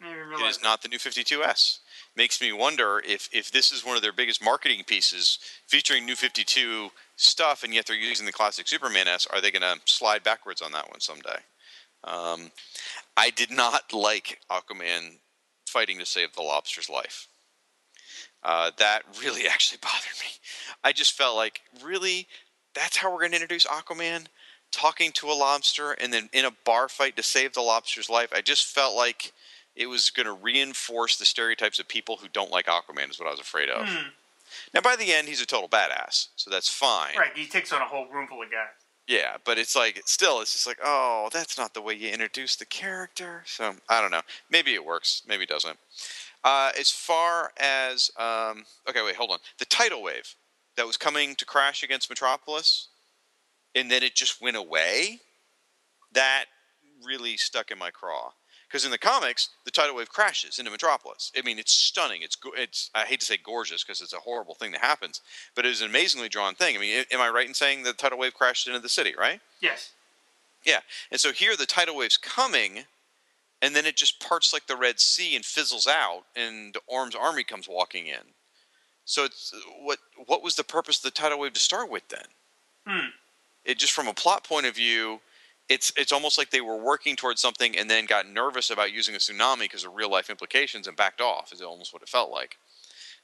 even 0.00 0.32
It 0.46 0.48
is 0.48 0.62
not 0.62 0.82
the 0.82 0.88
new 0.88 0.98
52S. 0.98 1.80
Makes 2.16 2.40
me 2.40 2.52
wonder 2.52 3.02
if 3.06 3.28
if 3.32 3.50
this 3.50 3.70
is 3.70 3.84
one 3.84 3.96
of 3.96 4.02
their 4.02 4.12
biggest 4.12 4.42
marketing 4.42 4.84
pieces 4.86 5.38
featuring 5.66 6.06
new 6.06 6.16
52 6.16 6.90
stuff, 7.16 7.62
and 7.62 7.74
yet 7.74 7.86
they're 7.86 7.96
using 7.96 8.26
the 8.26 8.32
classic 8.32 8.66
Superman 8.66 9.08
S. 9.08 9.26
Are 9.26 9.40
they 9.40 9.50
going 9.50 9.62
to 9.62 9.80
slide 9.84 10.22
backwards 10.22 10.62
on 10.62 10.72
that 10.72 10.90
one 10.90 11.00
someday? 11.00 11.38
Um, 12.04 12.50
I 13.16 13.30
did 13.30 13.50
not 13.50 13.92
like 13.92 14.40
Aquaman 14.50 15.18
fighting 15.66 15.98
to 15.98 16.06
save 16.06 16.34
the 16.34 16.42
lobster's 16.42 16.88
life. 16.88 17.28
Uh, 18.42 18.70
that 18.78 19.02
really 19.20 19.46
actually 19.50 19.78
bothered 19.82 20.18
me. 20.24 20.30
I 20.82 20.92
just 20.92 21.12
felt 21.12 21.36
like, 21.36 21.60
really, 21.84 22.26
that's 22.74 22.96
how 22.96 23.12
we're 23.12 23.20
going 23.20 23.32
to 23.32 23.36
introduce 23.36 23.66
Aquaman? 23.66 24.26
Talking 24.72 25.12
to 25.12 25.28
a 25.28 25.32
lobster 25.32 25.92
and 25.92 26.12
then 26.12 26.28
in 26.32 26.44
a 26.44 26.52
bar 26.64 26.88
fight 26.88 27.16
to 27.16 27.22
save 27.22 27.54
the 27.54 27.60
lobster's 27.60 28.08
life. 28.08 28.30
I 28.32 28.40
just 28.40 28.66
felt 28.66 28.94
like 28.96 29.32
it 29.76 29.86
was 29.86 30.10
going 30.10 30.26
to 30.26 30.32
reinforce 30.32 31.16
the 31.16 31.24
stereotypes 31.24 31.78
of 31.78 31.88
people 31.88 32.16
who 32.16 32.28
don't 32.28 32.50
like 32.50 32.66
Aquaman, 32.66 33.10
is 33.10 33.18
what 33.18 33.28
I 33.28 33.30
was 33.30 33.40
afraid 33.40 33.68
of. 33.68 33.88
Hmm. 33.88 34.08
Now, 34.74 34.80
by 34.80 34.96
the 34.96 35.12
end, 35.12 35.28
he's 35.28 35.40
a 35.40 35.46
total 35.46 35.68
badass, 35.68 36.28
so 36.36 36.50
that's 36.50 36.68
fine. 36.68 37.16
Right, 37.16 37.36
he 37.36 37.46
takes 37.46 37.72
on 37.72 37.80
a 37.80 37.86
whole 37.86 38.06
room 38.08 38.26
full 38.26 38.42
of 38.42 38.50
guys. 38.50 38.68
Yeah, 39.06 39.38
but 39.44 39.58
it's 39.58 39.74
like 39.74 40.02
still, 40.06 40.40
it's 40.40 40.52
just 40.52 40.68
like, 40.68 40.78
oh, 40.84 41.30
that's 41.32 41.58
not 41.58 41.74
the 41.74 41.82
way 41.82 41.94
you 41.94 42.10
introduce 42.10 42.54
the 42.54 42.64
character. 42.64 43.42
So 43.44 43.74
I 43.88 44.00
don't 44.00 44.12
know. 44.12 44.20
Maybe 44.50 44.74
it 44.74 44.84
works. 44.84 45.22
Maybe 45.26 45.42
it 45.42 45.48
doesn't. 45.48 45.78
Uh, 46.44 46.70
as 46.78 46.90
far 46.90 47.52
as 47.58 48.10
um, 48.16 48.64
okay, 48.88 49.02
wait, 49.04 49.16
hold 49.16 49.32
on. 49.32 49.38
The 49.58 49.64
tidal 49.64 50.02
wave 50.02 50.36
that 50.76 50.86
was 50.86 50.96
coming 50.96 51.34
to 51.36 51.44
crash 51.44 51.82
against 51.82 52.08
Metropolis, 52.08 52.88
and 53.74 53.90
then 53.90 54.02
it 54.02 54.14
just 54.14 54.40
went 54.40 54.56
away. 54.56 55.20
That 56.12 56.46
really 57.04 57.36
stuck 57.36 57.70
in 57.70 57.78
my 57.78 57.90
craw. 57.90 58.32
Because 58.70 58.84
in 58.84 58.92
the 58.92 58.98
comics, 58.98 59.48
the 59.64 59.70
tidal 59.72 59.96
wave 59.96 60.10
crashes 60.10 60.60
into 60.60 60.70
Metropolis. 60.70 61.32
I 61.36 61.42
mean, 61.42 61.58
it's 61.58 61.72
stunning. 61.72 62.22
It's 62.22 62.36
it's. 62.56 62.88
I 62.94 63.04
hate 63.04 63.18
to 63.18 63.26
say 63.26 63.36
gorgeous 63.36 63.82
because 63.82 64.00
it's 64.00 64.12
a 64.12 64.18
horrible 64.18 64.54
thing 64.54 64.70
that 64.72 64.80
happens, 64.80 65.20
but 65.56 65.66
it 65.66 65.70
is 65.70 65.80
an 65.80 65.90
amazingly 65.90 66.28
drawn 66.28 66.54
thing. 66.54 66.76
I 66.76 66.80
mean, 66.80 67.04
am 67.10 67.20
I 67.20 67.30
right 67.30 67.48
in 67.48 67.54
saying 67.54 67.82
the 67.82 67.92
tidal 67.92 68.18
wave 68.18 68.34
crashed 68.34 68.68
into 68.68 68.78
the 68.78 68.88
city? 68.88 69.12
Right? 69.18 69.40
Yes. 69.60 69.90
Yeah. 70.64 70.80
And 71.10 71.20
so 71.20 71.32
here 71.32 71.56
the 71.56 71.66
tidal 71.66 71.96
wave's 71.96 72.16
coming, 72.16 72.84
and 73.60 73.74
then 73.74 73.86
it 73.86 73.96
just 73.96 74.20
parts 74.20 74.52
like 74.52 74.68
the 74.68 74.76
Red 74.76 75.00
Sea 75.00 75.34
and 75.34 75.44
fizzles 75.44 75.88
out, 75.88 76.22
and 76.36 76.76
Orm's 76.86 77.16
army 77.16 77.42
comes 77.42 77.68
walking 77.68 78.06
in. 78.06 78.34
So 79.04 79.24
it's 79.24 79.52
what 79.80 79.98
what 80.26 80.44
was 80.44 80.54
the 80.54 80.62
purpose 80.62 80.98
of 80.98 81.02
the 81.02 81.10
tidal 81.10 81.40
wave 81.40 81.54
to 81.54 81.60
start 81.60 81.90
with 81.90 82.06
then? 82.08 82.26
Hmm. 82.86 83.08
It 83.70 83.78
just 83.78 83.92
from 83.92 84.08
a 84.08 84.14
plot 84.14 84.42
point 84.42 84.66
of 84.66 84.74
view, 84.74 85.20
it's 85.68 85.92
it's 85.96 86.10
almost 86.10 86.38
like 86.38 86.50
they 86.50 86.60
were 86.60 86.76
working 86.76 87.14
towards 87.14 87.40
something 87.40 87.78
and 87.78 87.88
then 87.88 88.04
got 88.04 88.28
nervous 88.28 88.70
about 88.70 88.92
using 88.92 89.14
a 89.14 89.18
tsunami 89.18 89.60
because 89.60 89.84
of 89.84 89.94
real 89.94 90.10
life 90.10 90.28
implications 90.28 90.88
and 90.88 90.96
backed 90.96 91.20
off. 91.20 91.52
Is 91.52 91.62
almost 91.62 91.92
what 91.92 92.02
it 92.02 92.08
felt 92.08 92.32
like. 92.32 92.58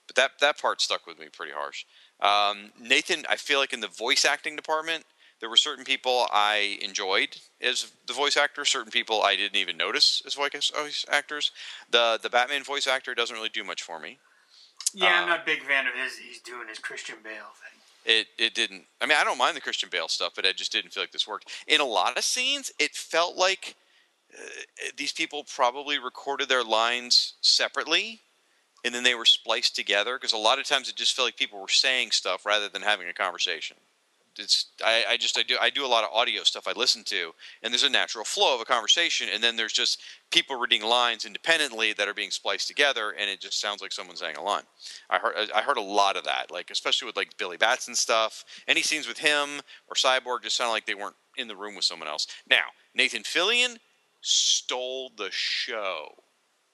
But 0.06 0.14
that 0.14 0.30
that 0.40 0.61
part 0.61 0.80
stuck 0.80 1.04
with 1.04 1.18
me 1.18 1.26
pretty 1.32 1.52
harsh. 1.52 1.85
Um, 2.20 2.70
Nathan, 2.80 3.26
I 3.28 3.37
feel 3.37 3.59
like 3.59 3.72
in 3.72 3.80
the 3.80 3.88
voice 3.88 4.24
acting 4.24 4.54
department, 4.54 5.04
there 5.40 5.50
were 5.50 5.56
certain 5.56 5.85
people 5.85 6.28
I 6.32 6.78
enjoyed 6.80 7.37
as 7.61 7.90
the 8.06 8.12
voice 8.12 8.37
actor. 8.37 8.64
Certain 8.64 8.92
people 8.92 9.22
I 9.22 9.35
didn't 9.35 9.56
even 9.56 9.76
notice 9.76 10.22
as 10.24 10.35
voice 10.35 11.04
actors. 11.11 11.50
The 11.90 12.20
the 12.22 12.30
Batman 12.30 12.62
voice 12.62 12.87
actor 12.87 13.16
doesn't 13.16 13.35
really 13.35 13.48
do 13.48 13.64
much 13.64 13.82
for 13.82 13.98
me. 13.98 14.18
Yeah, 14.94 15.22
I'm 15.22 15.24
Uh, 15.24 15.26
not 15.26 15.40
a 15.42 15.44
big 15.44 15.62
fan 15.64 15.88
of 15.88 15.94
his. 15.94 16.18
He's 16.18 16.40
doing 16.40 16.68
his 16.68 16.78
Christian 16.78 17.16
Bale 17.24 17.52
thing. 17.61 17.75
It 18.06 18.28
it 18.38 18.54
didn't. 18.54 18.84
I 19.00 19.06
mean, 19.06 19.18
I 19.20 19.24
don't 19.24 19.36
mind 19.36 19.56
the 19.56 19.60
Christian 19.60 19.88
Bale 19.90 20.06
stuff, 20.06 20.32
but 20.36 20.46
I 20.46 20.52
just 20.52 20.70
didn't 20.70 20.92
feel 20.92 21.02
like 21.02 21.10
this 21.10 21.26
worked. 21.26 21.50
In 21.66 21.80
a 21.80 21.84
lot 21.84 22.16
of 22.16 22.22
scenes, 22.22 22.70
it 22.78 22.94
felt 22.94 23.36
like 23.36 23.74
uh, 24.32 24.90
these 24.96 25.12
people 25.12 25.44
probably 25.44 25.98
recorded 25.98 26.48
their 26.48 26.62
lines 26.62 27.34
separately, 27.40 28.20
and 28.84 28.94
then 28.94 29.02
they 29.02 29.16
were 29.16 29.24
spliced 29.24 29.74
together. 29.74 30.16
Because 30.16 30.32
a 30.32 30.38
lot 30.38 30.60
of 30.60 30.66
times, 30.66 30.88
it 30.88 30.94
just 30.94 31.16
felt 31.16 31.26
like 31.26 31.36
people 31.36 31.60
were 31.60 31.68
saying 31.68 32.12
stuff 32.12 32.46
rather 32.46 32.68
than 32.68 32.82
having 32.82 33.08
a 33.08 33.12
conversation. 33.12 33.76
It's 34.38 34.66
I, 34.85 35.05
I 35.11 35.16
just 35.16 35.38
I 35.38 35.42
do 35.42 35.57
I 35.61 35.70
do 35.70 35.85
a 35.85 35.88
lot 35.88 36.05
of 36.05 36.11
audio 36.12 36.42
stuff 36.42 36.66
I 36.66 36.72
listen 36.72 37.03
to, 37.05 37.33
and 37.62 37.72
there's 37.72 37.83
a 37.83 37.90
natural 37.90 38.25
flow 38.25 38.55
of 38.55 38.61
a 38.61 38.64
conversation, 38.64 39.29
and 39.33 39.42
then 39.42 39.57
there's 39.57 39.72
just 39.72 40.01
people 40.31 40.57
reading 40.57 40.83
lines 40.83 41.25
independently 41.25 41.92
that 41.94 42.09
are 42.09 42.14
being 42.14 42.31
spliced 42.31 42.68
together, 42.68 43.14
and 43.18 43.31
it 43.31 43.40
just 43.40 43.61
sounds 43.61 43.83
like 43.83 43.92
someone 43.92 44.16
saying 44.16 44.37
a 44.37 44.42
line. 44.42 44.64
I 45.11 45.18
heard 45.18 45.51
I 45.55 45.62
heard 45.62 45.77
a 45.77 45.83
lot 45.83 46.16
of 46.16 46.25
that, 46.25 46.51
like 46.51 46.70
especially 46.70 47.07
with 47.07 47.16
like 47.16 47.37
Billy 47.38 47.57
Batson 47.57 47.94
stuff. 47.94 48.44
Any 48.68 48.83
scenes 48.83 49.09
with 49.09 49.18
him 49.18 49.61
or 49.88 49.94
Cyborg 49.94 50.42
just 50.42 50.57
sounded 50.57 50.72
like 50.72 50.87
they 50.87 50.94
weren't 50.94 51.16
in 51.37 51.49
the 51.49 51.57
room 51.57 51.75
with 51.75 51.85
someone 51.85 52.09
else. 52.09 52.27
Now 52.49 52.66
Nathan 52.94 53.22
Fillion 53.22 53.79
stole 54.20 55.12
the 55.16 55.31
show 55.31 56.14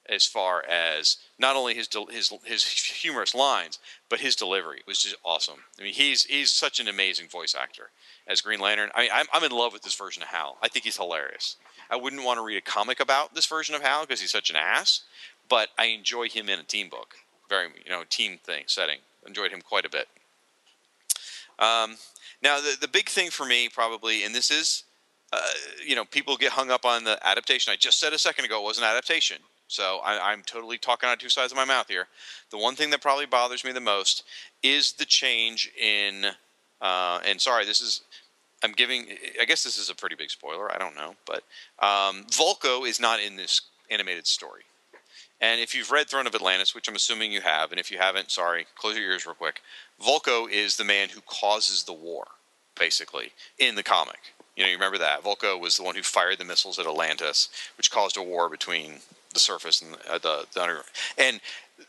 as 0.09 0.25
far 0.25 0.63
as 0.65 1.17
not 1.39 1.55
only 1.55 1.73
his 1.73 1.87
his 2.09 2.33
his 2.43 2.63
humorous 2.63 3.33
lines, 3.33 3.79
but 4.09 4.19
his 4.19 4.35
delivery 4.35 4.81
was 4.85 4.99
just 4.99 5.15
awesome. 5.23 5.59
I 5.79 5.83
mean, 5.83 5.93
he's 5.93 6.23
he's 6.23 6.51
such 6.51 6.79
an 6.79 6.87
amazing 6.87 7.29
voice 7.29 7.55
actor 7.55 7.91
as 8.27 8.41
Green 8.41 8.59
Lantern. 8.59 8.89
I 8.95 9.03
mean, 9.03 9.11
I'm 9.13 9.27
I'm 9.31 9.43
in 9.43 9.51
love 9.51 9.73
with 9.73 9.83
this 9.83 9.95
version 9.95 10.23
of 10.23 10.29
Hal. 10.29 10.57
I 10.61 10.67
think 10.67 10.85
he's 10.85 10.97
hilarious. 10.97 11.55
I 11.89 11.95
wouldn't 11.95 12.23
want 12.23 12.37
to 12.37 12.43
read 12.43 12.57
a 12.57 12.61
comic 12.61 12.99
about 12.99 13.33
this 13.33 13.45
version 13.45 13.75
of 13.75 13.81
Hal 13.81 14.05
because 14.05 14.21
he's 14.21 14.31
such 14.31 14.49
an 14.49 14.55
ass, 14.55 15.01
but 15.49 15.69
I 15.77 15.85
enjoy 15.85 16.29
him 16.29 16.49
in 16.49 16.59
a 16.59 16.63
team 16.63 16.89
book. 16.89 17.15
Very 17.49 17.69
you 17.83 17.91
know 17.91 18.03
team 18.09 18.39
thing 18.43 18.63
setting. 18.67 18.99
Enjoyed 19.25 19.51
him 19.51 19.61
quite 19.61 19.85
a 19.85 19.89
bit. 19.89 20.07
Um, 21.59 21.95
now 22.41 22.59
the 22.59 22.75
the 22.79 22.87
big 22.89 23.07
thing 23.07 23.29
for 23.29 23.45
me 23.45 23.69
probably, 23.69 24.23
and 24.23 24.35
this 24.35 24.51
is. 24.51 24.83
Uh, 25.35 25.41
you 25.83 25.95
know, 25.95 26.05
people 26.05 26.37
get 26.37 26.51
hung 26.51 26.69
up 26.69 26.85
on 26.85 27.05
the 27.05 27.17
adaptation. 27.27 27.73
I 27.73 27.75
just 27.75 27.99
said 27.99 28.13
a 28.13 28.19
second 28.19 28.45
ago 28.45 28.61
it 28.61 28.67
was 28.67 28.77
an 28.77 28.83
adaptation. 28.83 29.37
So 29.73 30.01
I, 30.03 30.31
I'm 30.31 30.43
totally 30.43 30.77
talking 30.77 31.09
out 31.09 31.19
two 31.19 31.29
sides 31.29 31.51
of 31.51 31.55
my 31.55 31.65
mouth 31.65 31.87
here. 31.87 32.07
The 32.51 32.59
one 32.59 32.75
thing 32.75 32.91
that 32.91 33.01
probably 33.01 33.25
bothers 33.25 33.63
me 33.65 33.71
the 33.71 33.79
most 33.79 34.23
is 34.61 34.93
the 34.93 35.05
change 35.05 35.71
in. 35.81 36.27
Uh, 36.79 37.19
and 37.25 37.41
sorry, 37.41 37.65
this 37.65 37.81
is. 37.81 38.01
I'm 38.63 38.73
giving. 38.73 39.07
I 39.41 39.45
guess 39.45 39.63
this 39.63 39.79
is 39.79 39.89
a 39.89 39.95
pretty 39.95 40.15
big 40.15 40.29
spoiler. 40.29 40.71
I 40.71 40.77
don't 40.77 40.95
know, 40.95 41.15
but 41.25 41.43
um, 41.79 42.23
Vulko 42.25 42.87
is 42.87 42.99
not 42.99 43.19
in 43.19 43.35
this 43.35 43.61
animated 43.89 44.27
story. 44.27 44.61
And 45.41 45.59
if 45.59 45.73
you've 45.73 45.91
read 45.91 46.07
Throne 46.07 46.27
of 46.27 46.35
Atlantis, 46.35 46.75
which 46.75 46.87
I'm 46.87 46.95
assuming 46.95 47.31
you 47.31 47.41
have, 47.41 47.71
and 47.71 47.79
if 47.79 47.91
you 47.91 47.97
haven't, 47.97 48.29
sorry, 48.29 48.67
close 48.75 48.95
your 48.95 49.09
ears 49.09 49.25
real 49.25 49.33
quick. 49.33 49.61
Vulko 49.99 50.49
is 50.49 50.77
the 50.77 50.85
man 50.85 51.09
who 51.09 51.21
causes 51.21 51.83
the 51.83 51.93
war, 51.93 52.27
basically, 52.79 53.31
in 53.57 53.73
the 53.73 53.83
comic. 53.83 54.19
You 54.55 54.63
know, 54.63 54.69
you 54.69 54.75
remember 54.75 54.99
that. 54.99 55.23
Vulko 55.23 55.59
was 55.59 55.77
the 55.77 55.83
one 55.83 55.95
who 55.95 56.03
fired 56.03 56.37
the 56.37 56.45
missiles 56.45 56.77
at 56.77 56.85
Atlantis, 56.85 57.49
which 57.75 57.91
caused 57.91 58.17
a 58.17 58.23
war 58.23 58.49
between 58.49 58.99
the 59.33 59.39
surface 59.39 59.81
and 59.81 59.95
uh, 60.09 60.17
the, 60.17 60.45
the 60.53 60.61
underground. 60.61 60.87
And 61.17 61.41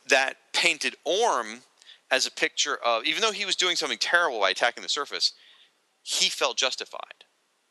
that 0.08 0.36
painted 0.52 0.96
Orm 1.04 1.60
as 2.10 2.26
a 2.26 2.30
picture 2.30 2.76
of, 2.84 3.04
even 3.04 3.20
though 3.20 3.32
he 3.32 3.44
was 3.44 3.56
doing 3.56 3.76
something 3.76 3.98
terrible 3.98 4.40
by 4.40 4.50
attacking 4.50 4.82
the 4.82 4.88
surface, 4.88 5.32
he 6.02 6.28
felt 6.28 6.56
justified. 6.56 7.24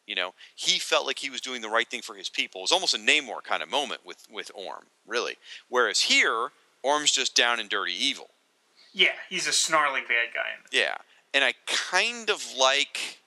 You 0.05 0.15
know, 0.15 0.33
he 0.55 0.79
felt 0.79 1.05
like 1.05 1.19
he 1.19 1.29
was 1.29 1.39
doing 1.39 1.61
the 1.61 1.69
right 1.69 1.87
thing 1.87 2.01
for 2.01 2.15
his 2.15 2.27
people. 2.27 2.59
It 2.59 2.63
was 2.63 2.71
almost 2.73 2.93
a 2.93 2.97
Namor 2.97 3.41
kind 3.43 3.63
of 3.63 3.69
moment 3.69 4.01
with, 4.05 4.25
with 4.29 4.51
Orm, 4.53 4.87
really. 5.07 5.35
Whereas 5.69 6.01
here, 6.01 6.49
Orm's 6.83 7.11
just 7.11 7.35
down 7.35 7.59
and 7.59 7.69
dirty 7.69 7.93
evil. 7.93 8.31
Yeah, 8.91 9.13
he's 9.29 9.47
a 9.47 9.53
snarling 9.53 10.03
bad 10.03 10.33
guy. 10.33 10.49
Yeah, 10.71 10.95
and 11.33 11.43
I 11.43 11.53
kind 11.65 12.29
of 12.29 12.45
like 12.59 13.19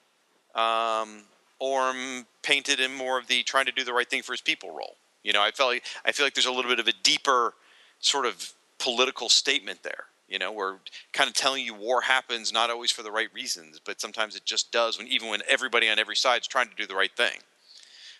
um, 0.55 1.23
Orm 1.59 2.27
painted 2.43 2.79
in 2.79 2.93
more 2.93 3.17
of 3.17 3.27
the 3.27 3.43
trying 3.43 3.65
to 3.65 3.71
do 3.71 3.83
the 3.83 3.93
right 3.93 4.09
thing 4.09 4.21
for 4.21 4.33
his 4.33 4.41
people 4.41 4.69
role. 4.69 4.97
You 5.23 5.33
know, 5.33 5.41
I 5.41 5.51
felt 5.51 5.69
like 5.69 5.83
I 6.05 6.11
feel 6.11 6.25
like 6.25 6.33
there's 6.33 6.45
a 6.45 6.51
little 6.51 6.69
bit 6.71 6.79
of 6.79 6.87
a 6.87 6.93
deeper 7.03 7.53
sort 7.99 8.25
of 8.25 8.53
political 8.79 9.29
statement 9.29 9.83
there. 9.83 10.05
You 10.27 10.39
know, 10.39 10.51
we're 10.51 10.75
kind 11.13 11.29
of 11.29 11.33
telling 11.33 11.65
you 11.65 11.73
war 11.73 12.01
happens 12.01 12.51
not 12.51 12.69
always 12.69 12.91
for 12.91 13.01
the 13.01 13.11
right 13.11 13.29
reasons, 13.33 13.79
but 13.83 14.01
sometimes 14.01 14.35
it 14.35 14.45
just 14.45 14.71
does 14.71 14.97
when 14.97 15.07
even 15.07 15.29
when 15.29 15.41
everybody 15.49 15.89
on 15.89 15.99
every 15.99 16.15
side 16.15 16.41
is 16.41 16.47
trying 16.47 16.69
to 16.69 16.75
do 16.75 16.85
the 16.85 16.95
right 16.95 17.15
thing. 17.15 17.39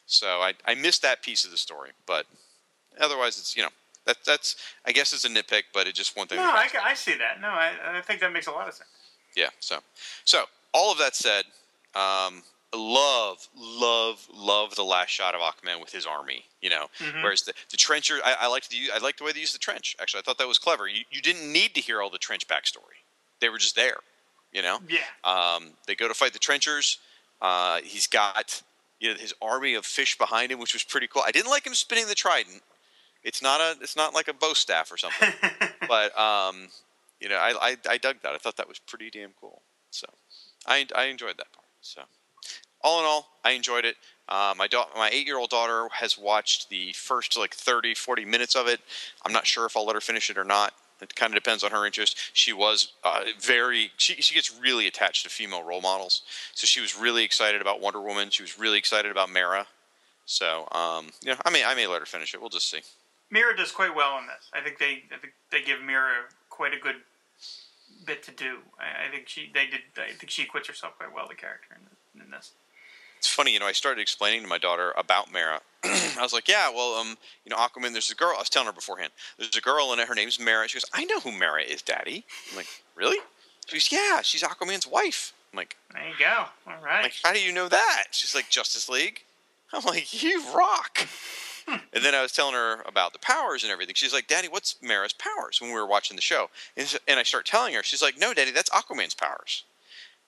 So 0.06 0.28
I, 0.28 0.54
I 0.66 0.76
missed 0.76 1.02
that 1.02 1.22
piece 1.22 1.44
of 1.44 1.52
the 1.52 1.58
story, 1.58 1.92
but 2.06 2.26
otherwise 3.00 3.38
it's 3.38 3.56
you 3.58 3.64
know 3.64 3.70
that 4.06 4.18
that's 4.26 4.56
I 4.86 4.92
guess 4.94 5.12
it's 5.14 5.26
a 5.26 5.30
nitpick, 5.30 5.64
but 5.74 5.86
it's 5.86 5.98
just 5.98 6.16
one 6.16 6.28
thing. 6.28 6.38
No, 6.38 6.46
I, 6.46 6.70
I 6.82 6.94
see 6.94 7.16
that. 7.18 7.42
No, 7.42 7.50
I, 7.50 7.72
I 7.98 8.02
think 8.02 8.22
that 8.22 8.32
makes 8.32 8.48
a 8.48 8.52
lot 8.52 8.68
of 8.68 8.74
sense. 8.74 8.90
yeah. 9.36 9.50
So, 9.60 9.80
so 10.24 10.46
all 10.74 10.92
of 10.92 10.98
that 11.00 11.16
said, 11.16 11.44
um, 11.94 12.42
love, 12.74 13.48
love, 13.56 14.26
love 14.34 14.76
the 14.76 14.84
last 14.84 15.10
shot 15.10 15.36
of 15.36 15.42
Aquaman 15.42 15.82
with 15.82 15.92
his 15.92 16.06
army. 16.06 16.46
You 16.62 16.72
know, 16.72 16.88
Mhm. 17.00 17.22
whereas 17.22 17.44
the 17.44 17.54
the 17.70 17.78
trencher, 17.78 18.20
I, 18.26 18.34
I 18.42 18.48
liked 18.48 18.70
the 18.70 18.90
I 18.92 18.98
liked 18.98 19.20
the 19.20 19.24
way 19.26 19.32
they 19.32 19.40
used 19.40 19.54
the 19.54 19.60
trench. 19.60 19.96
Actually, 20.00 20.20
I 20.20 20.24
thought 20.24 20.38
that 20.40 20.48
was 20.48 20.58
clever. 20.58 20.88
You 20.88 21.04
you 21.12 21.22
didn't 21.22 21.52
need 21.52 21.76
to 21.76 21.82
hear 21.82 22.02
all 22.02 22.10
the 22.10 22.18
trench 22.18 22.48
backstory; 22.48 22.98
they 23.40 23.50
were 23.50 23.60
just 23.60 23.76
there. 23.76 23.98
You 24.52 24.62
know, 24.64 24.80
Yeah. 24.88 25.04
um, 25.24 25.74
they 25.86 25.94
go 25.96 26.08
to 26.08 26.14
fight 26.16 26.34
the 26.34 26.40
trenchers. 26.40 26.98
Uh, 27.42 27.82
he's 27.82 28.08
got 28.08 28.64
you 29.00 29.14
know 29.14 29.20
his 29.20 29.34
army 29.42 29.76
of 29.76 29.86
fish 29.86 30.18
behind 30.18 30.52
him, 30.52 30.58
which 30.58 30.74
was 30.74 30.84
pretty 30.84 31.06
cool. 31.08 31.22
I 31.24 31.32
didn't 31.32 31.52
like 31.52 31.66
him 31.68 31.76
spinning 31.76 32.08
the 32.08 32.16
trident. 32.16 32.64
It's 33.24 33.42
not 33.42 33.62
a 33.62 33.78
it's 33.82 33.96
not 33.96 34.16
like 34.16 34.28
a 34.28 34.34
bow 34.34 34.54
staff 34.54 34.92
or 34.92 34.98
something 34.98 35.34
but 35.88 36.18
um, 36.18 36.70
you 37.20 37.30
know, 37.30 37.36
I, 37.38 37.52
I 37.72 37.78
I 37.88 37.98
dug 38.00 38.22
that. 38.24 38.34
I 38.34 38.38
thought 38.40 38.58
that 38.58 38.68
was 38.68 38.80
pretty 38.80 39.12
damn 39.12 39.34
cool. 39.40 39.62
So 39.92 40.08
I 40.66 40.88
I 40.96 41.06
enjoyed 41.06 41.38
that 41.38 41.52
part. 41.52 41.68
So 41.82 42.02
all 42.82 43.00
in 43.00 43.06
all, 43.06 43.28
I 43.44 43.52
enjoyed 43.52 43.86
it. 43.86 43.98
Uh, 44.30 44.54
my 44.58 44.68
my 44.96 45.10
eight 45.12 45.26
year 45.26 45.38
old 45.38 45.50
daughter 45.50 45.88
has 45.92 46.18
watched 46.18 46.70
the 46.70 46.92
first 46.94 47.38
like 47.38 47.54
30, 47.54 47.94
40 47.96 48.26
minutes 48.26 48.56
of 48.56 48.68
it. 48.68 48.82
I'm 49.26 49.34
not 49.34 49.48
sure 49.48 49.66
if 49.66 49.78
I'll 49.78 49.86
let 49.86 49.96
her 49.96 50.02
finish 50.02 50.30
it 50.30 50.38
or 50.38 50.44
not. 50.44 50.74
It 51.02 51.16
kind 51.16 51.32
of 51.32 51.36
depends 51.42 51.64
on 51.64 51.72
her 51.72 51.86
interest. 51.86 52.18
She 52.34 52.54
was 52.54 52.94
uh, 53.04 53.26
very 53.40 53.92
she 53.98 54.16
she 54.16 54.34
gets 54.36 54.54
really 54.60 54.88
attached 54.88 55.24
to 55.24 55.30
female 55.30 55.64
role 55.64 55.82
models. 55.82 56.24
So 56.54 56.66
she 56.66 56.82
was 56.82 56.98
really 56.98 57.24
excited 57.24 57.62
about 57.62 57.80
Wonder 57.82 58.02
Woman. 58.02 58.30
She 58.32 58.42
was 58.42 58.58
really 58.60 58.78
excited 58.78 59.12
about 59.12 59.30
Mera. 59.30 59.68
So 60.26 60.68
um, 60.72 61.10
you 61.24 61.32
know, 61.32 61.38
I 61.46 61.50
may 61.50 61.64
I 61.64 61.76
may 61.76 61.88
let 61.88 62.00
her 62.00 62.06
finish 62.06 62.34
it. 62.34 62.42
We'll 62.42 62.50
just 62.50 62.70
see. 62.70 62.82
Mera 63.30 63.56
does 63.56 63.72
quite 63.72 63.96
well 63.96 64.18
in 64.18 64.26
this. 64.26 64.50
I 64.54 64.62
think 64.62 64.80
they 64.80 65.04
I 65.16 65.20
think 65.20 65.34
they 65.52 65.62
give 65.62 65.82
Mera 65.82 66.26
quite 66.50 66.74
a 66.74 66.80
good 66.80 66.96
bit 68.06 68.24
to 68.24 68.32
do. 68.32 68.58
I, 68.80 69.08
I 69.08 69.12
think 69.12 69.28
she 69.28 69.52
they 69.54 69.68
did. 69.68 69.82
I 69.98 70.14
think 70.14 70.32
she 70.32 70.44
acquits 70.44 70.68
herself 70.68 70.98
quite 70.98 71.14
well. 71.14 71.28
The 71.28 71.36
character 71.36 71.78
in, 72.16 72.22
in 72.24 72.32
this. 72.32 72.52
It's 73.18 73.28
funny, 73.28 73.52
you 73.54 73.60
know, 73.60 73.66
I 73.66 73.72
started 73.72 74.02
explaining 74.02 74.42
to 74.44 74.48
my 74.48 74.58
daughter 74.58 74.94
about 74.98 75.32
Mera. 75.32 75.62
I 75.84 76.20
was 76.22 76.34
like, 76.34 76.48
yeah, 76.48 76.70
well, 76.70 76.96
um, 76.96 77.18
you 77.46 77.50
know, 77.50 77.58
Aquaman, 77.58 77.92
there's 77.92 78.12
a 78.12 78.16
girl. 78.16 78.34
I 78.36 78.40
was 78.40 78.50
telling 78.50 78.68
her 78.68 78.74
beforehand. 78.74 79.12
There's 79.38 79.56
a 79.56 79.62
girl 79.62 79.92
in 79.94 80.00
it. 80.00 80.08
Her 80.08 80.16
name's 80.16 80.40
Mera. 80.40 80.68
She 80.68 80.76
goes, 80.78 80.86
I 80.94 81.06
know 81.06 81.20
who 81.20 81.32
Mera 81.32 81.62
is, 81.62 81.82
Daddy. 81.82 82.26
I'm 82.52 82.58
like, 82.58 82.68
really? 82.96 83.18
She 83.68 83.76
goes, 83.78 83.92
yeah, 83.92 84.22
she's 84.22 84.44
Aquaman's 84.44 84.88
wife. 84.88 85.34
I'm 85.52 85.58
like, 85.58 85.76
There 85.94 86.08
you 86.08 86.14
go. 86.20 86.46
All 86.68 86.84
right. 86.84 87.04
Like, 87.04 87.14
how 87.24 87.34
do 87.34 87.40
you 87.42 87.52
know 87.52 87.68
that? 87.70 88.06
She's 88.12 88.36
like, 88.36 88.50
Justice 88.50 88.88
League. 88.90 89.24
I'm 89.74 89.84
like, 89.84 90.22
you 90.24 90.42
rock. 90.56 91.08
and 91.68 92.04
then 92.04 92.16
I 92.16 92.22
was 92.22 92.32
telling 92.32 92.54
her 92.54 92.82
about 92.86 93.12
the 93.14 93.20
powers 93.20 93.64
and 93.64 93.72
everything. 93.72 93.96
She's 93.96 94.14
like, 94.14 94.28
Daddy, 94.28 94.48
what's 94.48 94.76
Mera's 94.82 95.14
powers? 95.14 95.60
When 95.60 95.72
we 95.72 95.76
were 95.80 95.88
watching 95.88 96.16
the 96.16 96.22
show, 96.22 96.50
and, 96.78 96.86
s- 96.86 96.98
and 97.08 97.20
I 97.20 97.24
start 97.24 97.46
telling 97.46 97.74
her, 97.74 97.84
she's 97.84 98.02
like, 98.02 98.18
No, 98.18 98.34
Daddy, 98.34 98.52
that's 98.52 98.70
Aquaman's 98.70 99.14
powers, 99.14 99.66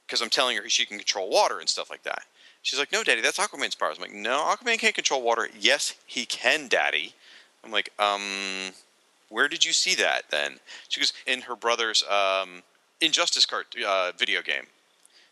because 0.05 0.21
I'm 0.21 0.29
telling 0.29 0.57
her 0.57 0.67
she 0.67 0.85
can 0.85 0.97
control 0.97 1.29
water 1.29 1.59
and 1.59 1.69
stuff 1.69 1.89
like 1.89 2.03
that. 2.03 2.23
She's 2.69 2.77
like, 2.77 2.91
No, 2.91 3.03
Daddy, 3.03 3.21
that's 3.21 3.39
Aquaman's 3.39 3.73
powers. 3.73 3.97
I'm 3.97 4.03
like, 4.03 4.13
No, 4.13 4.41
Aquaman 4.41 4.77
can't 4.77 4.93
control 4.93 5.23
water. 5.23 5.49
Yes, 5.59 5.95
he 6.05 6.27
can, 6.27 6.67
Daddy. 6.67 7.15
I'm 7.63 7.71
like, 7.71 7.89
um, 7.97 8.21
where 9.29 9.47
did 9.47 9.65
you 9.65 9.73
see 9.73 9.95
that 9.95 10.29
then? 10.29 10.59
She 10.87 11.01
goes, 11.01 11.11
in 11.25 11.41
her 11.41 11.55
brother's 11.55 12.03
um, 12.03 12.61
Injustice 13.01 13.47
cart 13.47 13.75
uh, 13.83 14.11
video 14.15 14.43
game. 14.43 14.67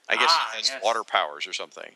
I 0.09 0.15
guess 0.15 0.29
Ah, 0.31 0.49
he 0.53 0.57
has 0.59 0.69
yes. 0.69 0.83
water 0.83 1.03
powers 1.03 1.45
or 1.45 1.53
something. 1.53 1.91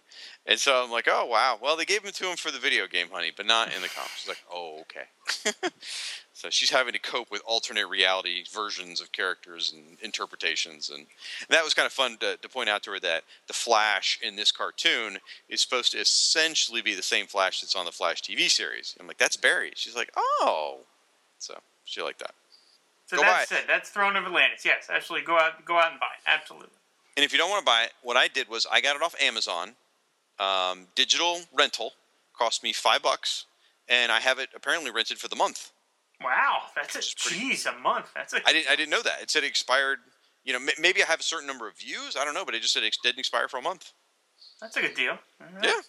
And 0.45 0.59
so 0.59 0.83
I'm 0.83 0.91
like, 0.91 1.07
oh 1.09 1.25
wow. 1.25 1.57
Well, 1.61 1.77
they 1.77 1.85
gave 1.85 2.03
him 2.03 2.11
to 2.11 2.29
him 2.29 2.35
for 2.35 2.51
the 2.51 2.59
video 2.59 2.87
game, 2.87 3.07
honey, 3.11 3.31
but 3.35 3.45
not 3.45 3.73
in 3.73 3.81
the 3.81 3.87
comics. 3.87 4.17
She's 4.19 4.27
like, 4.27 4.43
oh 4.51 4.81
okay. 4.81 5.53
so 6.33 6.49
she's 6.49 6.71
having 6.71 6.93
to 6.93 6.99
cope 6.99 7.31
with 7.31 7.41
alternate 7.45 7.87
reality 7.87 8.43
versions 8.51 8.99
of 8.99 9.11
characters 9.11 9.71
and 9.73 9.97
interpretations, 10.01 10.89
and, 10.89 10.99
and 10.99 11.07
that 11.49 11.63
was 11.63 11.73
kind 11.73 11.85
of 11.85 11.93
fun 11.93 12.17
to, 12.19 12.37
to 12.37 12.49
point 12.49 12.67
out 12.69 12.83
to 12.83 12.91
her 12.91 12.99
that 12.99 13.23
the 13.47 13.53
Flash 13.53 14.19
in 14.21 14.35
this 14.35 14.51
cartoon 14.51 15.19
is 15.47 15.61
supposed 15.61 15.91
to 15.93 15.99
essentially 15.99 16.81
be 16.81 16.95
the 16.95 17.03
same 17.03 17.27
Flash 17.27 17.61
that's 17.61 17.75
on 17.75 17.85
the 17.85 17.91
Flash 17.91 18.21
TV 18.21 18.49
series. 18.49 18.95
I'm 18.99 19.07
like, 19.07 19.19
that's 19.19 19.37
Barry. 19.37 19.71
She's 19.75 19.95
like, 19.95 20.11
oh. 20.17 20.79
So 21.37 21.55
she 21.85 22.01
liked 22.01 22.19
that. 22.19 22.33
So 23.05 23.17
Go 23.17 23.23
that's 23.23 23.49
buy 23.49 23.57
it. 23.57 23.63
That's 23.67 23.89
Throne 23.89 24.15
of 24.15 24.25
Atlantis. 24.25 24.65
Yes, 24.65 24.87
actually, 24.91 25.21
go 25.21 25.37
out, 25.37 25.63
go 25.65 25.77
out 25.77 25.91
and 25.91 25.99
buy 25.99 26.07
it. 26.07 26.27
Absolutely. 26.27 26.69
And 27.17 27.25
if 27.25 27.31
you 27.33 27.37
don't 27.37 27.49
want 27.49 27.61
to 27.61 27.65
buy 27.65 27.83
it, 27.83 27.91
what 28.01 28.17
I 28.17 28.27
did 28.27 28.47
was 28.49 28.65
I 28.71 28.81
got 28.81 28.95
it 28.95 29.01
off 29.01 29.15
Amazon, 29.21 29.75
um, 30.39 30.87
digital 30.95 31.41
rental, 31.53 31.91
cost 32.37 32.63
me 32.63 32.73
five 32.73 33.01
bucks, 33.03 33.45
and 33.89 34.11
I 34.11 34.19
have 34.19 34.39
it 34.39 34.49
apparently 34.55 34.91
rented 34.91 35.17
for 35.19 35.27
the 35.27 35.35
month. 35.35 35.71
Wow, 36.23 36.63
that's 36.75 36.95
a 36.95 36.99
jeez 36.99 37.65
a 37.65 37.77
month. 37.79 38.07
That's 38.15 38.33
a 38.33 38.47
I 38.47 38.53
didn't 38.53 38.69
I 38.69 38.75
didn't 38.75 38.91
know 38.91 39.01
that. 39.01 39.21
It 39.21 39.29
said 39.31 39.43
it 39.43 39.47
expired. 39.47 39.99
You 40.43 40.53
know, 40.53 40.59
m- 40.59 40.69
maybe 40.79 41.03
I 41.03 41.07
have 41.07 41.19
a 41.19 41.23
certain 41.23 41.47
number 41.47 41.67
of 41.67 41.77
views. 41.77 42.15
I 42.19 42.23
don't 42.25 42.33
know, 42.33 42.45
but 42.45 42.55
it 42.55 42.61
just 42.61 42.73
said 42.73 42.83
it 42.83 42.95
didn't 43.03 43.19
expire 43.19 43.47
for 43.47 43.57
a 43.57 43.61
month. 43.61 43.91
that's 44.61 44.77
a 44.77 44.81
good 44.81 44.95
deal. 44.95 45.17
Right. 45.39 45.63
Yeah. 45.63 45.81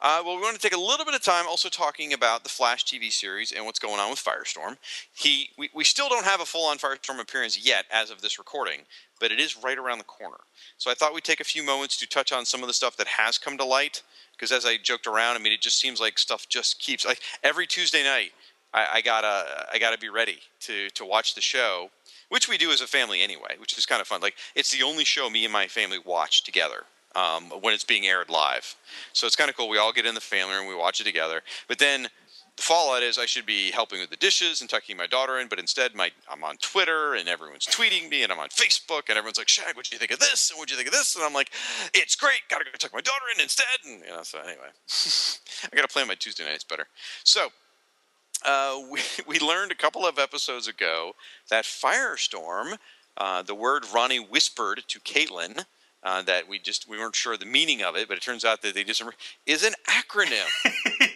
Uh, 0.00 0.22
well, 0.24 0.36
we 0.36 0.42
want 0.42 0.54
to 0.54 0.62
take 0.62 0.74
a 0.74 0.80
little 0.80 1.04
bit 1.04 1.14
of 1.14 1.22
time 1.22 1.46
also 1.46 1.68
talking 1.68 2.12
about 2.14 2.42
the 2.42 2.48
Flash 2.48 2.84
TV 2.86 3.12
series 3.12 3.52
and 3.52 3.66
what's 3.66 3.78
going 3.78 4.00
on 4.00 4.08
with 4.08 4.18
Firestorm. 4.18 4.78
He, 5.12 5.50
we, 5.58 5.68
we 5.74 5.84
still 5.84 6.08
don't 6.08 6.24
have 6.24 6.40
a 6.40 6.46
full-on 6.46 6.78
Firestorm 6.78 7.20
appearance 7.20 7.62
yet, 7.62 7.84
as 7.92 8.10
of 8.10 8.22
this 8.22 8.38
recording, 8.38 8.80
but 9.20 9.30
it 9.30 9.38
is 9.38 9.62
right 9.62 9.78
around 9.78 9.98
the 9.98 10.04
corner. 10.04 10.38
So 10.78 10.90
I 10.90 10.94
thought 10.94 11.14
we'd 11.14 11.24
take 11.24 11.40
a 11.40 11.44
few 11.44 11.62
moments 11.62 11.96
to 11.98 12.08
touch 12.08 12.32
on 12.32 12.44
some 12.44 12.62
of 12.62 12.66
the 12.66 12.74
stuff 12.74 12.96
that 12.96 13.06
has 13.06 13.38
come 13.38 13.56
to 13.58 13.64
light, 13.64 14.02
because 14.32 14.50
as 14.50 14.66
I 14.66 14.78
joked 14.82 15.06
around, 15.06 15.36
I 15.36 15.38
mean, 15.38 15.52
it 15.52 15.60
just 15.60 15.78
seems 15.78 16.00
like 16.00 16.18
stuff 16.18 16.48
just 16.48 16.80
keeps 16.80 17.06
like 17.06 17.20
every 17.44 17.66
Tuesday 17.66 18.02
night. 18.02 18.32
I, 18.72 18.86
I 18.94 19.00
gotta 19.00 19.66
I 19.72 19.78
gotta 19.78 19.98
be 19.98 20.08
ready 20.08 20.38
to 20.60 20.88
to 20.90 21.04
watch 21.04 21.34
the 21.34 21.40
show, 21.40 21.90
which 22.28 22.48
we 22.48 22.56
do 22.56 22.70
as 22.70 22.80
a 22.80 22.86
family 22.86 23.20
anyway, 23.20 23.56
which 23.58 23.76
is 23.76 23.86
kind 23.86 24.00
of 24.00 24.06
fun. 24.06 24.20
Like 24.20 24.36
it's 24.54 24.70
the 24.70 24.82
only 24.84 25.04
show 25.04 25.28
me 25.28 25.44
and 25.44 25.52
my 25.52 25.66
family 25.66 25.98
watch 26.04 26.44
together 26.44 26.84
um, 27.16 27.50
when 27.62 27.74
it's 27.74 27.84
being 27.84 28.06
aired 28.06 28.30
live. 28.30 28.74
So 29.12 29.26
it's 29.26 29.36
kind 29.36 29.50
of 29.50 29.56
cool. 29.56 29.68
We 29.68 29.78
all 29.78 29.92
get 29.92 30.06
in 30.06 30.14
the 30.14 30.20
family 30.20 30.54
and 30.54 30.68
we 30.68 30.74
watch 30.76 31.00
it 31.00 31.04
together. 31.04 31.42
But 31.68 31.78
then 31.78 32.08
the 32.60 32.66
fallout 32.66 33.02
is 33.02 33.16
I 33.16 33.24
should 33.24 33.46
be 33.46 33.70
helping 33.70 34.00
with 34.00 34.10
the 34.10 34.16
dishes 34.16 34.60
and 34.60 34.68
tucking 34.68 34.94
my 34.94 35.06
daughter 35.06 35.38
in, 35.38 35.48
but 35.48 35.58
instead 35.58 35.94
my 35.94 36.10
I'm 36.30 36.44
on 36.44 36.58
Twitter 36.58 37.14
and 37.14 37.26
everyone's 37.26 37.64
tweeting 37.64 38.10
me 38.10 38.22
and 38.22 38.30
I'm 38.30 38.38
on 38.38 38.50
Facebook 38.50 39.08
and 39.08 39.16
everyone's 39.16 39.38
like, 39.38 39.48
Shag, 39.48 39.76
what 39.76 39.86
do 39.86 39.96
you 39.96 39.98
think 39.98 40.10
of 40.10 40.18
this? 40.18 40.50
And 40.50 40.58
what 40.58 40.68
do 40.68 40.74
you 40.74 40.76
think 40.76 40.88
of 40.88 40.92
this? 40.92 41.16
And 41.16 41.24
I'm 41.24 41.32
like, 41.32 41.50
it's 41.94 42.14
great. 42.14 42.40
Gotta 42.50 42.64
go 42.64 42.70
tuck 42.78 42.92
my 42.92 43.00
daughter 43.00 43.24
in 43.34 43.40
instead. 43.40 43.64
And 43.86 44.02
you 44.02 44.10
know, 44.10 44.22
so 44.22 44.40
anyway, 44.40 44.68
I 45.72 45.74
gotta 45.74 45.88
plan 45.88 46.06
my 46.06 46.16
Tuesday 46.16 46.44
nights 46.44 46.64
better. 46.64 46.86
So 47.24 47.48
uh, 48.44 48.78
we, 48.90 49.00
we 49.26 49.38
learned 49.38 49.72
a 49.72 49.76
couple 49.76 50.04
of 50.04 50.18
episodes 50.18 50.68
ago 50.68 51.12
that 51.48 51.64
Firestorm, 51.64 52.76
uh, 53.16 53.40
the 53.40 53.54
word 53.54 53.86
Ronnie 53.94 54.20
whispered 54.20 54.82
to 54.86 55.00
Caitlin, 55.00 55.64
uh, 56.02 56.22
that 56.22 56.48
we 56.48 56.58
just 56.58 56.88
we 56.88 56.98
weren't 56.98 57.16
sure 57.16 57.36
the 57.36 57.46
meaning 57.46 57.82
of 57.82 57.96
it, 57.96 58.08
but 58.08 58.16
it 58.16 58.22
turns 58.22 58.44
out 58.44 58.62
that 58.62 58.74
they 58.74 58.84
just 58.84 59.02
is 59.46 59.64
an 59.64 59.74
acronym. 59.88 60.46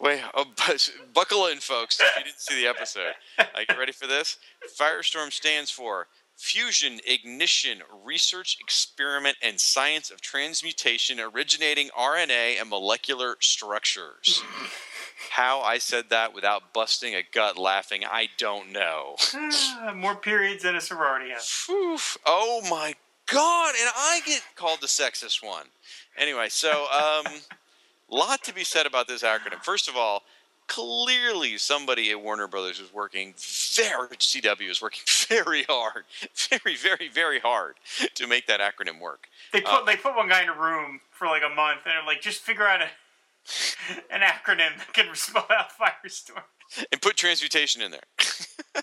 Wait, 0.00 0.20
oh, 0.34 0.46
but 0.56 0.90
buckle 1.12 1.46
in, 1.46 1.58
folks! 1.58 2.00
If 2.00 2.06
you 2.18 2.24
didn't 2.24 2.40
see 2.40 2.62
the 2.62 2.68
episode, 2.68 3.12
uh, 3.38 3.44
get 3.68 3.78
ready 3.78 3.92
for 3.92 4.06
this. 4.06 4.38
Firestorm 4.78 5.32
stands 5.32 5.70
for 5.70 6.06
Fusion, 6.36 7.00
Ignition, 7.06 7.82
Research, 8.04 8.56
Experiment, 8.60 9.36
and 9.42 9.60
Science 9.60 10.10
of 10.10 10.20
Transmutation 10.20 11.20
Originating 11.20 11.90
RNA 11.96 12.60
and 12.60 12.68
Molecular 12.68 13.36
Structures. 13.40 14.42
How 15.30 15.60
I 15.60 15.78
said 15.78 16.06
that 16.10 16.34
without 16.34 16.72
busting 16.72 17.14
a 17.14 17.22
gut 17.22 17.56
laughing, 17.56 18.02
I 18.04 18.28
don't 18.36 18.72
know. 18.72 19.16
Ah, 19.34 19.92
More 19.94 20.16
periods 20.16 20.64
than 20.64 20.74
a 20.76 20.80
sorority 20.80 21.30
house. 21.30 21.68
Oof. 21.70 22.18
Oh 22.26 22.62
my 22.68 22.94
god! 23.26 23.74
And 23.80 23.90
I 23.96 24.20
get 24.26 24.42
called 24.56 24.80
the 24.80 24.86
sexist 24.86 25.42
one. 25.42 25.66
Anyway, 26.16 26.48
so 26.48 26.86
um, 26.92 27.32
lot 28.10 28.42
to 28.44 28.54
be 28.54 28.64
said 28.64 28.86
about 28.86 29.08
this 29.08 29.22
acronym. 29.22 29.62
First 29.62 29.88
of 29.88 29.96
all, 29.96 30.22
clearly 30.66 31.58
somebody 31.58 32.10
at 32.10 32.22
Warner 32.22 32.46
Brothers 32.48 32.80
is 32.80 32.92
working 32.92 33.34
very 33.36 34.08
CW 34.08 34.70
is 34.70 34.80
working 34.80 35.02
very 35.28 35.64
hard, 35.64 36.04
very 36.50 36.76
very 36.76 37.08
very 37.08 37.40
hard 37.40 37.74
to 38.14 38.26
make 38.26 38.46
that 38.46 38.60
acronym 38.60 39.00
work. 39.00 39.28
They 39.52 39.60
put 39.60 39.70
Uh, 39.82 39.84
they 39.84 39.96
put 39.96 40.16
one 40.16 40.28
guy 40.28 40.42
in 40.42 40.48
a 40.48 40.54
room 40.58 41.00
for 41.10 41.26
like 41.26 41.42
a 41.44 41.54
month, 41.54 41.80
and 41.84 41.92
they're 41.92 42.06
like, 42.06 42.20
just 42.20 42.40
figure 42.42 42.66
out 42.66 42.80
a 42.82 42.88
an 44.10 44.20
acronym 44.22 44.78
that 44.78 44.92
can 44.92 45.14
spell 45.14 45.46
out 45.50 45.70
Firestorm. 45.78 46.42
and 46.90 47.00
put 47.02 47.16
transmutation 47.16 47.82
in 47.82 47.90
there. 47.90 48.82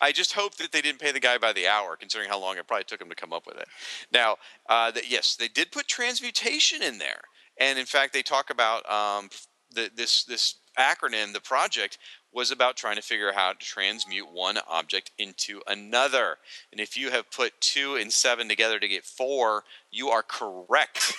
I 0.00 0.12
just 0.12 0.32
hope 0.32 0.54
that 0.56 0.72
they 0.72 0.80
didn't 0.80 0.98
pay 0.98 1.12
the 1.12 1.20
guy 1.20 1.36
by 1.36 1.52
the 1.52 1.66
hour, 1.68 1.94
considering 1.94 2.30
how 2.30 2.38
long 2.40 2.56
it 2.56 2.66
probably 2.66 2.84
took 2.84 3.02
him 3.02 3.10
to 3.10 3.14
come 3.14 3.34
up 3.34 3.46
with 3.46 3.58
it. 3.58 3.68
Now, 4.10 4.36
uh, 4.66 4.90
that 4.92 5.10
yes, 5.10 5.36
they 5.36 5.48
did 5.48 5.70
put 5.72 5.86
transmutation 5.88 6.82
in 6.82 6.96
there, 6.96 7.20
and 7.58 7.78
in 7.78 7.86
fact, 7.86 8.12
they 8.12 8.22
talk 8.22 8.50
about 8.50 8.88
um, 8.90 9.30
the, 9.72 9.90
this 9.94 10.24
this 10.24 10.56
acronym, 10.78 11.32
the 11.32 11.40
project 11.40 11.98
was 12.32 12.50
about 12.50 12.76
trying 12.76 12.96
to 12.96 13.02
figure 13.02 13.28
out 13.28 13.34
how 13.34 13.52
to 13.52 13.58
transmute 13.58 14.30
one 14.30 14.58
object 14.68 15.10
into 15.18 15.60
another. 15.66 16.36
And 16.70 16.80
if 16.80 16.96
you 16.96 17.10
have 17.10 17.30
put 17.30 17.60
two 17.60 17.96
and 17.96 18.12
seven 18.12 18.48
together 18.48 18.78
to 18.78 18.88
get 18.88 19.04
four, 19.04 19.64
you 19.90 20.08
are 20.08 20.22
correct. 20.22 21.14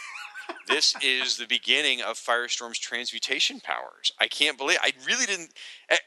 this 0.68 0.96
is 1.02 1.38
the 1.38 1.48
beginning 1.48 2.02
of 2.02 2.18
Firestorm's 2.18 2.80
transmutation 2.80 3.60
powers. 3.60 4.12
I 4.20 4.28
can't 4.28 4.58
believe 4.58 4.78
I 4.82 4.94
really 5.06 5.26
didn't. 5.26 5.52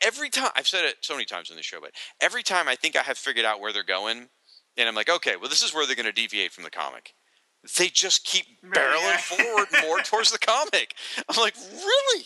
Every 0.05 0.31
time 0.31 0.51
I've 0.57 0.69
said 0.69 0.85
it 0.85 0.97
so 1.01 1.15
many 1.15 1.25
times 1.25 1.51
on 1.51 1.57
the 1.57 1.63
show, 1.63 1.81
but 1.81 1.93
every 2.21 2.43
time 2.43 2.69
I 2.69 2.77
think 2.77 2.97
I 2.97 3.03
have 3.03 3.19
figured 3.19 3.45
out 3.45 3.61
where 3.61 3.73
they're 3.73 3.83
going, 3.83 4.29
and 4.77 4.89
I'm 4.89 4.95
like, 4.95 5.11
okay, 5.11 5.37
well, 5.37 5.51
this 5.51 5.63
is 5.63 5.75
where 5.75 5.87
they're 5.87 5.97
going 5.97 6.07
to 6.07 6.13
deviate 6.13 6.53
from 6.53 6.65
the 6.65 6.71
comic. 6.71 7.15
They 7.79 7.89
just 7.89 8.25
keep 8.25 8.47
barreling 8.63 9.19
forward 9.19 9.69
more 9.83 10.01
towards 10.05 10.33
the 10.33 10.39
comic. 10.39 10.95
I'm 11.29 11.41
like, 11.41 11.55
really? 11.57 12.25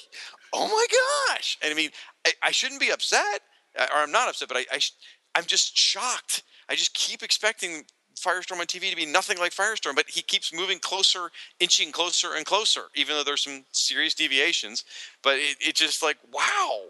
Oh 0.52 0.66
my 0.66 0.86
gosh! 1.34 1.58
And 1.62 1.70
I 1.70 1.76
mean, 1.76 1.90
I, 2.26 2.32
I 2.44 2.50
shouldn't 2.50 2.80
be 2.80 2.90
upset, 2.90 3.42
uh, 3.78 3.86
or 3.94 4.00
I'm 4.00 4.12
not 4.12 4.28
upset, 4.28 4.48
but 4.48 4.56
I, 4.56 4.64
I 4.72 4.78
sh- 4.78 4.92
I'm 5.34 5.44
just 5.44 5.76
shocked. 5.76 6.42
I 6.68 6.74
just 6.74 6.94
keep 6.94 7.22
expecting 7.22 7.84
Firestorm 8.18 8.60
on 8.60 8.66
TV 8.66 8.90
to 8.90 8.96
be 8.96 9.06
nothing 9.06 9.38
like 9.38 9.52
Firestorm, 9.52 9.94
but 9.94 10.08
he 10.08 10.22
keeps 10.22 10.52
moving 10.54 10.78
closer, 10.78 11.30
inching 11.60 11.92
closer 11.92 12.34
and 12.34 12.46
closer, 12.46 12.84
even 12.94 13.14
though 13.14 13.24
there's 13.24 13.44
some 13.44 13.64
serious 13.72 14.14
deviations. 14.14 14.84
But 15.22 15.36
it, 15.36 15.56
it 15.60 15.74
just 15.74 16.02
like, 16.02 16.16
wow, 16.32 16.80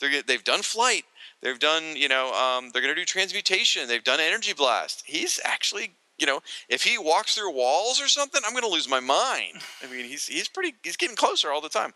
they're, 0.00 0.22
they've 0.22 0.44
done 0.44 0.62
flight, 0.62 1.04
they've 1.42 1.58
done 1.58 1.96
you 1.96 2.08
know, 2.08 2.32
um, 2.32 2.70
they're 2.70 2.82
going 2.82 2.94
to 2.94 3.00
do 3.00 3.04
transmutation, 3.04 3.88
they've 3.88 4.04
done 4.04 4.20
energy 4.20 4.52
blast. 4.52 5.02
He's 5.06 5.40
actually. 5.44 5.92
You 6.18 6.26
know, 6.26 6.40
if 6.68 6.82
he 6.82 6.96
walks 6.96 7.34
through 7.34 7.52
walls 7.52 8.00
or 8.00 8.08
something, 8.08 8.40
I'm 8.46 8.52
going 8.52 8.64
to 8.64 8.70
lose 8.70 8.88
my 8.88 9.00
mind. 9.00 9.58
I 9.82 9.86
mean, 9.90 10.06
he's 10.06 10.26
he's 10.26 10.48
pretty 10.48 10.74
he's 10.82 10.96
getting 10.96 11.16
closer 11.16 11.50
all 11.52 11.60
the 11.60 11.68
time. 11.68 11.92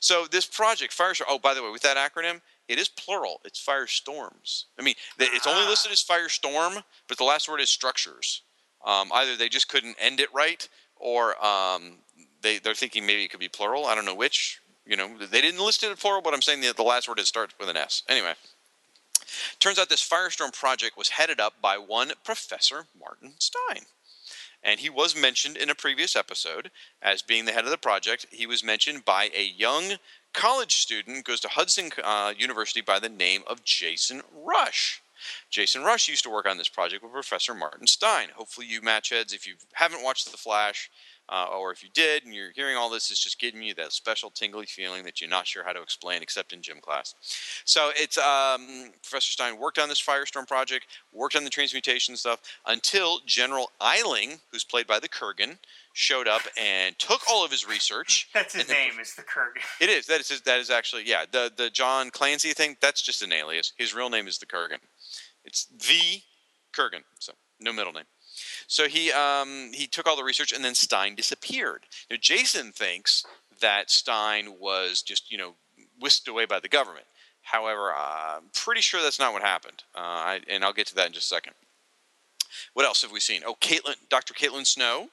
So 0.00 0.26
this 0.30 0.46
project, 0.46 0.96
Firestorm. 0.96 1.26
Oh, 1.28 1.38
by 1.38 1.54
the 1.54 1.62
way, 1.62 1.70
with 1.70 1.82
that 1.82 1.96
acronym, 1.96 2.40
it 2.68 2.78
is 2.80 2.88
plural. 2.88 3.40
It's 3.44 3.64
Firestorms. 3.64 4.64
I 4.78 4.82
mean, 4.82 4.94
it's 5.18 5.46
only 5.46 5.64
Ah. 5.64 5.68
listed 5.70 5.92
as 5.92 6.02
Firestorm, 6.02 6.82
but 7.06 7.18
the 7.18 7.24
last 7.24 7.48
word 7.48 7.60
is 7.60 7.70
structures. 7.70 8.42
Um, 8.84 9.12
either 9.12 9.36
they 9.36 9.48
just 9.48 9.68
couldn't 9.68 9.96
end 10.00 10.18
it 10.18 10.32
right, 10.34 10.68
or 10.96 11.42
um, 11.44 11.98
they 12.40 12.58
they're 12.58 12.74
thinking 12.74 13.06
maybe 13.06 13.22
it 13.22 13.28
could 13.28 13.38
be 13.40 13.48
plural. 13.48 13.86
I 13.86 13.94
don't 13.94 14.04
know 14.04 14.14
which. 14.14 14.58
You 14.84 14.96
know, 14.96 15.16
they 15.18 15.40
didn't 15.40 15.64
list 15.64 15.84
it 15.84 15.92
as 15.92 15.98
plural, 16.00 16.20
but 16.20 16.34
I'm 16.34 16.42
saying 16.42 16.62
that 16.62 16.76
the 16.76 16.82
last 16.82 17.08
word 17.08 17.20
is 17.20 17.28
starts 17.28 17.54
with 17.60 17.68
an 17.68 17.76
S. 17.76 18.02
Anyway. 18.08 18.34
Turns 19.58 19.78
out 19.78 19.88
this 19.88 20.06
Firestorm 20.06 20.52
project 20.52 20.96
was 20.96 21.10
headed 21.10 21.40
up 21.40 21.54
by 21.60 21.76
one 21.78 22.12
Professor 22.24 22.86
Martin 22.98 23.34
Stein. 23.38 23.84
And 24.62 24.80
he 24.80 24.90
was 24.90 25.16
mentioned 25.16 25.56
in 25.56 25.70
a 25.70 25.74
previous 25.74 26.14
episode 26.14 26.70
as 27.00 27.20
being 27.20 27.46
the 27.46 27.52
head 27.52 27.64
of 27.64 27.70
the 27.70 27.76
project. 27.78 28.26
He 28.30 28.46
was 28.46 28.62
mentioned 28.62 29.04
by 29.04 29.30
a 29.34 29.44
young 29.44 29.94
college 30.32 30.76
student, 30.76 31.24
goes 31.24 31.40
to 31.40 31.48
Hudson 31.48 31.90
uh, 32.02 32.32
University 32.36 32.80
by 32.80 32.98
the 32.98 33.08
name 33.08 33.42
of 33.46 33.64
Jason 33.64 34.22
Rusch. 34.32 35.00
Jason 35.50 35.82
Rusch 35.82 36.08
used 36.08 36.24
to 36.24 36.30
work 36.30 36.46
on 36.46 36.58
this 36.58 36.68
project 36.68 37.02
with 37.02 37.12
Professor 37.12 37.54
Martin 37.54 37.86
Stein. 37.86 38.28
Hopefully, 38.34 38.66
you 38.66 38.80
match 38.82 39.10
heads 39.10 39.32
if 39.32 39.46
you 39.46 39.54
haven't 39.74 40.02
watched 40.02 40.30
The 40.30 40.36
Flash, 40.36 40.90
uh, 41.28 41.46
or 41.56 41.72
if 41.72 41.82
you 41.82 41.88
did 41.94 42.24
and 42.24 42.34
you're 42.34 42.50
hearing 42.54 42.76
all 42.76 42.90
this, 42.90 43.10
it's 43.10 43.22
just 43.22 43.40
giving 43.40 43.62
you 43.62 43.74
that 43.74 43.92
special 43.92 44.30
tingly 44.30 44.66
feeling 44.66 45.04
that 45.04 45.20
you're 45.20 45.30
not 45.30 45.46
sure 45.46 45.64
how 45.64 45.72
to 45.72 45.80
explain 45.80 46.20
except 46.22 46.52
in 46.52 46.60
gym 46.60 46.78
class. 46.80 47.14
So 47.64 47.90
it's 47.94 48.18
um, 48.18 48.92
Professor 49.02 49.30
Stein 49.32 49.58
worked 49.58 49.78
on 49.78 49.88
this 49.88 50.02
Firestorm 50.02 50.46
project, 50.46 50.86
worked 51.12 51.36
on 51.36 51.44
the 51.44 51.50
transmutation 51.50 52.16
stuff 52.16 52.40
until 52.66 53.20
General 53.24 53.70
Eiling, 53.80 54.40
who's 54.50 54.64
played 54.64 54.86
by 54.86 54.98
the 55.00 55.08
Kurgan, 55.08 55.58
showed 55.94 56.28
up 56.28 56.42
and 56.60 56.98
took 56.98 57.20
all 57.30 57.44
of 57.44 57.50
his 57.50 57.66
research. 57.68 58.28
That's 58.34 58.54
his 58.54 58.68
name. 58.68 58.92
Is 59.00 59.14
the 59.14 59.22
Kurgan. 59.22 59.62
It 59.80 59.88
is 59.88 60.06
that 60.06 60.20
is 60.20 60.28
his- 60.28 60.40
that 60.42 60.58
is 60.58 60.70
actually 60.70 61.04
yeah 61.06 61.24
the 61.30 61.50
the 61.56 61.70
John 61.70 62.10
Clancy 62.10 62.52
thing 62.52 62.76
that's 62.80 63.00
just 63.02 63.22
an 63.22 63.32
alias. 63.32 63.72
His 63.76 63.94
real 63.94 64.10
name 64.10 64.26
is 64.26 64.38
the 64.38 64.46
Kurgan. 64.46 64.78
It's 65.44 65.66
the 65.66 66.20
Kurgan, 66.74 67.02
so 67.18 67.32
no 67.60 67.72
middle 67.72 67.92
name. 67.92 68.04
So 68.72 68.88
he 68.88 69.12
um, 69.12 69.70
he 69.74 69.86
took 69.86 70.06
all 70.06 70.16
the 70.16 70.24
research 70.24 70.50
and 70.50 70.64
then 70.64 70.74
Stein 70.74 71.14
disappeared. 71.14 71.82
Now 72.10 72.16
Jason 72.18 72.72
thinks 72.72 73.22
that 73.60 73.90
Stein 73.90 74.54
was 74.58 75.02
just 75.02 75.30
you 75.30 75.36
know 75.36 75.56
whisked 76.00 76.26
away 76.26 76.46
by 76.46 76.58
the 76.58 76.70
government. 76.70 77.04
However, 77.42 77.92
I'm 77.92 78.44
pretty 78.54 78.80
sure 78.80 79.02
that's 79.02 79.18
not 79.18 79.34
what 79.34 79.42
happened, 79.42 79.82
uh, 79.94 80.00
I, 80.00 80.40
and 80.48 80.64
I'll 80.64 80.72
get 80.72 80.86
to 80.86 80.94
that 80.94 81.06
in 81.06 81.12
just 81.12 81.30
a 81.30 81.34
second. 81.34 81.52
What 82.72 82.86
else 82.86 83.02
have 83.02 83.12
we 83.12 83.20
seen? 83.20 83.42
Oh, 83.44 83.56
Caitlin, 83.60 83.96
Dr. 84.08 84.32
Caitlin 84.32 84.66
Snow, 84.66 85.10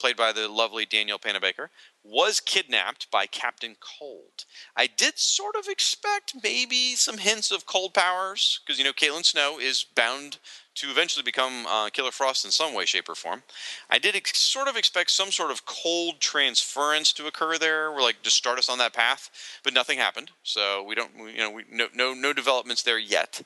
played 0.00 0.16
by 0.16 0.32
the 0.32 0.48
lovely 0.48 0.86
Danielle 0.86 1.18
Panabaker, 1.18 1.68
was 2.04 2.40
kidnapped 2.40 3.10
by 3.10 3.26
Captain 3.26 3.76
Cold. 3.80 4.44
I 4.76 4.88
did 4.88 5.18
sort 5.18 5.54
of 5.56 5.68
expect 5.68 6.34
maybe 6.42 6.94
some 6.96 7.18
hints 7.18 7.52
of 7.52 7.66
cold 7.66 7.94
powers, 7.94 8.60
because, 8.64 8.78
you 8.78 8.84
know, 8.84 8.92
Caitlin 8.92 9.24
Snow 9.24 9.58
is 9.60 9.84
bound 9.84 10.38
to 10.74 10.90
eventually 10.90 11.22
become 11.22 11.66
uh, 11.66 11.90
Killer 11.90 12.10
Frost 12.10 12.44
in 12.44 12.50
some 12.50 12.74
way, 12.74 12.86
shape, 12.86 13.08
or 13.08 13.14
form. 13.14 13.42
I 13.90 13.98
did 13.98 14.16
ex- 14.16 14.38
sort 14.38 14.68
of 14.68 14.76
expect 14.76 15.10
some 15.10 15.30
sort 15.30 15.50
of 15.50 15.66
cold 15.66 16.18
transference 16.18 17.12
to 17.12 17.26
occur 17.26 17.58
there, 17.58 17.92
where 17.92 18.02
like 18.02 18.22
just 18.22 18.36
start 18.36 18.58
us 18.58 18.68
on 18.68 18.78
that 18.78 18.94
path, 18.94 19.30
but 19.62 19.74
nothing 19.74 19.98
happened. 19.98 20.30
So 20.42 20.82
we 20.82 20.94
don't, 20.94 21.10
we, 21.16 21.32
you 21.32 21.38
know, 21.38 21.50
we, 21.50 21.64
no, 21.70 21.88
no, 21.94 22.14
no 22.14 22.32
developments 22.32 22.82
there 22.82 22.98
yet. 22.98 23.42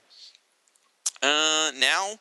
Uh, 1.23 1.73
now, 1.77 2.19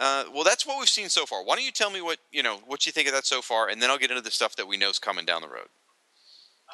uh, 0.00 0.24
well, 0.34 0.42
that's 0.44 0.66
what 0.66 0.78
we've 0.78 0.88
seen 0.88 1.08
so 1.10 1.26
far. 1.26 1.44
Why 1.44 1.54
don't 1.54 1.64
you 1.64 1.70
tell 1.70 1.90
me 1.90 2.00
what 2.00 2.18
you 2.32 2.42
know, 2.42 2.58
what 2.66 2.86
you 2.86 2.92
think 2.92 3.06
of 3.06 3.14
that 3.14 3.26
so 3.26 3.42
far, 3.42 3.68
and 3.68 3.80
then 3.80 3.90
I'll 3.90 3.98
get 3.98 4.10
into 4.10 4.22
the 4.22 4.30
stuff 4.30 4.56
that 4.56 4.66
we 4.66 4.76
know 4.76 4.88
is 4.90 4.98
coming 4.98 5.24
down 5.26 5.42
the 5.42 5.48
road. 5.48 5.68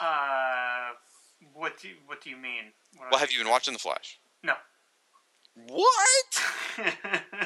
Uh, 0.00 0.90
what 1.52 1.78
do 1.80 1.88
you, 1.88 1.94
what 2.06 2.22
do 2.22 2.30
you 2.30 2.36
mean? 2.36 2.72
What 2.96 3.10
Well, 3.10 3.20
have 3.20 3.30
you 3.32 3.38
been 3.38 3.50
watching 3.50 3.72
The 3.72 3.78
Flash? 3.80 4.18
No. 4.42 4.54
What? 5.68 6.42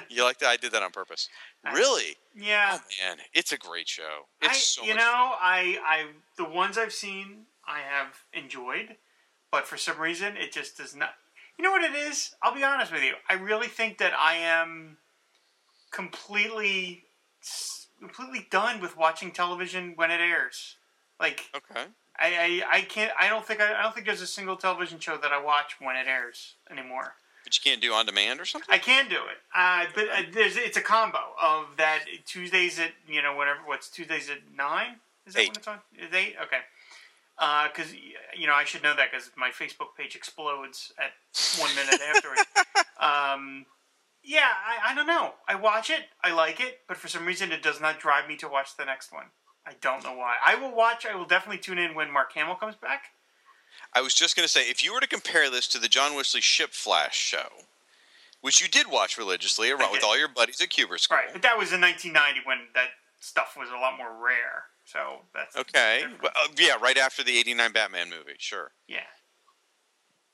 You 0.08 0.24
like 0.24 0.38
that? 0.40 0.48
I 0.48 0.56
did 0.56 0.72
that 0.72 0.82
on 0.82 0.90
purpose. 0.90 1.28
I- 1.64 1.72
Really? 1.72 2.16
yeah. 2.34 2.70
Oh 2.72 2.80
man, 3.00 3.18
it's 3.32 3.52
a 3.52 3.56
great 3.56 3.88
show. 3.88 4.26
It's 4.42 4.50
I, 4.50 4.54
so 4.54 4.84
you 4.84 4.94
know, 4.94 5.02
I, 5.04 5.78
I, 5.86 6.06
the 6.36 6.44
ones 6.44 6.76
I've 6.76 6.92
seen, 6.92 7.46
I 7.66 7.78
have 7.78 8.24
enjoyed, 8.32 8.96
but 9.52 9.68
for 9.68 9.76
some 9.76 10.00
reason, 10.00 10.36
it 10.36 10.52
just 10.52 10.76
does 10.76 10.96
not. 10.96 11.10
You 11.56 11.62
know 11.64 11.70
what 11.70 11.84
it 11.84 11.94
is? 11.94 12.34
I'll 12.42 12.54
be 12.54 12.64
honest 12.64 12.90
with 12.92 13.04
you. 13.04 13.14
I 13.28 13.34
really 13.34 13.68
think 13.68 13.98
that 13.98 14.12
I 14.18 14.34
am 14.34 14.96
completely, 15.90 17.04
completely 17.98 18.46
done 18.50 18.80
with 18.80 18.96
watching 18.96 19.30
television 19.30 19.92
when 19.96 20.10
it 20.10 20.20
airs. 20.20 20.76
Like, 21.18 21.50
Okay. 21.54 21.84
I, 22.18 22.62
I, 22.70 22.76
I 22.78 22.80
can't. 22.82 23.12
I 23.18 23.28
don't 23.28 23.46
think. 23.46 23.60
I, 23.60 23.78
I 23.78 23.82
don't 23.82 23.94
think 23.94 24.06
there's 24.06 24.20
a 24.20 24.26
single 24.26 24.56
television 24.56 24.98
show 24.98 25.16
that 25.16 25.32
I 25.32 25.42
watch 25.42 25.76
when 25.80 25.96
it 25.96 26.06
airs 26.06 26.54
anymore. 26.70 27.14
But 27.44 27.56
you 27.56 27.62
can't 27.70 27.80
do 27.80 27.94
on 27.94 28.04
demand 28.04 28.40
or 28.40 28.44
something? 28.44 28.68
I 28.70 28.76
can 28.76 29.08
do 29.08 29.16
it, 29.16 29.38
uh, 29.56 29.86
but 29.94 30.04
uh, 30.10 30.22
there's 30.30 30.56
it's 30.58 30.76
a 30.76 30.82
combo 30.82 31.18
of 31.40 31.64
that 31.78 32.00
Tuesdays 32.26 32.78
at 32.78 32.90
you 33.08 33.22
know 33.22 33.34
whatever 33.34 33.60
what's 33.64 33.88
Tuesdays 33.88 34.28
at 34.28 34.38
nine 34.54 34.96
is 35.26 35.32
that 35.32 35.40
Eight. 35.40 35.48
when 35.48 35.56
it's 35.56 35.68
on? 35.68 35.78
Is 35.98 36.12
eight? 36.12 36.34
Okay. 36.42 36.58
Because 37.72 37.94
you 38.36 38.46
know 38.46 38.54
I 38.54 38.64
should 38.64 38.82
know 38.82 38.94
that 38.94 39.10
because 39.10 39.30
my 39.38 39.48
Facebook 39.48 39.96
page 39.96 40.14
explodes 40.14 40.92
at 40.98 41.12
one 41.58 41.74
minute 41.74 42.00
afterwards. 42.14 42.42
Um, 43.00 43.64
yeah, 44.22 44.48
I, 44.66 44.92
I 44.92 44.94
don't 44.94 45.06
know. 45.06 45.34
I 45.48 45.54
watch 45.54 45.90
it, 45.90 46.02
I 46.22 46.32
like 46.32 46.60
it, 46.60 46.80
but 46.88 46.96
for 46.96 47.08
some 47.08 47.26
reason 47.26 47.52
it 47.52 47.62
does 47.62 47.80
not 47.80 48.00
drive 48.00 48.28
me 48.28 48.36
to 48.36 48.48
watch 48.48 48.76
the 48.76 48.84
next 48.84 49.12
one. 49.12 49.26
I 49.66 49.72
don't 49.80 50.02
know 50.02 50.14
why. 50.14 50.36
I 50.44 50.54
will 50.54 50.74
watch. 50.74 51.06
I 51.06 51.14
will 51.14 51.26
definitely 51.26 51.58
tune 51.58 51.78
in 51.78 51.94
when 51.94 52.10
Mark 52.10 52.32
Hamill 52.32 52.54
comes 52.54 52.76
back. 52.76 53.04
I 53.94 54.00
was 54.00 54.14
just 54.14 54.36
going 54.36 54.44
to 54.44 54.52
say, 54.52 54.62
if 54.62 54.84
you 54.84 54.92
were 54.94 55.00
to 55.00 55.06
compare 55.06 55.50
this 55.50 55.68
to 55.68 55.78
the 55.78 55.88
John 55.88 56.14
Wesley 56.14 56.40
Shipp 56.40 56.70
Flash 56.72 57.16
show, 57.16 57.48
which 58.40 58.60
you 58.60 58.68
did 58.68 58.90
watch 58.90 59.18
religiously 59.18 59.70
around 59.70 59.92
with 59.92 60.04
all 60.04 60.18
your 60.18 60.28
buddies 60.28 60.60
at 60.60 60.70
Cuber 60.70 60.98
School. 60.98 61.18
Right, 61.18 61.28
but 61.32 61.42
that 61.42 61.58
was 61.58 61.72
in 61.72 61.80
1990 61.80 62.40
when 62.46 62.58
that 62.74 62.88
stuff 63.20 63.54
was 63.58 63.68
a 63.68 63.78
lot 63.78 63.98
more 63.98 64.12
rare. 64.24 64.64
So 64.84 65.20
that's 65.34 65.56
Okay. 65.56 66.04
Well, 66.22 66.32
uh, 66.34 66.48
yeah, 66.58 66.76
right 66.80 66.96
after 66.96 67.22
the 67.22 67.38
89 67.38 67.72
Batman 67.72 68.10
movie, 68.10 68.34
sure. 68.38 68.72
Yeah. 68.88 69.00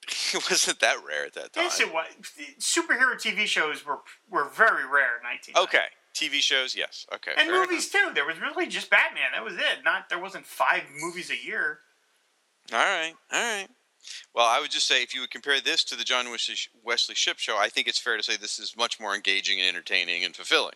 It 0.09 0.35
wasn't 0.51 0.81
that 0.81 0.99
rare 1.07 1.27
at 1.27 1.35
that 1.35 1.53
time. 1.53 1.65
Yes, 1.65 1.81
it 1.81 1.93
was. 1.93 2.07
Superhero 2.59 3.15
TV 3.15 3.47
shows 3.47 3.85
were 3.85 3.99
were 4.31 4.49
very 4.49 4.85
rare 4.85 5.19
in 5.19 5.25
1990. 5.53 5.59
Okay. 5.61 5.87
TV 6.15 6.41
shows, 6.41 6.75
yes. 6.75 7.07
Okay. 7.13 7.33
And 7.37 7.51
movies 7.51 7.91
too. 7.91 8.11
There 8.15 8.25
was 8.25 8.41
really 8.41 8.67
just 8.67 8.89
Batman. 8.89 9.33
That 9.35 9.45
was 9.45 9.55
it. 9.55 9.85
Not 9.85 10.09
there 10.09 10.19
wasn't 10.19 10.47
five 10.47 10.85
movies 10.99 11.31
a 11.31 11.37
year. 11.37 11.81
All 12.73 12.79
right. 12.79 13.13
All 13.33 13.41
right. 13.41 13.69
Well, 14.35 14.47
I 14.47 14.61
would 14.61 14.71
just 14.71 14.87
say 14.87 15.03
if 15.03 15.15
you 15.15 15.21
would 15.21 15.31
compare 15.31 15.61
this 15.61 15.85
to 15.85 15.97
the 15.97 16.05
John 16.05 16.31
Wesley, 16.31 16.55
Wesley 16.83 17.15
Shipp 17.15 17.39
show, 17.39 17.59
I 17.59 17.69
think 17.69 17.89
it's 17.89 17.99
fair 17.99 18.17
to 18.17 18.23
say 18.23 18.37
this 18.37 18.59
is 18.59 18.77
much 18.77 19.01
more 19.01 19.15
engaging 19.15 19.61
and 19.61 19.69
entertaining 19.69 20.25
and 20.25 20.35
fulfilling. 20.35 20.75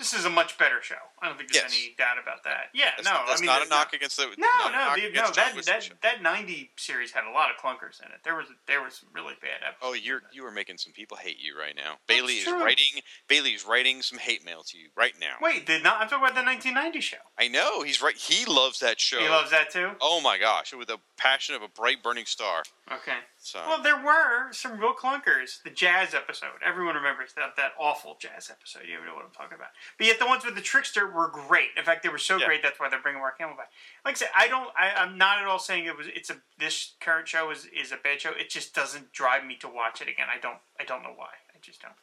This 0.00 0.14
is 0.14 0.24
a 0.24 0.30
much 0.30 0.56
better 0.56 0.80
show. 0.80 0.94
I 1.20 1.28
don't 1.28 1.36
think 1.36 1.52
there's 1.52 1.62
Yes. 1.64 1.76
any 1.78 1.94
doubt 1.98 2.16
about 2.16 2.42
that. 2.44 2.70
Yeah, 2.72 2.92
That's, 2.96 3.06
no, 3.06 3.20
that's 3.28 3.42
I 3.42 3.44
mean 3.44 3.48
not 3.52 3.66
a 3.66 3.68
knock 3.68 3.92
against 3.92 4.16
the 4.16 4.28
No, 4.38 4.48
no, 4.72 4.94
the, 4.96 5.10
no. 5.12 5.30
That 5.30 5.54
that 5.66 5.90
that 6.00 6.22
'90 6.22 6.70
series 6.76 7.12
had 7.12 7.24
a 7.24 7.30
lot 7.30 7.50
of 7.50 7.56
clunkers 7.58 8.00
in 8.00 8.10
it. 8.10 8.20
There 8.24 8.34
was 8.34 8.46
there 8.66 8.82
was 8.82 9.04
really 9.12 9.34
bad 9.42 9.60
episodes. 9.60 9.82
Oh, 9.82 9.92
you're 9.92 10.22
you 10.32 10.46
are 10.46 10.50
making 10.50 10.78
some 10.78 10.94
people 10.94 11.18
hate 11.18 11.36
you 11.38 11.54
right 11.54 11.76
now. 11.76 11.98
Bailey 12.06 12.36
is 12.38 12.46
writing 12.46 13.02
Bailey 13.28 13.50
is 13.50 13.66
writing 13.66 14.00
some 14.00 14.18
hate 14.18 14.42
mail 14.42 14.62
to 14.68 14.78
you 14.78 14.88
right 14.96 15.12
now. 15.20 15.36
Wait, 15.42 15.66
did 15.66 15.82
not? 15.82 16.00
I'm 16.00 16.08
talking 16.08 16.24
about 16.24 16.34
the 16.34 16.44
1990 16.46 17.00
show. 17.02 17.18
I 17.38 17.48
know 17.48 17.82
he's 17.82 18.00
right. 18.00 18.16
He 18.16 18.46
loves 18.46 18.80
that 18.80 18.98
show. 19.00 19.20
He 19.20 19.28
loves 19.28 19.50
that 19.50 19.68
too. 19.68 19.90
Oh 20.00 20.22
my 20.22 20.38
gosh, 20.38 20.72
with 20.72 20.88
a 20.88 20.98
passion 21.18 21.54
of 21.54 21.60
a 21.60 21.68
bright 21.68 22.02
burning 22.02 22.24
star. 22.24 22.62
Okay. 22.92 23.18
So 23.38 23.60
Well, 23.68 23.82
there 23.82 23.96
were 24.02 24.52
some 24.52 24.78
real 24.78 24.94
clunkers. 24.94 25.62
The 25.62 25.70
jazz 25.70 26.12
episode. 26.12 26.58
Everyone 26.64 26.96
remembers 26.96 27.32
that 27.34 27.54
that 27.56 27.72
awful 27.78 28.16
jazz 28.20 28.50
episode. 28.50 28.82
You 28.88 28.94
know 29.06 29.14
what 29.14 29.24
I'm 29.24 29.30
talking 29.30 29.54
about. 29.54 29.68
But 29.96 30.08
yet 30.08 30.18
the 30.18 30.26
ones 30.26 30.44
with 30.44 30.56
the 30.56 30.60
trickster 30.60 31.06
were 31.08 31.28
great. 31.28 31.68
In 31.76 31.84
fact, 31.84 32.02
they 32.02 32.08
were 32.08 32.18
so 32.18 32.36
Yeah. 32.36 32.46
great. 32.46 32.62
That's 32.62 32.80
why 32.80 32.88
they're 32.88 33.00
bringing 33.00 33.20
Mark 33.20 33.38
Hamill 33.38 33.56
back. 33.56 33.70
Like 34.04 34.16
I 34.16 34.18
said, 34.18 34.28
I 34.34 34.48
don't. 34.48 34.68
I, 34.76 34.90
I'm 34.90 35.16
not 35.16 35.38
at 35.38 35.46
all 35.46 35.58
saying 35.60 35.84
it 35.86 35.96
was. 35.96 36.08
It's 36.08 36.30
a. 36.30 36.36
This 36.58 36.94
current 37.00 37.28
show 37.28 37.50
is 37.50 37.66
is 37.66 37.92
a 37.92 37.96
bad 37.96 38.20
show. 38.20 38.30
It 38.30 38.50
just 38.50 38.74
doesn't 38.74 39.12
drive 39.12 39.44
me 39.44 39.56
to 39.56 39.68
watch 39.68 40.00
it 40.02 40.08
again. 40.08 40.26
I 40.34 40.38
don't. 40.40 40.58
I 40.80 40.84
don't 40.84 41.02
know 41.02 41.14
why. 41.14 41.30
I 41.54 41.58
just 41.62 41.80
don't. 41.82 41.94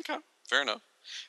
Okay, 0.00 0.20
fair 0.48 0.62
enough. 0.62 0.82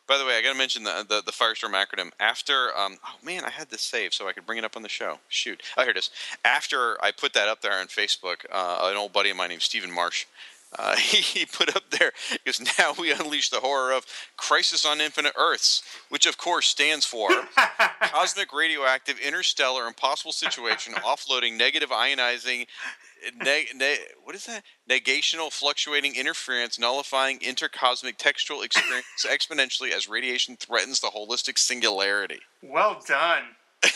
By 0.08 0.18
the 0.18 0.26
way, 0.26 0.38
I 0.38 0.42
got 0.42 0.52
to 0.52 0.58
mention 0.58 0.84
the, 0.84 1.06
the 1.08 1.22
the 1.26 1.32
Firestorm 1.32 1.74
acronym. 1.74 2.12
After, 2.20 2.76
um, 2.78 2.98
oh 3.06 3.16
man, 3.24 3.44
I 3.46 3.50
had 3.50 3.70
this 3.70 3.82
saved 3.82 4.14
so 4.14 4.28
I 4.28 4.34
could 4.34 4.46
bring 4.46 4.58
it 4.58 4.66
up 4.66 4.76
on 4.76 4.82
the 4.82 4.90
show. 4.90 5.20
Shoot, 5.28 5.62
oh 5.78 5.82
here 5.82 5.92
it 5.92 5.98
is. 5.98 6.10
After 6.44 7.04
I 7.04 7.12
put 7.12 7.34
that 7.34 7.48
up 7.48 7.62
there 7.62 7.74
on 7.74 7.88
Facebook, 7.88 8.46
uh, 8.52 8.90
an 8.92 8.98
old 8.98 9.14
buddy 9.14 9.30
of 9.30 9.38
mine 9.38 9.50
named 9.50 9.62
Stephen 9.62 9.92
Marsh, 9.92 10.26
uh, 10.78 10.96
he, 10.96 11.18
he 11.40 11.46
put 11.46 11.76
up 11.76 11.90
there 11.92 12.12
because 12.44 12.60
now 12.80 12.94
we 12.98 13.12
unleash 13.12 13.50
the 13.50 13.60
horror 13.60 13.92
of 13.92 14.06
Crisis 14.38 14.86
on 14.86 15.02
Infinite 15.02 15.34
Earths, 15.38 15.84
which 16.10 16.26
of 16.26 16.38
course 16.38 16.68
stands 16.68 17.06
for 17.06 17.30
Cosmic 18.02 18.54
Radioactive 18.54 19.20
Interstellar 19.20 19.88
Impossible 19.88 20.32
Situation 20.32 20.94
Offloading 20.96 21.58
Negative 21.58 21.90
Ionizing. 21.90 22.68
Ne- 23.42 23.68
ne- 23.76 23.98
what 24.24 24.36
is 24.36 24.46
that? 24.48 24.64
Negational 24.90 25.52
fluctuating 25.52 26.16
interference 26.16 26.78
nullifying 26.78 27.40
intercosmic 27.40 28.18
textual 28.18 28.64
experience 28.64 29.06
exponentially 29.26 29.92
as 29.92 30.10
radiation 30.10 30.58
threatens 30.58 31.00
the 31.00 31.08
holistic 31.08 31.58
singularity. 31.58 32.40
Well 32.62 33.02
done. 33.08 33.44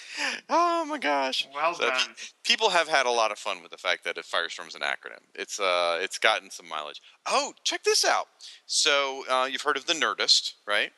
Oh 0.48 0.84
my 0.84 0.98
gosh! 0.98 1.46
Well 1.54 1.74
So, 1.74 1.88
done. 1.88 2.10
people 2.44 2.70
have 2.70 2.88
had 2.88 3.06
a 3.06 3.10
lot 3.10 3.32
of 3.32 3.38
fun 3.38 3.62
with 3.62 3.70
the 3.72 3.76
fact 3.78 4.04
that 4.04 4.16
a 4.18 4.22
Firestorm's 4.22 4.74
an 4.74 4.82
acronym. 4.82 5.20
It's 5.34 5.58
uh, 5.58 5.98
it's 6.00 6.18
gotten 6.18 6.50
some 6.50 6.68
mileage. 6.68 7.00
Oh, 7.26 7.52
check 7.64 7.82
this 7.84 8.04
out. 8.04 8.26
So 8.66 9.24
uh, 9.28 9.48
you've 9.50 9.62
heard 9.62 9.76
of 9.76 9.86
the 9.86 9.92
Nerdist, 9.94 10.52
right? 10.66 10.90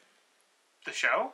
The 0.85 0.93
show. 0.93 1.33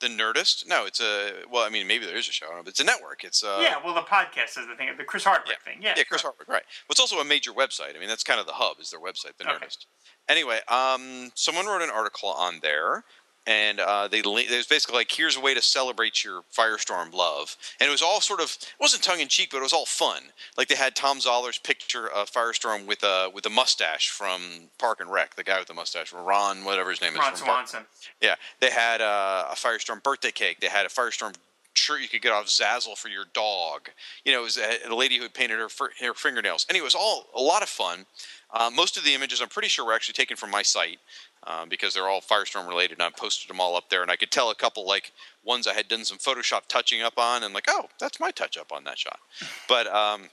The 0.00 0.08
Nerdist? 0.08 0.66
No, 0.68 0.84
it's 0.86 1.00
a 1.00 1.42
well. 1.50 1.64
I 1.64 1.68
mean, 1.68 1.86
maybe 1.86 2.06
there 2.06 2.16
is 2.16 2.28
a 2.28 2.32
show, 2.32 2.46
I 2.46 2.48
don't 2.50 2.58
know, 2.58 2.62
but 2.64 2.70
it's 2.70 2.80
a 2.80 2.84
network. 2.84 3.22
It's 3.24 3.42
uh, 3.44 3.58
yeah. 3.60 3.76
Well, 3.84 3.94
the 3.94 4.00
podcast 4.02 4.58
is 4.58 4.66
the 4.66 4.74
thing. 4.76 4.88
The 4.98 5.04
Chris 5.04 5.24
Hardwick 5.24 5.56
Yeah. 5.64 5.72
thing. 5.72 5.82
Yeah. 5.82 5.94
yeah, 5.96 6.02
Chris. 6.04 6.22
Hardwick, 6.22 6.48
right? 6.48 6.62
Well, 6.62 6.90
it's 6.92 7.00
also 7.00 7.18
a 7.20 7.24
major 7.24 7.52
website. 7.52 7.94
I 7.96 8.00
mean, 8.00 8.08
that's 8.08 8.24
kind 8.24 8.40
of 8.40 8.46
the 8.46 8.52
hub 8.54 8.78
is 8.80 8.90
their 8.90 9.00
website, 9.00 9.36
the 9.38 9.48
Okay. 9.48 9.64
Nerdist. 9.64 9.86
Anyway, 10.28 10.60
um, 10.68 11.30
someone 11.34 11.66
wrote 11.66 11.82
an 11.82 11.90
article 11.90 12.28
on 12.30 12.60
there, 12.62 13.04
and 13.46 13.80
uh, 13.80 14.08
they 14.08 14.18
it 14.18 14.24
was 14.24 14.66
basically 14.66 14.96
like, 14.96 15.10
here's 15.10 15.36
a 15.36 15.40
way 15.40 15.54
to 15.54 15.62
celebrate 15.62 16.24
your 16.24 16.42
Firestorm 16.56 17.12
love, 17.12 17.56
and 17.80 17.88
it 17.88 17.90
was 17.90 18.02
all 18.02 18.20
sort 18.20 18.40
of 18.40 18.56
it 18.60 18.74
wasn't 18.80 19.02
tongue 19.02 19.20
in 19.20 19.28
cheek, 19.28 19.50
but 19.50 19.58
it 19.58 19.62
was 19.62 19.72
all 19.72 19.86
fun. 19.86 20.22
Like 20.56 20.68
they 20.68 20.76
had 20.76 20.94
Tom 20.94 21.18
Zoller's 21.18 21.58
picture 21.58 22.08
of 22.08 22.30
Firestorm 22.30 22.86
with 22.86 23.02
a 23.02 23.30
with 23.34 23.46
a 23.46 23.50
mustache 23.50 24.10
from 24.10 24.40
Park 24.78 25.00
and 25.00 25.10
Rec, 25.10 25.34
the 25.34 25.44
guy 25.44 25.58
with 25.58 25.68
the 25.68 25.74
mustache, 25.74 26.12
Ron, 26.12 26.64
whatever 26.64 26.90
his 26.90 27.00
name 27.00 27.14
is. 27.14 27.18
Ron 27.18 27.36
Swanson. 27.36 27.84
yeah, 28.20 28.36
they 28.60 28.70
had 28.70 29.00
uh, 29.00 29.46
a 29.50 29.54
Firestorm 29.54 30.02
birthday 30.02 30.30
cake. 30.30 30.60
They 30.60 30.68
had 30.68 30.86
a 30.86 30.90
Firestorm 30.90 31.34
shirt 31.74 32.00
you 32.00 32.08
could 32.08 32.22
get 32.22 32.32
off 32.32 32.46
Zazzle 32.46 32.96
for 32.96 33.08
your 33.08 33.24
dog. 33.32 33.88
You 34.24 34.32
know, 34.32 34.40
it 34.40 34.44
was 34.44 34.58
a, 34.58 34.88
a 34.88 34.94
lady 34.94 35.16
who 35.16 35.22
had 35.22 35.34
painted 35.34 35.58
her, 35.58 35.68
her 36.00 36.14
fingernails. 36.14 36.66
Anyway, 36.68 36.82
it 36.82 36.84
was 36.84 36.94
all 36.94 37.26
a 37.34 37.40
lot 37.40 37.62
of 37.62 37.68
fun. 37.68 38.06
Uh, 38.52 38.70
most 38.74 38.96
of 38.96 39.04
the 39.04 39.14
images, 39.14 39.40
I'm 39.40 39.48
pretty 39.48 39.68
sure, 39.68 39.84
were 39.84 39.94
actually 39.94 40.14
taken 40.14 40.36
from 40.36 40.50
my 40.50 40.62
site 40.62 40.98
um, 41.44 41.68
because 41.68 41.94
they're 41.94 42.08
all 42.08 42.20
Firestorm 42.20 42.68
related. 42.68 42.98
And 42.98 43.02
I 43.02 43.10
posted 43.10 43.48
them 43.48 43.60
all 43.60 43.76
up 43.76 43.88
there, 43.88 44.02
and 44.02 44.10
I 44.10 44.16
could 44.16 44.30
tell 44.30 44.50
a 44.50 44.54
couple 44.54 44.86
like 44.86 45.12
ones 45.44 45.66
I 45.66 45.74
had 45.74 45.88
done 45.88 46.04
some 46.04 46.18
Photoshop 46.18 46.66
touching 46.68 47.02
up 47.02 47.18
on, 47.18 47.42
and 47.42 47.54
like, 47.54 47.66
oh, 47.68 47.86
that's 47.98 48.20
my 48.20 48.30
touch 48.30 48.58
up 48.58 48.72
on 48.72 48.84
that 48.84 48.98
shot. 48.98 49.18
But 49.68 49.86
um, 49.86 50.28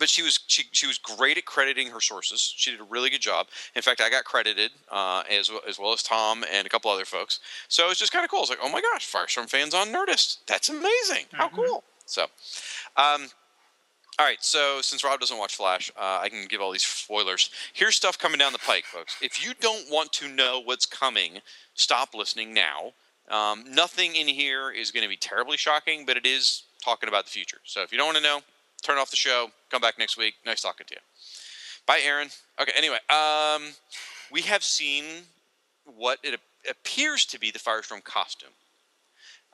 but 0.00 0.08
she 0.08 0.22
was 0.22 0.40
she, 0.48 0.64
she 0.72 0.86
was 0.86 0.98
great 0.98 1.38
at 1.38 1.44
crediting 1.44 1.88
her 1.88 2.00
sources. 2.00 2.52
She 2.56 2.72
did 2.72 2.80
a 2.80 2.84
really 2.84 3.10
good 3.10 3.20
job. 3.20 3.46
In 3.76 3.82
fact, 3.82 4.00
I 4.00 4.10
got 4.10 4.24
credited 4.24 4.72
uh, 4.90 5.22
as 5.30 5.48
well, 5.50 5.60
as 5.68 5.78
well 5.78 5.92
as 5.92 6.02
Tom 6.02 6.44
and 6.50 6.66
a 6.66 6.70
couple 6.70 6.90
other 6.90 7.04
folks. 7.04 7.38
So 7.68 7.84
it 7.84 7.88
was 7.88 7.98
just 7.98 8.10
kind 8.10 8.24
of 8.24 8.30
cool. 8.30 8.40
It's 8.40 8.50
like, 8.50 8.58
oh 8.62 8.70
my 8.70 8.80
gosh, 8.80 9.08
Firestorm 9.08 9.48
fans 9.48 9.74
on 9.74 9.88
Nerdist. 9.88 10.38
That's 10.46 10.68
amazing. 10.68 11.26
How 11.32 11.48
cool. 11.48 11.84
So, 12.06 12.26
um, 12.96 13.28
all 14.20 14.26
right. 14.26 14.44
So 14.44 14.82
since 14.82 15.02
Rob 15.02 15.18
doesn't 15.18 15.38
watch 15.38 15.54
Flash, 15.54 15.90
uh, 15.96 16.18
I 16.20 16.28
can 16.28 16.44
give 16.46 16.60
all 16.60 16.70
these 16.70 16.82
spoilers. 16.82 17.48
Here's 17.72 17.96
stuff 17.96 18.18
coming 18.18 18.36
down 18.36 18.52
the 18.52 18.58
pike, 18.58 18.84
folks. 18.84 19.16
If 19.22 19.42
you 19.42 19.54
don't 19.58 19.90
want 19.90 20.12
to 20.12 20.28
know 20.28 20.60
what's 20.62 20.84
coming, 20.84 21.38
stop 21.72 22.14
listening 22.14 22.52
now. 22.52 22.92
Um, 23.30 23.64
nothing 23.66 24.16
in 24.16 24.28
here 24.28 24.72
is 24.72 24.90
going 24.90 25.04
to 25.04 25.08
be 25.08 25.16
terribly 25.16 25.56
shocking, 25.56 26.04
but 26.04 26.18
it 26.18 26.26
is 26.26 26.64
talking 26.84 27.08
about 27.08 27.24
the 27.24 27.30
future. 27.30 27.60
So 27.64 27.80
if 27.80 27.92
you 27.92 27.96
don't 27.96 28.08
want 28.08 28.18
to 28.18 28.22
know, 28.22 28.40
turn 28.82 28.98
off 28.98 29.08
the 29.08 29.16
show. 29.16 29.46
Come 29.70 29.80
back 29.80 29.98
next 29.98 30.18
week. 30.18 30.34
Nice 30.44 30.60
talking 30.60 30.86
to 30.86 30.94
you. 30.96 31.00
Bye, 31.86 32.00
Aaron. 32.04 32.28
Okay. 32.60 32.72
Anyway, 32.76 32.98
um, 33.08 33.72
we 34.30 34.42
have 34.42 34.62
seen 34.62 35.04
what 35.96 36.18
it 36.22 36.38
appears 36.68 37.24
to 37.24 37.40
be 37.40 37.50
the 37.50 37.58
Firestorm 37.58 38.04
costume. 38.04 38.50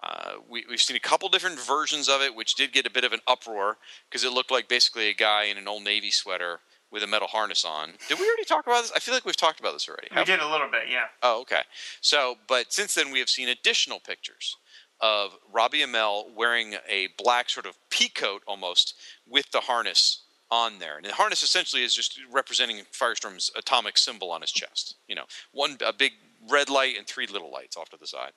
Uh, 0.02 0.34
we, 0.48 0.64
we've 0.68 0.80
seen 0.80 0.96
a 0.96 1.00
couple 1.00 1.28
different 1.28 1.58
versions 1.58 2.08
of 2.08 2.20
it, 2.20 2.34
which 2.34 2.54
did 2.54 2.72
get 2.72 2.86
a 2.86 2.90
bit 2.90 3.04
of 3.04 3.12
an 3.12 3.20
uproar 3.26 3.78
because 4.08 4.24
it 4.24 4.32
looked 4.32 4.50
like 4.50 4.68
basically 4.68 5.08
a 5.08 5.14
guy 5.14 5.44
in 5.44 5.56
an 5.56 5.66
old 5.66 5.84
Navy 5.84 6.10
sweater 6.10 6.60
with 6.90 7.02
a 7.02 7.06
metal 7.06 7.28
harness 7.28 7.64
on. 7.64 7.92
Did 8.08 8.18
we 8.18 8.26
already 8.26 8.44
talk 8.44 8.66
about 8.66 8.82
this? 8.82 8.92
I 8.94 9.00
feel 9.00 9.14
like 9.14 9.24
we've 9.24 9.36
talked 9.36 9.58
about 9.58 9.72
this 9.72 9.88
already. 9.88 10.08
We 10.10 10.16
Have 10.16 10.26
did 10.26 10.40
a 10.40 10.48
little 10.48 10.70
bit. 10.70 10.82
Yeah. 10.90 11.06
Oh, 11.22 11.40
okay. 11.42 11.62
So, 12.00 12.36
but 12.46 12.72
since 12.72 12.94
then, 12.94 13.10
we 13.10 13.18
have 13.18 13.28
seen 13.28 13.48
additional 13.48 13.98
pictures 13.98 14.56
of 15.00 15.36
Robbie 15.52 15.80
Amell 15.80 16.32
wearing 16.34 16.74
a 16.88 17.08
black 17.18 17.50
sort 17.50 17.66
of 17.66 17.76
pea 17.90 18.08
coat 18.08 18.42
almost 18.46 18.94
with 19.28 19.50
the 19.50 19.60
harness 19.60 20.22
on 20.50 20.78
there. 20.78 20.96
And 20.96 21.04
the 21.04 21.12
harness 21.12 21.42
essentially 21.42 21.82
is 21.82 21.94
just 21.94 22.20
representing 22.30 22.82
Firestorm's 22.92 23.50
atomic 23.56 23.98
symbol 23.98 24.30
on 24.30 24.40
his 24.40 24.52
chest. 24.52 24.96
You 25.08 25.16
know, 25.16 25.24
one 25.52 25.78
a 25.84 25.92
big 25.92 26.12
red 26.48 26.70
light 26.70 26.96
and 26.96 27.06
three 27.06 27.26
little 27.26 27.50
lights 27.52 27.76
off 27.76 27.88
to 27.90 27.96
the 27.96 28.06
side. 28.06 28.32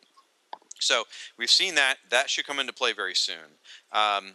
So 0.80 1.04
we've 1.38 1.50
seen 1.50 1.76
that. 1.76 1.98
That 2.10 2.30
should 2.30 2.46
come 2.46 2.60
into 2.60 2.74
play 2.74 2.94
very 2.94 3.16
soon. 3.16 3.58
Um, 3.92 4.34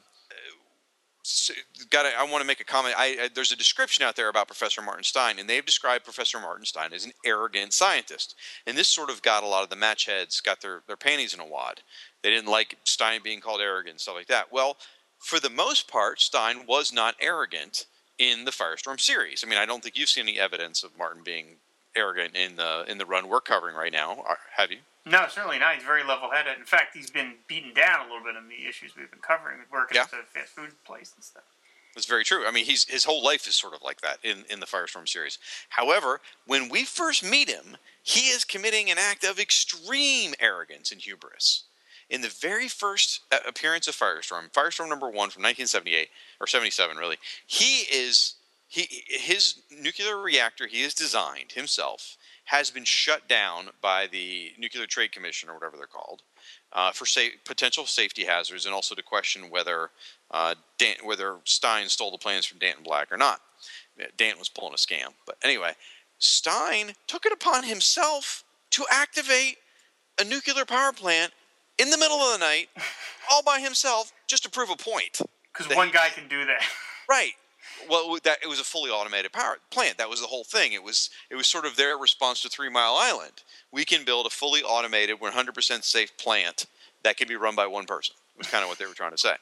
got 1.91 2.05
I 2.05 2.23
want 2.31 2.43
to 2.43 2.47
make 2.47 2.61
a 2.61 2.65
comment. 2.65 2.95
I, 2.99 3.07
I, 3.07 3.29
there's 3.35 3.53
a 3.53 3.57
description 3.57 4.05
out 4.05 4.15
there 4.15 4.29
about 4.29 4.47
Professor 4.47 4.83
Martin 4.83 5.05
Stein, 5.05 5.39
and 5.39 5.49
they've 5.49 5.65
described 5.65 6.05
Professor 6.05 6.39
Martin 6.39 6.67
Stein 6.67 6.93
as 6.93 7.07
an 7.07 7.13
arrogant 7.25 7.73
scientist. 7.73 8.35
And 8.67 8.77
this 8.77 8.89
sort 8.89 9.11
of 9.11 9.23
got 9.23 9.43
a 9.43 9.47
lot 9.47 9.65
of 9.65 9.71
the 9.71 9.77
match 9.77 10.07
heads 10.07 10.41
got 10.41 10.61
their, 10.61 10.83
their 10.87 10.97
panties 10.97 11.33
in 11.33 11.41
a 11.41 11.47
wad. 11.47 11.81
They 12.23 12.31
didn't 12.31 12.51
like 12.51 12.77
Stein 12.85 13.21
being 13.23 13.41
called 13.41 13.61
arrogant 13.61 13.95
and 13.95 14.01
stuff 14.01 14.17
like 14.17 14.27
that. 14.27 14.53
Well, 14.53 14.77
for 15.19 15.41
the 15.41 15.51
most 15.51 15.89
part, 15.89 16.21
Stein 16.21 16.67
was 16.67 16.93
not 16.93 17.15
arrogant 17.21 17.87
in 18.19 18.45
the 18.45 18.51
Firestorm 18.51 19.01
series. 19.01 19.43
I 19.45 19.49
mean, 19.49 19.59
I 19.59 19.67
don't 19.67 19.83
think 19.83 19.97
you've 19.97 20.11
seen 20.11 20.29
any 20.29 20.39
evidence 20.39 20.85
of 20.85 20.97
Martin 20.99 21.23
being 21.25 21.57
arrogant 21.97 22.37
in 22.37 22.57
the 22.57 22.85
in 22.89 22.99
the 22.99 23.07
run 23.07 23.29
we're 23.29 23.41
covering 23.41 23.77
right 23.77 23.93
now. 23.93 24.25
Have 24.57 24.71
you? 24.71 24.79
No, 25.07 25.27
certainly 25.29 25.59
not. 25.59 25.75
He's 25.75 25.85
very 25.85 26.03
level-headed. 26.03 26.59
In 26.59 26.65
fact, 26.65 26.97
he's 26.97 27.11
been 27.11 27.35
beaten 27.47 27.75
down 27.75 28.01
a 28.07 28.13
little 28.13 28.25
bit 28.25 28.37
in 28.37 28.49
the 28.49 28.67
issues 28.69 28.97
we've 28.97 29.11
been 29.11 29.21
covering, 29.21 29.59
working 29.71 29.97
Yeah. 29.97 30.03
at 30.03 30.11
the 30.11 30.23
fast 30.33 30.53
food 30.53 30.73
place 30.85 31.13
and 31.15 31.23
stuff. 31.23 31.43
That's 31.95 32.07
very 32.07 32.25
true. 32.25 32.47
I 32.47 32.51
mean, 32.51 32.65
he's 32.65 32.85
his 32.87 33.05
whole 33.05 33.23
life 33.23 33.47
is 33.47 33.55
sort 33.55 33.75
of 33.75 33.83
like 33.83 34.01
that 34.01 34.19
in, 34.25 34.45
in 34.51 34.59
the 34.61 34.67
Firestorm 34.67 35.09
series. 35.09 35.39
However, 35.69 36.21
when 36.47 36.69
we 36.69 36.85
first 36.85 37.23
meet 37.23 37.49
him, 37.49 37.77
he 38.03 38.31
is 38.31 38.45
committing 38.45 38.91
an 38.91 38.99
act 38.99 39.25
of 39.25 39.39
extreme 39.39 40.35
arrogance 40.41 40.91
and 40.91 41.01
hubris. 41.01 41.65
In 42.11 42.21
the 42.21 42.29
very 42.29 42.67
first 42.69 43.21
uh, 43.31 43.39
appearance 43.47 43.87
of 43.87 43.95
Firestorm, 43.95 44.51
Firestorm 44.53 44.89
number 44.89 45.07
one 45.07 45.31
from 45.31 45.43
1978 45.45 46.09
or 46.41 46.47
77, 46.49 46.97
really, 46.97 47.17
he 47.47 47.83
is 47.83 48.35
he 48.67 49.05
his 49.07 49.61
nuclear 49.71 50.19
reactor 50.19 50.67
he 50.67 50.83
has 50.83 50.95
designed 50.95 51.53
himself 51.53 52.17
has 52.45 52.71
been 52.71 52.85
shut 52.85 53.27
down 53.29 53.71
by 53.81 54.07
the 54.07 54.53
Nuclear 54.59 54.87
Trade 54.87 55.13
Commission 55.13 55.49
or 55.49 55.55
whatever 55.55 55.77
they're 55.77 55.87
called 55.87 56.23
uh, 56.73 56.93
for 56.93 57.07
sa- 57.07 57.21
potential 57.45 57.87
safety 57.87 58.25
hazards 58.25 58.67
and 58.67 58.75
also 58.75 58.95
to 58.95 59.03
question 59.03 59.51
whether 59.51 59.91
uh, 60.31 60.55
Dan- 60.79 60.97
whether 61.05 61.39
Stein 61.45 61.89
stole 61.89 62.11
the 62.11 62.19
plans 62.19 62.47
from 62.47 62.59
Danton 62.59 62.85
Black 62.85 63.11
or 63.11 63.17
not. 63.17 63.41
Dan 64.17 64.39
was 64.39 64.49
pulling 64.49 64.75
a 64.75 64.77
scam, 64.77 65.15
but 65.25 65.37
anyway, 65.45 65.73
Stein 66.19 66.93
took 67.07 67.25
it 67.27 67.33
upon 67.33 67.63
himself 67.65 68.43
to 68.71 68.85
activate 68.91 69.59
a 70.21 70.25
nuclear 70.25 70.65
power 70.65 70.93
plant 70.93 71.33
in 71.79 71.91
the 71.91 71.99
middle 71.99 72.19
of 72.19 72.33
the 72.33 72.45
night, 72.45 72.69
all 73.31 73.43
by 73.43 73.61
himself, 73.61 74.13
just 74.27 74.43
to 74.43 74.51
prove 74.51 74.71
a 74.71 74.77
point. 74.77 75.21
Because 75.53 75.75
one 75.77 75.91
guy 75.93 76.09
can 76.09 76.27
do 76.29 76.45
that. 76.45 76.63
Right. 77.09 77.33
Well, 77.89 78.19
that 78.25 78.39
it 78.43 78.49
was 78.49 78.61
a 78.61 78.65
fully 78.65 78.91
automated 78.91 79.33
power 79.33 79.59
plant. 79.71 79.99
That 79.99 80.11
was 80.11 80.21
the 80.21 80.27
whole 80.27 80.45
thing. 80.45 80.73
It 80.73 80.83
was 80.83 81.11
it 81.31 81.35
was 81.37 81.47
sort 81.47 81.67
of 81.67 81.77
their 81.77 81.97
response 81.97 82.43
to 82.43 82.49
Three 82.49 82.69
Mile 82.69 82.95
Island. 82.97 83.43
We 83.73 83.85
can 83.85 84.05
build 84.05 84.27
a 84.27 84.31
fully 84.31 84.63
automated, 84.63 85.19
100% 85.21 85.85
safe 85.85 86.17
plant 86.17 86.67
that 87.03 87.17
can 87.17 87.29
be 87.29 87.37
run 87.37 87.55
by 87.55 87.67
one 87.67 87.87
person. 87.87 88.15
Was 88.37 88.49
kind 88.49 88.65
of 88.65 88.69
what 88.69 88.79
they 88.79 88.87
were 88.87 88.95
trying 88.95 89.13
to 89.13 89.19
say. 89.19 89.35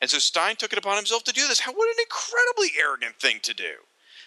And 0.00 0.10
so 0.10 0.18
Stein 0.18 0.56
took 0.56 0.72
it 0.72 0.78
upon 0.78 0.96
himself 0.96 1.22
to 1.24 1.32
do 1.32 1.46
this. 1.46 1.60
How 1.60 1.72
what 1.72 1.88
an 1.88 2.02
incredibly 2.02 2.70
arrogant 2.80 3.16
thing 3.20 3.38
to 3.42 3.54
do. 3.54 3.74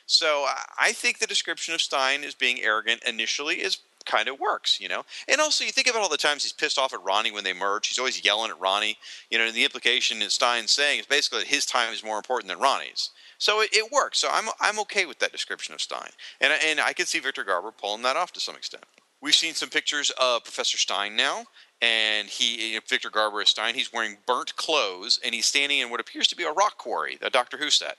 So 0.05 0.45
I- 0.77 0.93
think 0.93 1.19
the 1.19 1.27
description 1.27 1.73
of 1.73 1.81
Stein 1.81 2.23
as 2.23 2.35
being 2.35 2.61
arrogant 2.61 3.03
initially 3.03 3.61
is 3.61 3.79
kind 4.05 4.27
of 4.27 4.39
works, 4.39 4.79
you 4.79 4.87
know. 4.87 5.03
And 5.27 5.41
also, 5.41 5.63
you 5.65 5.71
think 5.71 5.89
about 5.89 6.01
all 6.01 6.09
the 6.09 6.17
times 6.17 6.43
he's 6.43 6.53
pissed 6.53 6.77
off 6.77 6.93
at 6.93 7.03
Ronnie 7.03 7.31
when 7.31 7.43
they 7.43 7.53
merge. 7.53 7.87
He's 7.87 7.99
always 7.99 8.23
yelling 8.23 8.51
at 8.51 8.59
Ronnie. 8.59 8.97
You 9.29 9.37
know, 9.39 9.45
and 9.45 9.53
the 9.53 9.63
implication 9.63 10.21
in 10.21 10.29
Stein's 10.29 10.71
saying 10.71 10.99
is 10.99 11.05
basically 11.05 11.39
that 11.39 11.47
his 11.47 11.65
time 11.65 11.91
is 11.91 12.03
more 12.03 12.17
important 12.17 12.47
than 12.49 12.59
Ronnie's. 12.59 13.09
So 13.37 13.61
it, 13.61 13.69
it 13.73 13.91
works. 13.91 14.19
So 14.19 14.29
I'm 14.31 14.49
I'm 14.59 14.79
okay 14.79 15.05
with 15.05 15.19
that 15.19 15.31
description 15.31 15.73
of 15.73 15.81
Stein, 15.81 16.09
and 16.41 16.53
and 16.65 16.79
I 16.79 16.93
can 16.93 17.05
see 17.05 17.19
Victor 17.19 17.43
Garber 17.43 17.71
pulling 17.71 18.03
that 18.03 18.17
off 18.17 18.31
to 18.33 18.39
some 18.39 18.55
extent. 18.55 18.83
We've 19.21 19.35
seen 19.35 19.53
some 19.53 19.69
pictures 19.69 20.11
of 20.21 20.43
Professor 20.43 20.77
Stein 20.77 21.15
now, 21.15 21.45
and 21.81 22.27
he 22.27 22.75
eh, 22.75 22.79
Victor 22.87 23.09
Garber 23.09 23.41
is 23.41 23.49
Stein. 23.49 23.75
He's 23.75 23.91
wearing 23.91 24.17
burnt 24.27 24.55
clothes, 24.55 25.19
and 25.23 25.33
he's 25.33 25.45
standing 25.45 25.79
in 25.79 25.89
what 25.89 25.99
appears 25.99 26.27
to 26.27 26.35
be 26.35 26.43
a 26.43 26.51
rock 26.51 26.77
quarry, 26.77 27.17
a 27.21 27.29
Doctor 27.29 27.57
Who 27.57 27.69
set. 27.69 27.97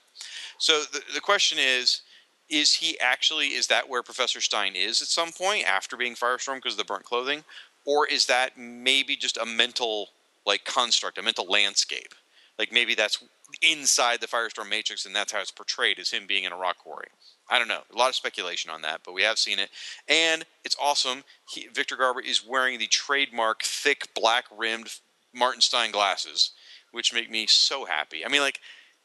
So 0.57 0.81
the 0.91 1.01
the 1.13 1.21
question 1.21 1.57
is 1.59 2.01
is 2.49 2.73
he 2.73 2.99
actually 2.99 3.47
is 3.47 3.67
that 3.67 3.89
where 3.89 4.01
professor 4.01 4.39
stein 4.39 4.73
is 4.75 5.01
at 5.01 5.07
some 5.07 5.31
point 5.31 5.67
after 5.67 5.97
being 5.97 6.15
firestorm 6.15 6.55
because 6.55 6.73
of 6.73 6.77
the 6.77 6.85
burnt 6.85 7.03
clothing 7.03 7.43
or 7.85 8.07
is 8.07 8.25
that 8.25 8.57
maybe 8.57 9.15
just 9.15 9.37
a 9.37 9.45
mental 9.45 10.09
like 10.45 10.63
construct 10.63 11.17
a 11.17 11.21
mental 11.21 11.45
landscape 11.45 12.15
like 12.57 12.71
maybe 12.71 12.95
that's 12.95 13.23
inside 13.61 14.19
the 14.19 14.27
firestorm 14.27 14.69
matrix 14.69 15.05
and 15.05 15.15
that's 15.15 15.31
how 15.31 15.39
it's 15.39 15.51
portrayed 15.51 15.99
as 15.99 16.11
him 16.11 16.27
being 16.27 16.43
in 16.43 16.51
a 16.51 16.57
rock 16.57 16.77
quarry 16.77 17.07
i 17.49 17.57
don't 17.57 17.67
know 17.67 17.81
a 17.93 17.97
lot 17.97 18.09
of 18.09 18.15
speculation 18.15 18.69
on 18.69 18.81
that 18.81 19.01
but 19.05 19.13
we 19.13 19.21
have 19.21 19.39
seen 19.39 19.57
it 19.57 19.69
and 20.07 20.45
it's 20.65 20.75
awesome 20.81 21.23
he, 21.49 21.67
victor 21.73 21.95
garber 21.95 22.19
is 22.19 22.45
wearing 22.45 22.77
the 22.77 22.87
trademark 22.87 23.63
thick 23.63 24.09
black 24.13 24.45
rimmed 24.55 24.99
martin 25.33 25.61
stein 25.61 25.91
glasses 25.91 26.51
which 26.91 27.13
make 27.13 27.31
me 27.31 27.47
so 27.47 27.85
happy 27.85 28.25
i 28.25 28.27
mean 28.27 28.41
like 28.41 28.59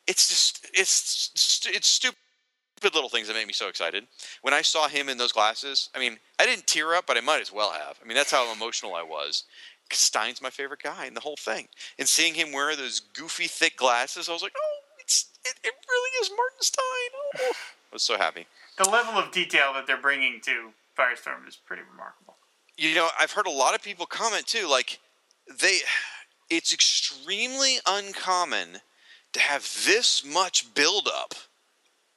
it's 0.06 0.28
just 0.28 0.66
it's 0.74 1.30
it's 1.66 1.86
stupid 1.88 2.18
stupid 2.82 2.96
little 2.96 3.10
things 3.10 3.28
that 3.28 3.34
make 3.34 3.46
me 3.46 3.52
so 3.52 3.68
excited. 3.68 4.04
When 4.40 4.52
I 4.52 4.62
saw 4.62 4.88
him 4.88 5.08
in 5.08 5.16
those 5.16 5.30
glasses, 5.30 5.88
I 5.94 6.00
mean, 6.00 6.18
I 6.40 6.46
didn't 6.46 6.66
tear 6.66 6.94
up, 6.94 7.06
but 7.06 7.16
I 7.16 7.20
might 7.20 7.40
as 7.40 7.52
well 7.52 7.70
have. 7.70 7.96
I 8.02 8.06
mean, 8.06 8.16
that's 8.16 8.32
how 8.32 8.52
emotional 8.52 8.96
I 8.96 9.04
was. 9.04 9.44
Stein's 9.94 10.42
my 10.42 10.50
favorite 10.50 10.82
guy 10.82 11.06
in 11.06 11.14
the 11.14 11.20
whole 11.20 11.36
thing. 11.36 11.68
And 11.98 12.08
seeing 12.08 12.34
him 12.34 12.52
wear 12.52 12.74
those 12.76 13.00
goofy, 13.00 13.46
thick 13.46 13.76
glasses, 13.76 14.28
I 14.28 14.32
was 14.32 14.42
like, 14.42 14.54
oh, 14.56 14.78
it's, 15.00 15.30
it, 15.44 15.54
it 15.64 15.74
really 15.88 16.10
is 16.22 16.30
Martin 16.30 16.60
Stein. 16.60 16.84
Oh. 17.14 17.30
oh. 17.40 17.52
I 17.92 17.94
was 17.94 18.02
so 18.02 18.16
happy. 18.16 18.46
The 18.78 18.88
level 18.88 19.14
of 19.14 19.30
detail 19.32 19.72
that 19.74 19.86
they're 19.86 20.00
bringing 20.00 20.40
to 20.44 20.70
Firestorm 20.98 21.46
is 21.46 21.56
pretty 21.56 21.82
remarkable. 21.90 22.36
You 22.78 22.94
know, 22.94 23.08
I've 23.20 23.32
heard 23.32 23.46
a 23.46 23.50
lot 23.50 23.74
of 23.74 23.82
people 23.82 24.06
comment 24.06 24.46
too, 24.46 24.66
like, 24.66 24.98
they, 25.60 25.78
it's 26.48 26.72
extremely 26.72 27.78
uncommon 27.86 28.78
to 29.32 29.40
have 29.40 29.62
this 29.86 30.24
much 30.24 30.72
buildup 30.74 31.34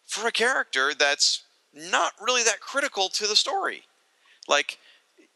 for 0.05 0.27
a 0.27 0.31
character 0.31 0.93
that's 0.97 1.43
not 1.73 2.13
really 2.21 2.43
that 2.43 2.61
critical 2.61 3.09
to 3.09 3.27
the 3.27 3.35
story. 3.35 3.83
Like, 4.47 4.77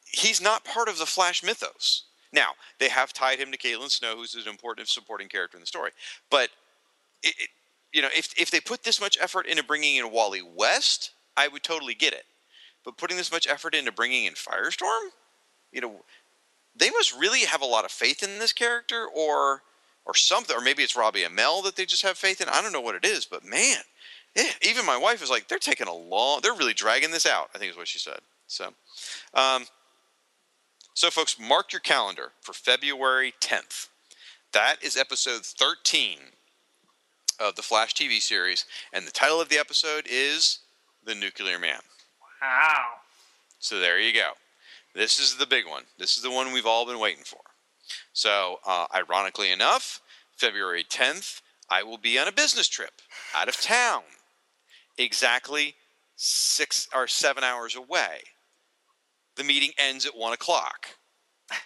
he's 0.06 0.42
not 0.42 0.64
part 0.64 0.88
of 0.88 0.98
the 0.98 1.06
Flash 1.06 1.44
mythos. 1.44 2.04
Now, 2.32 2.52
they 2.80 2.90
have 2.90 3.14
tied 3.14 3.40
him 3.40 3.52
to 3.52 3.58
Caitlin 3.58 3.90
Snow, 3.90 4.16
who's 4.16 4.36
an 4.36 4.48
important 4.48 4.88
supporting 4.88 5.28
character 5.28 5.58
in 5.58 5.62
the 5.62 5.68
story. 5.68 5.92
But, 6.30 6.50
it, 7.24 7.34
it, 7.38 7.50
you 7.92 8.02
know, 8.02 8.10
if, 8.16 8.34
if 8.38 8.52
they 8.52 8.60
put 8.60 8.84
this 8.84 9.02
much 9.02 9.18
effort 9.20 9.48
into 9.48 9.64
bringing 9.64 9.96
in 9.96 10.12
Wally 10.12 10.42
West, 10.42 11.12
I 11.36 11.48
would 11.48 11.64
totally 11.64 11.96
get 11.96 12.14
it. 12.14 12.26
But 12.86 12.98
putting 12.98 13.18
this 13.18 13.32
much 13.32 13.48
effort 13.48 13.74
into 13.76 13.92
bringing 13.92 14.26
in 14.26 14.34
Firestorm, 14.34 15.10
you 15.72 15.82
know, 15.82 16.02
they 16.76 16.92
must 16.92 17.18
really 17.18 17.42
have 17.42 17.62
a 17.62 17.66
lot 17.66 17.86
of 17.86 17.92
faith 17.92 18.24
in 18.24 18.40
this 18.40 18.54
character, 18.54 19.06
or 19.14 19.64
or 20.06 20.16
something, 20.16 20.56
or 20.56 20.62
maybe 20.62 20.82
it's 20.82 20.96
Robbie 20.96 21.24
Amell 21.24 21.64
that 21.64 21.76
they 21.76 21.86
just 21.86 22.02
have 22.04 22.18
faith 22.18 22.42
in. 22.42 22.50
I 22.50 22.62
don't 22.62 22.72
know 22.72 22.82
what 22.82 22.96
it 22.96 23.06
is, 23.06 23.26
but 23.26 23.46
man, 23.46 23.78
yeah, 24.36 24.52
even 24.62 24.86
my 24.86 24.98
wife 24.98 25.22
is 25.22 25.30
like, 25.30 25.48
they're 25.48 25.60
taking 25.60 25.88
a 25.88 25.94
long, 25.94 26.40
they're 26.42 26.54
really 26.54 26.74
dragging 26.74 27.12
this 27.12 27.28
out. 27.28 27.50
I 27.54 27.60
think 27.60 27.72
is 27.72 27.78
what 27.78 27.88
she 27.88 28.00
said. 28.00 28.20
So, 28.48 28.74
um, 29.36 29.66
so 31.00 31.10
folks, 31.10 31.39
mark 31.39 31.72
your 31.72 31.80
calendar 31.80 32.34
for 32.41 32.52
February 32.52 33.34
10th. 33.39 33.88
That 34.52 34.84
is 34.84 34.97
episode 34.97 35.45
13 35.45 36.18
of 37.39 37.56
the 37.56 37.62
Flash 37.62 37.93
TV 37.93 38.20
series, 38.20 38.66
and 38.91 39.08
the 39.08 39.12
title 39.12 39.39
of 39.39 39.47
the 39.47 39.58
episode 39.58 40.06
is 40.12 40.60
The 41.06 41.16
Nuclear 41.16 41.58
Man. 41.58 41.80
Wow. 42.41 42.84
So 43.60 43.80
there 43.80 43.97
you 43.97 44.12
go. 44.12 44.32
This 44.93 45.22
is 45.22 45.38
the 45.38 45.45
big 45.45 45.66
one. 45.66 45.84
This 45.97 46.18
is 46.18 46.22
the 46.22 46.32
one 46.32 46.52
we've 46.52 46.66
all 46.66 46.86
been 46.86 47.00
waiting 47.00 47.24
for. 47.24 47.39
So, 48.12 48.58
uh, 48.68 48.88
ironically 48.93 49.52
enough, 49.52 50.02
February 50.36 50.84
10th, 50.84 51.39
I 51.70 51.82
will 51.82 51.97
be 51.97 52.20
on 52.20 52.28
a 52.28 52.34
business 52.34 52.68
trip 52.68 53.02
out 53.34 53.47
of 53.47 53.56
town 53.62 54.02
exactly 54.97 55.76
six 56.18 56.89
or 56.93 57.08
seven 57.08 57.45
hours 57.45 57.74
away. 57.74 58.24
The 59.40 59.46
meeting 59.46 59.72
ends 59.78 60.06
at 60.06 60.18
one 60.18 60.34
o'clock. 60.34 60.98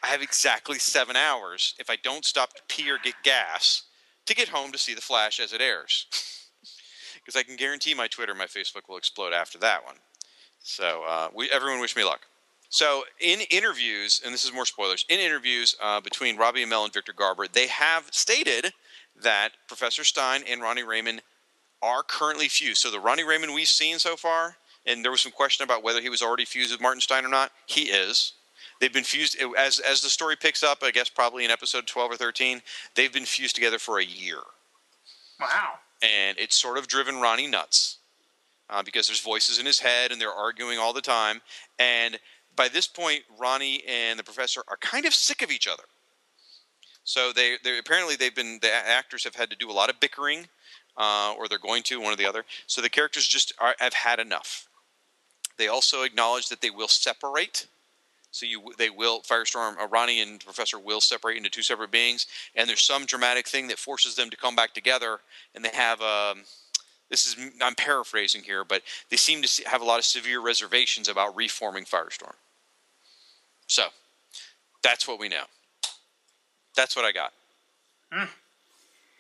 I 0.03 0.07
have 0.09 0.21
exactly 0.21 0.77
seven 0.77 1.15
hours 1.15 1.73
if 1.79 1.89
I 1.89 1.95
don't 1.95 2.23
stop 2.23 2.53
to 2.53 2.61
pee 2.69 2.91
or 2.91 2.99
get 3.03 3.15
gas 3.23 3.81
to 4.27 4.35
get 4.35 4.49
home 4.49 4.71
to 4.73 4.77
see 4.77 4.93
the 4.93 5.01
Flash 5.01 5.39
as 5.39 5.51
it 5.51 5.59
airs. 5.59 6.05
Because 7.15 7.39
I 7.39 7.43
can 7.43 7.55
guarantee 7.55 7.93
my 7.93 8.07
Twitter, 8.09 8.33
and 8.33 8.39
my 8.39 8.47
Facebook 8.47 8.89
will 8.89 8.97
explode 8.97 9.31
after 9.31 9.57
that 9.59 9.85
one. 9.85 9.95
So 10.59 11.03
uh, 11.07 11.29
we, 11.33 11.49
everyone, 11.51 11.79
wish 11.79 11.95
me 11.95 12.03
luck. 12.03 12.19
So 12.67 13.05
in 13.21 13.39
interviews, 13.49 14.21
and 14.25 14.33
this 14.33 14.43
is 14.43 14.51
more 14.51 14.65
spoilers, 14.65 15.05
in 15.07 15.21
interviews 15.21 15.73
uh, 15.81 16.01
between 16.01 16.35
Robbie 16.35 16.65
Amell 16.65 16.83
and 16.83 16.93
Victor 16.93 17.13
Garber, 17.13 17.47
they 17.47 17.67
have 17.67 18.09
stated 18.11 18.73
that 19.21 19.51
Professor 19.69 20.03
Stein 20.03 20.43
and 20.49 20.61
Ronnie 20.61 20.83
Raymond 20.83 21.21
are 21.81 22.03
currently 22.03 22.49
fused. 22.49 22.81
So 22.81 22.91
the 22.91 22.99
Ronnie 22.99 23.23
Raymond 23.23 23.53
we've 23.53 23.69
seen 23.69 23.99
so 23.99 24.17
far, 24.17 24.57
and 24.85 25.03
there 25.03 25.11
was 25.11 25.21
some 25.21 25.31
question 25.31 25.63
about 25.63 25.83
whether 25.83 26.01
he 26.01 26.09
was 26.09 26.21
already 26.21 26.45
fused 26.45 26.71
with 26.71 26.81
Martin 26.81 27.01
Stein 27.01 27.25
or 27.25 27.29
not. 27.29 27.51
He 27.65 27.83
is. 27.83 28.33
They've 28.79 28.93
been 28.93 29.03
fused 29.03 29.37
as 29.57 29.79
as 29.79 30.01
the 30.01 30.09
story 30.09 30.35
picks 30.35 30.63
up. 30.63 30.79
I 30.81 30.91
guess 30.91 31.09
probably 31.09 31.45
in 31.45 31.51
episode 31.51 31.87
twelve 31.87 32.11
or 32.11 32.17
thirteen. 32.17 32.61
They've 32.95 33.13
been 33.13 33.25
fused 33.25 33.55
together 33.55 33.79
for 33.79 33.99
a 33.99 34.03
year. 34.03 34.39
Wow. 35.39 35.73
And 36.01 36.37
it's 36.37 36.55
sort 36.55 36.77
of 36.77 36.87
driven 36.87 37.21
Ronnie 37.21 37.47
nuts 37.47 37.97
uh, 38.69 38.83
because 38.83 39.07
there's 39.07 39.21
voices 39.21 39.59
in 39.59 39.65
his 39.65 39.79
head 39.79 40.11
and 40.11 40.19
they're 40.19 40.31
arguing 40.31 40.77
all 40.77 40.91
the 40.91 41.01
time. 41.01 41.41
And 41.79 42.19
by 42.55 42.67
this 42.67 42.87
point, 42.87 43.21
Ronnie 43.39 43.83
and 43.87 44.19
the 44.19 44.23
professor 44.23 44.63
are 44.67 44.77
kind 44.77 45.05
of 45.05 45.13
sick 45.13 45.41
of 45.41 45.49
each 45.49 45.67
other. 45.67 45.83
So 47.05 47.31
they 47.33 47.55
they 47.63 47.77
apparently 47.77 48.15
they've 48.15 48.35
been 48.35 48.59
the 48.61 48.73
actors 48.73 49.23
have 49.23 49.35
had 49.35 49.49
to 49.49 49.55
do 49.55 49.69
a 49.69 49.73
lot 49.73 49.89
of 49.89 49.99
bickering 49.99 50.47
uh, 50.97 51.33
or 51.37 51.47
they're 51.47 51.57
going 51.57 51.83
to, 51.83 51.99
one 51.99 52.13
or 52.13 52.15
the 52.15 52.25
other. 52.25 52.45
So 52.67 52.81
the 52.81 52.89
characters 52.89 53.27
just 53.27 53.53
are, 53.59 53.75
have 53.79 53.93
had 53.93 54.19
enough. 54.19 54.67
They 55.57 55.67
also 55.67 56.03
acknowledge 56.03 56.49
that 56.49 56.61
they 56.61 56.69
will 56.69 56.87
separate. 56.87 57.67
So 58.31 58.45
you, 58.45 58.73
they 58.77 58.89
will 58.89 59.21
Firestorm, 59.21 59.77
uh, 59.79 59.87
Ronnie 59.87 60.21
and 60.21 60.43
Professor 60.43 60.79
will 60.79 61.01
separate 61.01 61.37
into 61.37 61.49
two 61.49 61.61
separate 61.61 61.91
beings, 61.91 62.25
and 62.55 62.67
there's 62.67 62.81
some 62.81 63.05
dramatic 63.05 63.47
thing 63.47 63.67
that 63.67 63.77
forces 63.77 64.15
them 64.15 64.29
to 64.31 64.37
come 64.37 64.55
back 64.55 64.73
together, 64.73 65.19
and 65.53 65.63
they 65.63 65.69
have. 65.73 66.01
Um, 66.01 66.43
this 67.09 67.27
is 67.27 67.35
I'm 67.61 67.75
paraphrasing 67.75 68.41
here, 68.41 68.63
but 68.63 68.81
they 69.11 69.17
seem 69.17 69.43
to 69.43 69.69
have 69.69 69.81
a 69.81 69.85
lot 69.85 69.99
of 69.99 70.05
severe 70.05 70.41
reservations 70.41 71.07
about 71.07 71.35
reforming 71.35 71.85
Firestorm. 71.85 72.33
So 73.67 73.87
that's 74.81 75.07
what 75.07 75.19
we 75.19 75.29
know. 75.29 75.43
That's 76.75 76.95
what 76.95 77.05
I 77.05 77.11
got. 77.11 77.33
Hmm 78.11 78.25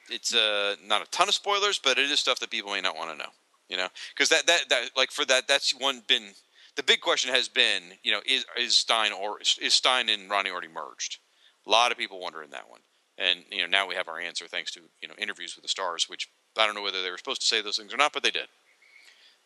it's 0.09 0.33
uh, 0.33 0.75
not 0.85 1.01
a 1.01 1.09
ton 1.11 1.27
of 1.27 1.33
spoilers, 1.33 1.79
but 1.79 1.97
it 1.97 2.09
is 2.09 2.19
stuff 2.19 2.39
that 2.39 2.49
people 2.49 2.71
may 2.71 2.81
not 2.81 2.95
want 2.95 3.11
to 3.11 3.17
know. 3.17 3.29
You 3.73 3.79
know, 3.79 3.87
because 4.15 4.29
that, 4.29 4.45
that 4.45 4.69
that 4.69 4.91
like 4.95 5.09
for 5.09 5.25
that 5.25 5.47
that's 5.47 5.73
one 5.73 6.03
been 6.07 6.29
the 6.75 6.83
big 6.83 7.01
question 7.01 7.33
has 7.33 7.49
been 7.49 7.81
you 8.03 8.11
know 8.11 8.19
is 8.23 8.45
is 8.55 8.75
Stein 8.75 9.11
or 9.11 9.39
is 9.41 9.73
Stein 9.73 10.09
and 10.09 10.29
Ronnie 10.29 10.51
already 10.51 10.67
merged? 10.67 11.17
A 11.65 11.71
lot 11.71 11.91
of 11.91 11.97
people 11.97 12.19
wondering 12.19 12.51
that 12.51 12.69
one, 12.69 12.81
and 13.17 13.39
you 13.49 13.61
know 13.61 13.65
now 13.65 13.87
we 13.87 13.95
have 13.95 14.07
our 14.07 14.19
answer 14.19 14.47
thanks 14.47 14.69
to 14.73 14.81
you 15.01 15.07
know 15.07 15.15
interviews 15.17 15.55
with 15.55 15.63
the 15.63 15.69
stars, 15.69 16.07
which 16.07 16.29
I 16.55 16.67
don't 16.67 16.75
know 16.75 16.83
whether 16.83 17.01
they 17.01 17.09
were 17.09 17.17
supposed 17.17 17.41
to 17.41 17.47
say 17.47 17.63
those 17.63 17.77
things 17.77 17.91
or 17.91 17.97
not, 17.97 18.13
but 18.13 18.21
they 18.21 18.29
did. 18.29 18.45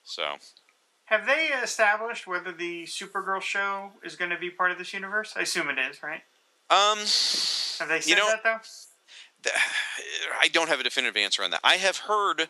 So, 0.04 0.36
have 1.06 1.26
they 1.26 1.48
established 1.64 2.28
whether 2.28 2.52
the 2.52 2.84
Supergirl 2.84 3.42
show 3.42 3.92
is 4.04 4.18
going 4.18 4.32
to 4.32 4.38
be 4.38 4.50
part 4.50 4.72
of 4.72 4.78
this 4.78 4.94
universe? 4.94 5.36
I 5.38 5.44
assume 5.44 5.70
it 5.70 5.78
is, 5.80 6.04
right? 6.04 6.24
Um, 6.70 6.98
have 6.98 7.88
they 7.88 8.02
said 8.02 8.10
you 8.10 8.18
know, 8.18 8.28
that 8.28 8.44
though? 8.44 9.52
I 10.42 10.50
don't 10.50 10.68
have 10.68 10.82
a 10.82 10.84
definitive 10.84 11.16
answer 11.16 11.44
on 11.44 11.52
that. 11.52 11.62
I 11.64 11.78
have 11.78 11.96
heard, 11.96 12.50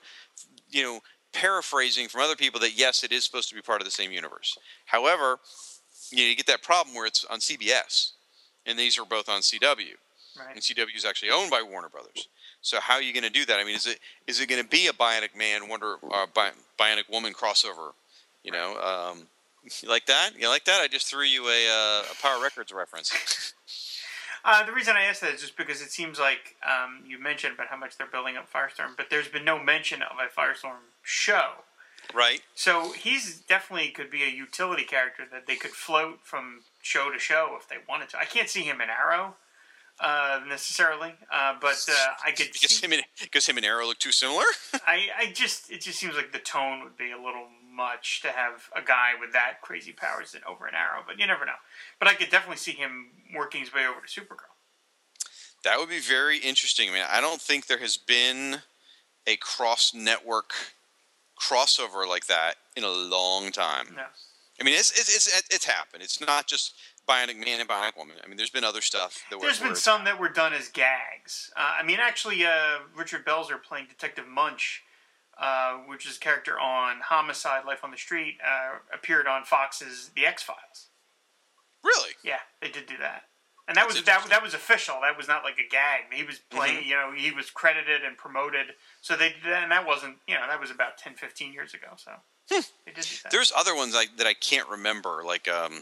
you 0.71 0.81
know, 0.81 1.01
paraphrasing 1.37 2.07
from 2.07 2.21
other 2.21 2.35
people 2.35 2.59
that 2.61 2.77
yes, 2.77 3.03
it 3.03 3.11
is 3.11 3.23
supposed 3.23 3.49
to 3.49 3.55
be 3.55 3.61
part 3.61 3.79
of 3.79 3.85
the 3.85 3.91
same 3.91 4.11
universe. 4.11 4.57
However, 4.85 5.39
you, 6.11 6.17
know, 6.17 6.29
you 6.29 6.35
get 6.35 6.47
that 6.47 6.63
problem 6.63 6.95
where 6.95 7.05
it's 7.05 7.23
on 7.25 7.39
CBS, 7.39 8.13
and 8.65 8.77
these 8.77 8.97
are 8.97 9.05
both 9.05 9.29
on 9.29 9.41
CW, 9.41 9.61
right. 9.63 9.85
and 10.53 10.61
CW 10.61 10.95
is 10.95 11.05
actually 11.05 11.29
owned 11.29 11.51
by 11.51 11.61
Warner 11.61 11.89
Brothers. 11.89 12.27
So 12.61 12.79
how 12.79 12.95
are 12.95 13.01
you 13.03 13.13
going 13.13 13.23
to 13.23 13.29
do 13.29 13.45
that? 13.45 13.59
I 13.59 13.63
mean, 13.63 13.75
is 13.75 13.85
it 13.85 13.99
is 14.25 14.41
it 14.41 14.49
going 14.49 14.61
to 14.61 14.67
be 14.67 14.87
a 14.87 14.93
Bionic 14.93 15.37
Man, 15.37 15.69
Wonder, 15.69 15.97
uh, 16.11 16.25
Bi- 16.33 16.51
Bionic 16.79 17.09
Woman 17.09 17.33
crossover? 17.33 17.91
You 18.43 18.51
know, 18.51 18.75
um, 18.79 19.27
you 19.83 19.89
like 19.89 20.07
that? 20.07 20.31
You 20.37 20.49
like 20.49 20.65
that? 20.65 20.81
I 20.81 20.87
just 20.87 21.07
threw 21.07 21.23
you 21.23 21.47
a, 21.47 21.67
uh, 21.69 22.03
a 22.11 22.15
Power 22.21 22.41
Records 22.41 22.71
reference. 22.71 23.53
Uh, 24.47 24.65
the 24.65 24.71
reason 24.71 24.95
I 24.95 25.03
asked 25.03 25.19
that 25.21 25.33
is 25.33 25.41
just 25.41 25.57
because 25.57 25.81
it 25.81 25.91
seems 25.91 26.19
like 26.19 26.55
um, 26.65 27.03
you 27.05 27.19
mentioned 27.21 27.53
about 27.55 27.67
how 27.67 27.75
much 27.75 27.97
they're 27.97 28.07
building 28.07 28.37
up 28.37 28.47
Firestorm, 28.51 28.95
but 28.95 29.07
there's 29.09 29.27
been 29.27 29.43
no 29.43 29.61
mention 29.61 30.01
of 30.01 30.15
a 30.17 30.33
Firestorm 30.39 30.77
show. 31.03 31.49
Right. 32.13 32.39
So 32.55 32.93
he's 32.93 33.41
definitely 33.41 33.89
could 33.89 34.09
be 34.09 34.23
a 34.23 34.29
utility 34.29 34.83
character 34.83 35.23
that 35.29 35.47
they 35.47 35.57
could 35.57 35.71
float 35.71 36.19
from 36.23 36.61
show 36.81 37.11
to 37.11 37.19
show 37.19 37.57
if 37.59 37.67
they 37.67 37.75
wanted 37.89 38.07
to. 38.09 38.19
I 38.19 38.23
can't 38.23 38.47
see 38.47 38.61
him 38.61 38.79
in 38.79 38.87
Arrow 38.89 39.35
uh, 39.99 40.39
necessarily, 40.47 41.15
uh, 41.29 41.55
but 41.59 41.85
uh, 41.89 42.13
I 42.25 42.31
could 42.31 42.53
Because 42.53 42.77
see. 42.77 42.85
him 42.85 42.93
and 42.93 43.03
because 43.21 43.47
him 43.47 43.57
and 43.57 43.65
Arrow 43.65 43.85
look 43.85 43.99
too 43.99 44.13
similar. 44.13 44.45
I, 44.87 45.07
I 45.19 45.31
just 45.33 45.69
it 45.69 45.81
just 45.81 45.99
seems 45.99 46.15
like 46.15 46.31
the 46.31 46.39
tone 46.39 46.83
would 46.85 46.95
be 46.95 47.11
a 47.11 47.17
little 47.17 47.47
much 47.77 48.21
to 48.23 48.29
have 48.29 48.69
a 48.75 48.81
guy 48.81 49.11
with 49.19 49.31
that 49.33 49.61
crazy 49.61 49.93
powers 49.93 50.33
in 50.33 50.41
over 50.49 50.65
an 50.65 50.73
Arrow, 50.73 51.03
but 51.05 51.19
you 51.19 51.27
never 51.27 51.45
know. 51.45 51.59
But 51.99 52.07
I 52.07 52.15
could 52.15 52.29
definitely 52.29 52.57
see 52.57 52.71
him 52.71 53.11
working 53.35 53.61
his 53.61 53.73
way 53.73 53.85
over 53.85 54.01
to 54.05 54.07
Supergirl. 54.07 54.57
That 55.63 55.79
would 55.79 55.89
be 55.89 55.99
very 55.99 56.37
interesting. 56.37 56.89
I 56.89 56.93
mean, 56.93 57.03
I 57.09 57.21
don't 57.21 57.41
think 57.41 57.67
there 57.67 57.79
has 57.79 57.97
been 57.97 58.57
a 59.27 59.37
cross 59.37 59.93
network 59.93 60.53
crossover 61.39 62.07
like 62.07 62.27
that 62.27 62.55
in 62.75 62.83
a 62.83 62.89
long 62.89 63.51
time. 63.51 63.87
No. 63.95 64.03
I 64.59 64.63
mean, 64.63 64.73
it's 64.73 64.91
it's 64.91 65.15
it's, 65.15 65.43
it's 65.53 65.65
happened. 65.65 66.01
It's 66.01 66.19
not 66.19 66.47
just 66.47 66.73
Bionic 67.07 67.37
Man 67.37 67.59
and 67.59 67.69
Bionic 67.69 67.95
Woman. 67.95 68.17
I 68.23 68.27
mean, 68.27 68.37
there's 68.37 68.49
been 68.49 68.63
other 68.63 68.81
stuff 68.81 69.23
that 69.29 69.39
There's 69.39 69.61
were, 69.61 69.67
been 69.67 69.75
some 69.75 70.03
that 70.05 70.19
were 70.19 70.29
done 70.29 70.53
as 70.53 70.67
gags. 70.67 71.51
Uh, 71.55 71.77
I 71.79 71.83
mean, 71.83 71.99
actually, 72.01 72.45
uh, 72.45 72.79
Richard 72.95 73.25
Belzer 73.25 73.61
playing 73.61 73.85
Detective 73.87 74.27
Munch, 74.27 74.83
uh, 75.39 75.77
which 75.87 76.05
is 76.07 76.17
a 76.17 76.19
character 76.19 76.59
on 76.59 76.97
Homicide: 77.01 77.65
Life 77.65 77.83
on 77.83 77.91
the 77.91 77.97
Street, 77.97 78.37
uh, 78.45 78.77
appeared 78.93 79.27
on 79.27 79.43
Fox's 79.45 80.11
The 80.15 80.25
X 80.25 80.43
Files. 80.43 80.87
really. 81.83 82.11
Yeah, 82.23 82.39
they 82.61 82.69
did 82.69 82.85
do 82.87 82.97
that, 82.99 83.23
and 83.67 83.75
that 83.77 83.87
was 83.87 84.01
that, 84.03 84.25
that 84.29 84.41
was 84.43 84.53
official. 84.53 84.95
That 85.01 85.17
was 85.17 85.27
not 85.27 85.43
like 85.43 85.55
a 85.59 85.67
gag. 85.69 86.11
He 86.11 86.23
was 86.23 86.39
playing, 86.49 86.77
Mm-hmm. 86.81 86.89
you 86.89 86.95
know, 86.95 87.11
he 87.15 87.31
was 87.31 87.49
credited 87.49 88.03
and 88.03 88.17
promoted. 88.17 88.67
So 89.01 89.15
they 89.15 89.29
did 89.29 89.43
that, 89.45 89.63
and 89.63 89.71
that 89.71 89.85
wasn't, 89.87 90.17
you 90.27 90.35
know, 90.35 90.41
that 90.47 90.59
was 90.59 90.71
about 90.71 90.97
10, 90.97 91.13
15 91.15 91.53
years 91.53 91.73
ago. 91.73 91.87
So 91.97 92.11
they 92.49 92.91
did 92.93 93.03
do 93.03 93.15
that. 93.23 93.31
There's 93.31 93.51
other 93.55 93.75
ones 93.75 93.93
like 93.95 94.17
that 94.17 94.27
I 94.27 94.33
can't 94.33 94.67
remember. 94.69 95.21
Like, 95.25 95.47
um, 95.47 95.81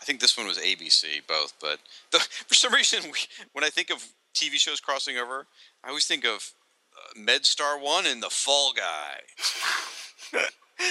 I 0.00 0.04
think 0.04 0.20
this 0.20 0.36
one 0.38 0.46
was 0.46 0.58
ABC, 0.58 1.26
both. 1.28 1.52
But 1.60 1.78
the, 2.10 2.18
for 2.46 2.54
some 2.54 2.72
reason, 2.72 3.02
we, 3.12 3.18
when 3.52 3.64
I 3.64 3.68
think 3.68 3.90
of 3.90 4.02
TV 4.34 4.54
shows 4.54 4.80
crossing 4.80 5.18
over, 5.18 5.46
I 5.84 5.88
always 5.88 6.06
think 6.06 6.24
of 6.24 6.52
MedStar 7.16 7.80
One 7.80 8.06
and 8.06 8.22
The 8.22 8.30
Fall 8.30 8.72
Guy. 8.72 10.42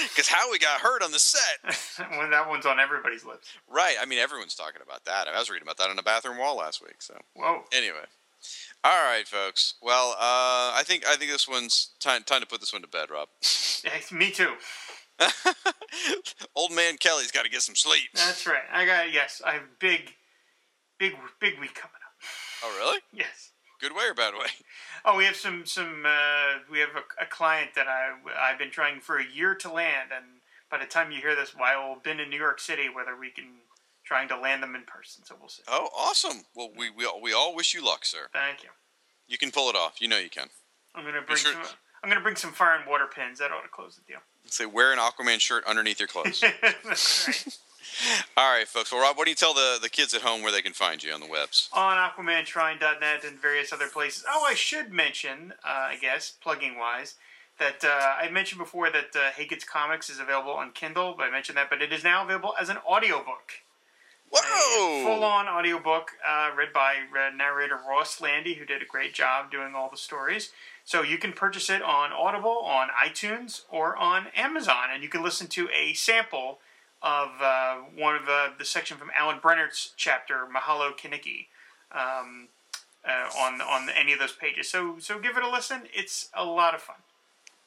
Because 0.10 0.28
Howie 0.28 0.60
got 0.60 0.82
hurt 0.82 1.02
on 1.02 1.12
the 1.12 1.18
set. 1.18 1.76
Well, 2.12 2.30
that 2.30 2.48
one's 2.48 2.66
on 2.66 2.80
everybody's 2.80 3.26
lips. 3.26 3.50
Right. 3.68 3.96
I 4.00 4.06
mean, 4.06 4.20
everyone's 4.20 4.56
talking 4.56 4.82
about 4.84 5.04
that. 5.06 5.28
I 5.28 5.38
was 5.38 5.50
reading 5.50 5.66
about 5.66 5.78
that 5.78 5.90
on 5.90 5.96
the 5.96 6.04
bathroom 6.04 6.38
wall 6.38 6.58
last 6.58 6.82
week. 6.82 7.02
So 7.02 7.18
Whoa. 7.34 7.64
anyway, 7.74 8.06
all 8.84 9.04
right, 9.06 9.28
folks. 9.28 9.74
Well, 9.82 10.12
uh, 10.12 10.72
I 10.76 10.84
think 10.86 11.06
I 11.06 11.16
think 11.16 11.32
this 11.32 11.48
one's 11.48 11.90
time 12.00 12.24
time 12.24 12.42
to 12.42 12.48
put 12.48 12.62
this 12.62 12.72
one 12.72 12.82
to 12.82 12.88
bed, 12.88 13.10
Rob. 13.10 13.28
Me 14.12 14.32
too. 14.32 14.54
Old 16.56 16.72
man 16.72 16.98
Kelly's 16.98 17.32
got 17.32 17.44
to 17.44 17.50
get 17.50 17.62
some 17.62 17.76
sleep. 17.76 18.10
That's 18.14 18.48
right. 18.48 18.64
I 18.72 18.86
got 18.86 19.12
yes. 19.12 19.42
I 19.46 19.52
have 19.52 19.64
big, 19.80 20.14
big, 20.98 21.14
big 21.42 21.60
week 21.60 21.76
coming 21.76 21.96
up. 21.96 22.14
Oh, 22.64 22.76
really? 22.80 23.00
Yes. 23.12 23.52
Good 23.80 23.96
way 23.96 24.04
or 24.10 24.14
bad 24.14 24.34
way? 24.34 24.48
Oh, 25.06 25.16
we 25.16 25.24
have 25.24 25.38
some 25.38 25.66
some. 25.66 26.04
Uh, 26.06 26.60
we 26.70 26.80
have 26.80 26.90
a, 26.90 27.24
a 27.24 27.26
client 27.26 27.70
that 27.76 27.88
I 27.88 28.12
I've 28.38 28.60
been 28.60 28.70
trying 28.70 29.00
for 29.00 29.18
a 29.18 29.24
year 29.26 29.56
to 29.56 29.72
land, 29.72 30.10
and 30.14 30.26
by 30.70 30.78
the 30.78 30.86
time 30.86 31.10
you 31.10 31.22
hear 31.22 31.36
this, 31.38 31.56
I 31.58 31.78
will 31.78 31.94
have 31.94 32.04
been 32.04 32.20
in 32.20 32.30
New 32.30 32.38
York 32.38 32.60
City. 32.60 32.90
Whether 32.94 33.16
we 33.18 33.30
can 33.30 33.46
trying 34.04 34.28
to 34.28 34.38
land 34.38 34.62
them 34.62 34.76
in 34.76 34.82
person, 34.84 35.24
so 35.24 35.36
we'll 35.40 35.48
see. 35.48 35.64
Oh, 35.70 35.88
awesome. 35.98 36.44
Well, 36.54 36.72
we 36.76 36.90
we 36.90 37.06
all, 37.06 37.22
we 37.22 37.32
all 37.32 37.56
wish 37.56 37.74
you 37.74 37.84
luck, 37.84 38.04
sir. 38.04 38.28
Thank 38.34 38.62
you. 38.62 38.70
You 39.30 39.38
can 39.38 39.52
pull 39.52 39.70
it 39.70 39.76
off. 39.78 40.02
You 40.02 40.10
know 40.10 40.18
you 40.18 40.30
can. 40.30 40.48
I'm 40.96 41.06
gonna 41.06 41.22
bring 41.22 41.38
sure- 41.38 41.54
some. 41.54 41.64
I'm 42.04 42.10
gonna 42.10 42.22
bring 42.22 42.36
some 42.36 42.52
fire 42.52 42.76
and 42.76 42.86
water 42.86 43.08
pins. 43.08 43.40
That 43.40 43.52
ought 43.54 43.62
to 43.64 43.70
close 43.70 43.96
the 43.96 44.02
deal. 44.06 44.20
Say 44.48 44.66
wear 44.66 44.92
an 44.92 45.00
Aquaman 45.00 45.40
shirt 45.40 45.64
underneath 45.66 46.00
your 46.00 46.08
clothes. 46.08 46.44
That's 46.84 47.28
right. 47.28 47.58
All 48.38 48.52
right, 48.52 48.68
folks. 48.68 48.92
Well, 48.92 49.02
Rob, 49.02 49.18
what 49.18 49.26
do 49.26 49.32
you 49.32 49.36
tell 49.36 49.54
the, 49.54 49.80
the 49.82 49.90
kids 49.90 50.14
at 50.14 50.22
home 50.22 50.42
where 50.42 50.52
they 50.52 50.62
can 50.62 50.74
find 50.74 51.04
you 51.04 51.12
on 51.14 51.20
the 51.20 51.28
webs? 51.28 51.70
on 51.74 51.98
AquamanShrine.net 51.98 53.24
and 53.24 53.40
various 53.40 53.74
other 53.74 53.88
places. 53.88 54.24
Oh, 54.28 54.46
I 54.48 54.54
should 54.54 54.92
mention, 54.92 55.54
uh, 55.64 55.90
I 55.90 55.98
guess, 56.00 56.34
plugging 56.42 56.78
wise, 56.78 57.16
that 57.60 57.84
uh, 57.84 58.16
I 58.24 58.30
mentioned 58.30 58.60
before 58.60 58.90
that 58.90 59.16
uh, 59.16 59.32
Hey 59.36 59.46
Kids 59.46 59.64
Comics 59.64 60.10
is 60.10 60.20
available 60.20 60.52
on 60.52 60.72
Kindle. 60.72 61.14
But 61.18 61.24
I 61.28 61.32
mentioned 61.32 61.58
that, 61.58 61.70
but 61.70 61.82
it 61.82 61.92
is 61.92 62.04
now 62.04 62.24
available 62.24 62.54
as 62.60 62.70
an 62.70 62.78
audiobook. 62.78 63.62
Whoa! 64.32 65.04
Full 65.04 65.24
on 65.24 65.48
audiobook 65.48 66.12
uh, 66.28 66.52
read 66.56 66.72
by 66.72 66.98
uh, 67.12 67.36
narrator 67.36 67.80
Ross 67.88 68.22
Landy, 68.22 68.54
who 68.54 68.66
did 68.66 68.82
a 68.82 68.86
great 68.86 69.14
job 69.14 69.52
doing 69.52 69.74
all 69.76 69.90
the 69.90 69.98
stories. 69.98 70.52
So 70.86 71.02
you 71.02 71.18
can 71.18 71.34
purchase 71.34 71.70
it 71.70 71.82
on 71.82 72.12
Audible, 72.12 72.60
on 72.60 72.90
iTunes, 72.90 73.64
or 73.70 73.96
on 73.98 74.28
Amazon, 74.36 74.90
and 74.94 75.04
you 75.04 75.10
can 75.10 75.24
listen 75.24 75.48
to 75.48 75.68
a 75.70 75.94
sample 75.94 76.60
of 77.02 77.30
uh, 77.42 77.76
one 77.96 78.16
of 78.16 78.28
uh, 78.28 78.50
the 78.58 78.66
section 78.66 78.98
from 78.98 79.10
Alan 79.18 79.40
Brennert's 79.40 79.94
chapter, 79.96 80.46
Mahalo 80.54 80.92
Kiniki, 80.98 81.48
um, 81.92 82.48
uh, 83.08 83.30
on 83.38 83.62
on 83.62 83.90
any 83.90 84.14
of 84.14 84.20
those 84.20 84.34
pages. 84.34 84.70
So 84.70 84.98
so 85.00 85.20
give 85.20 85.38
it 85.38 85.44
a 85.44 85.50
listen. 85.50 85.84
It's 85.94 86.30
a 86.34 86.44
lot 86.44 86.76
of 86.76 86.82
fun. 86.82 86.98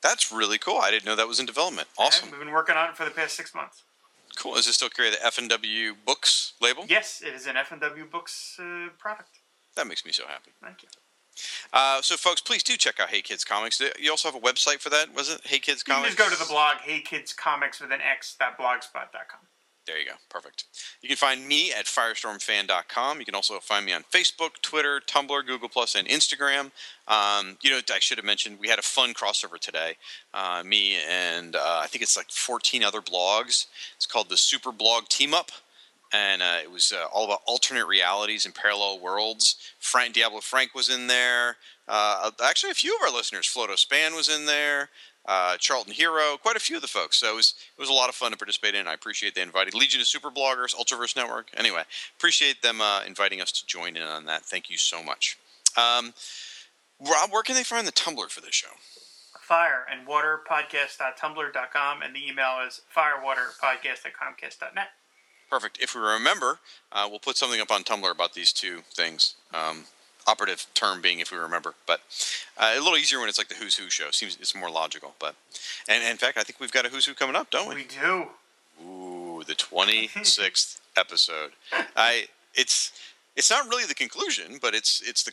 That's 0.03 0.33
really 0.33 0.59
cool. 0.59 0.79
I 0.79 0.91
didn't 0.91 1.07
know 1.07 1.17
that 1.17 1.29
was 1.29 1.39
in 1.41 1.47
development. 1.47 1.89
Awesome. 1.97 2.31
We've 2.31 2.41
been 2.41 2.51
working 2.51 2.75
on 2.75 2.91
it 2.91 2.97
for 2.97 3.05
the 3.05 3.11
past 3.11 3.37
six 3.37 3.55
months. 3.55 3.83
Cool. 4.37 4.57
Is 4.57 4.67
it 4.67 4.73
still 4.73 4.89
carry 4.89 5.11
the 5.11 5.25
F 5.25 5.39
and 5.39 5.49
W 5.49 5.95
Books 6.05 6.55
label? 6.61 6.85
Yes, 6.89 7.23
it 7.25 7.35
is 7.35 7.47
an 7.47 7.57
F&W 7.57 8.05
Books 8.07 8.59
uh, 8.59 8.89
product. 8.99 9.39
That 9.77 9.87
makes 9.87 10.05
me 10.05 10.13
so 10.13 10.25
happy. 10.27 10.51
Thank 10.63 10.83
you. 10.83 10.89
Uh, 11.73 12.03
so, 12.03 12.17
folks, 12.17 12.41
please 12.41 12.63
do 12.63 12.77
check 12.77 13.01
out 13.01 13.09
Hey 13.09 13.23
Kids 13.23 13.45
Comics. 13.45 13.81
You 13.99 14.11
also 14.11 14.31
have 14.31 14.37
a 14.37 14.45
website 14.45 14.81
for 14.81 14.91
that, 14.91 15.15
was 15.15 15.31
it? 15.31 15.41
Hey 15.45 15.59
Kids 15.59 15.83
Comics. 15.83 16.11
You 16.11 16.17
can 16.17 16.29
just 16.29 16.31
go 16.31 16.37
to 16.37 16.49
the 16.49 16.53
blog, 16.53 16.77
Hey 16.79 17.01
Kids 17.01 17.33
Comics 17.33 17.81
with 17.81 17.93
an 17.93 18.01
X, 18.01 18.37
that 18.39 18.59
blogspot.com. 18.59 19.41
There 19.85 19.99
you 19.99 20.07
go. 20.07 20.13
Perfect. 20.29 20.67
You 21.01 21.09
can 21.09 21.17
find 21.17 21.47
me 21.47 21.73
at 21.73 21.87
firestormfan.com. 21.87 23.19
You 23.19 23.25
can 23.25 23.35
also 23.35 23.59
find 23.59 23.85
me 23.85 23.93
on 23.93 24.05
Facebook, 24.13 24.63
Twitter, 24.63 25.01
Tumblr, 25.09 25.45
Google 25.45 25.69
Plus, 25.69 25.97
and 25.97 26.07
Instagram. 26.07 26.71
Um, 27.09 27.59
you 27.63 27.71
know, 27.71 27.81
I 27.93 27.99
should 27.99 28.19
have 28.19 28.25
mentioned 28.25 28.59
we 28.61 28.69
had 28.69 28.79
a 28.79 28.83
fun 28.83 29.13
crossover 29.13 29.59
today. 29.59 29.97
Uh, 30.33 30.63
me 30.65 30.99
and 31.09 31.57
uh, 31.57 31.81
I 31.83 31.89
think 31.89 32.03
it's 32.03 32.17
like 32.17 32.31
14 32.31 32.85
other 32.85 33.01
blogs. 33.01 33.67
It's 33.97 34.07
called 34.07 34.29
the 34.29 34.37
Super 34.37 34.71
Blog 34.71 35.09
Team 35.09 35.35
Up. 35.35 35.51
And 36.13 36.43
uh, 36.43 36.59
it 36.63 36.71
was 36.71 36.93
uh, 36.93 37.07
all 37.13 37.25
about 37.25 37.41
alternate 37.47 37.87
realities 37.87 38.45
and 38.45 38.55
parallel 38.55 39.01
worlds. 39.01 39.57
Frank 39.79 40.15
Diabolu 40.15 40.43
Frank 40.43 40.75
was 40.75 40.91
in 40.91 41.07
there. 41.07 41.57
Uh, 41.89 42.31
actually, 42.45 42.71
a 42.71 42.75
few 42.75 42.95
of 42.95 43.03
our 43.03 43.11
listeners, 43.11 43.47
Floto 43.47 43.79
Span 43.79 44.15
was 44.15 44.29
in 44.29 44.47
there 44.47 44.91
uh, 45.27 45.57
Charlton 45.59 45.93
Hero, 45.93 46.37
quite 46.37 46.57
a 46.57 46.61
few 46.61 46.77
of 46.77 46.83
the 46.83 46.89
folks. 46.89 47.19
So 47.19 47.33
it 47.33 47.37
was 47.37 47.55
it 47.77 47.81
was 47.81 47.89
a 47.89 47.93
lot 47.93 48.09
of 48.09 48.15
fun 48.15 48.31
to 48.33 48.37
participate 48.37 48.75
in. 48.75 48.87
I 48.89 48.95
appreciate 48.95 49.35
they 49.35 49.43
invited 49.43 49.75
Legion 49.75 50.01
of 50.01 50.07
Super 50.07 50.31
Bloggers, 50.31 50.75
Ultraverse 50.75 51.17
Network. 51.17 51.51
Anyway, 51.57 51.83
appreciate 52.17 52.63
them 52.63 52.81
uh, 52.81 53.03
inviting 53.07 53.41
us 53.41 53.53
to 53.53 53.67
join 53.67 53.97
in 53.97 54.03
on 54.03 54.27
that. 54.27 54.45
Thank 54.45 54.71
you 54.71 54.79
so 54.79 55.03
much. 55.03 55.39
Um, 55.77 56.15
Rob, 57.01 57.31
where 57.31 57.43
can 57.43 57.55
they 57.55 57.65
find 57.65 57.87
the 57.87 57.93
Tumblr 57.93 58.29
for 58.31 58.41
this 58.41 58.55
show? 58.55 58.69
Fire 59.41 59.85
and 59.91 60.07
Water 60.07 60.41
Podcast.tumblr.com, 60.49 62.03
and 62.03 62.15
the 62.15 62.27
email 62.27 62.61
is 62.67 62.81
firewaterpodcast.comcast.net. 62.97 64.89
Perfect. 65.53 65.77
If 65.83 65.95
we 65.95 66.01
remember, 66.01 66.61
uh, 66.93 67.07
we'll 67.11 67.19
put 67.19 67.37
something 67.37 67.61
up 67.61 67.71
on 67.71 67.85
Tumblr 67.85 68.11
about 68.11 68.33
these 68.33 68.55
two 68.55 68.81
things. 68.95 69.35
Um, 69.53 69.85
operative 70.27 70.65
term 70.73 71.03
being 71.03 71.19
if 71.19 71.31
we 71.31 71.37
remember, 71.37 71.75
but 71.87 72.01
uh, 72.57 72.73
a 72.75 72.81
little 72.81 72.97
easier 72.97 73.21
when 73.21 73.29
it's 73.29 73.37
like 73.37 73.49
the 73.49 73.57
Who's 73.57 73.77
Who 73.77 73.91
show. 73.91 74.11
Seems 74.13 74.39
it's 74.41 74.55
more 74.55 74.71
logical. 74.71 75.15
But 75.19 75.35
and, 75.91 76.03
in 76.03 76.17
fact, 76.17 76.39
I 76.39 76.43
think 76.43 76.59
we've 76.59 76.73
got 76.73 76.87
a 76.87 76.89
Who's 76.89 77.05
Who 77.05 77.13
coming 77.13 77.37
up, 77.37 77.51
don't 77.51 77.69
we? 77.69 77.75
We 77.75 77.85
do. 77.85 78.29
Ooh, 78.83 79.43
the 79.47 79.55
twenty 79.55 80.09
sixth 80.23 80.81
episode. 80.97 81.51
I 81.95 82.29
it's 82.55 82.91
it's 83.37 83.51
not 83.51 83.69
really 83.69 83.85
the 83.85 83.95
conclusion, 83.95 84.59
but 84.63 84.75
it's 84.75 85.03
it's 85.07 85.23
the 85.23 85.33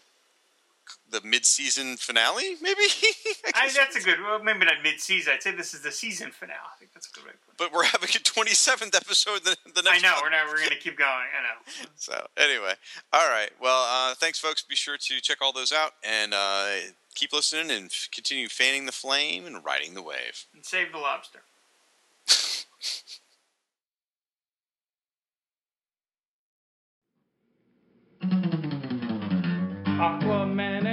the 1.11 1.21
mid 1.21 1.45
season 1.45 1.97
finale, 1.97 2.55
maybe. 2.61 2.81
I 3.55 3.69
that's 3.75 3.95
a 3.95 4.01
good, 4.01 4.19
well, 4.21 4.41
maybe 4.43 4.65
not 4.65 4.75
mid 4.83 4.99
season. 4.99 5.33
I'd 5.33 5.43
say 5.43 5.51
this 5.51 5.73
is 5.73 5.81
the 5.81 5.91
season 5.91 6.31
finale. 6.31 6.59
I 6.75 6.77
think 6.77 6.93
that's 6.93 7.07
a 7.07 7.11
good 7.11 7.25
way 7.25 7.31
to 7.31 7.37
put 7.37 7.53
it. 7.53 7.57
but 7.57 7.73
we're 7.73 7.85
having 7.85 8.09
a 8.09 8.19
twenty 8.19 8.51
seventh 8.51 8.95
episode 8.95 9.43
the, 9.43 9.55
the 9.73 9.83
I 9.89 9.99
know, 9.99 10.15
we're, 10.21 10.29
not, 10.29 10.47
we're 10.47 10.57
going 10.57 10.69
to 10.69 10.77
keep 10.77 10.97
going. 10.97 11.09
I 11.09 11.43
know. 11.43 11.85
So 11.95 12.27
anyway, 12.37 12.73
all 13.11 13.29
right. 13.29 13.51
Well, 13.61 13.85
uh, 13.87 14.15
thanks, 14.15 14.39
folks. 14.39 14.61
Be 14.61 14.75
sure 14.75 14.97
to 14.97 15.21
check 15.21 15.39
all 15.41 15.51
those 15.51 15.71
out 15.71 15.91
and 16.03 16.33
uh, 16.33 16.75
keep 17.13 17.33
listening 17.33 17.71
and 17.71 17.85
f- 17.87 18.07
continue 18.11 18.47
fanning 18.47 18.85
the 18.85 18.91
flame 18.91 19.45
and 19.45 19.63
riding 19.65 19.93
the 19.93 20.01
wave. 20.01 20.45
And 20.53 20.65
save 20.65 20.91
the 20.91 20.97
lobster. 20.97 21.39
Aquaman 28.21 30.37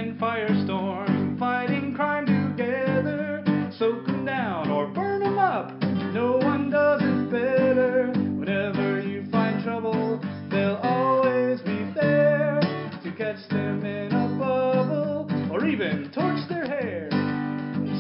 and 0.06 0.20
Firestorm 0.20 1.36
fighting 1.36 1.92
crime 1.92 2.26
together. 2.26 3.42
Soak 3.76 4.08
'em 4.08 4.24
down 4.24 4.70
or 4.70 4.86
burn 4.86 5.22
'em 5.22 5.38
up. 5.38 5.72
No 6.12 6.38
one 6.38 6.70
does 6.70 7.02
it 7.02 7.30
better. 7.30 8.12
Whenever 8.38 9.00
you 9.00 9.24
find 9.32 9.62
trouble, 9.64 10.20
they'll 10.48 10.80
always 10.82 11.60
be 11.62 11.78
there 11.94 12.60
to 13.02 13.10
catch 13.18 13.48
them 13.48 13.84
in 13.84 14.12
a 14.12 14.28
bubble 14.38 15.28
or 15.50 15.66
even 15.66 16.08
torch 16.10 16.46
their 16.48 16.66
hair. 16.66 17.08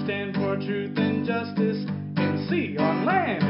Stand 0.04 0.36
for 0.36 0.56
truth 0.56 0.96
and 0.98 1.26
justice 1.26 1.84
in 2.18 2.46
sea, 2.48 2.76
on 2.78 3.04
land, 3.04 3.45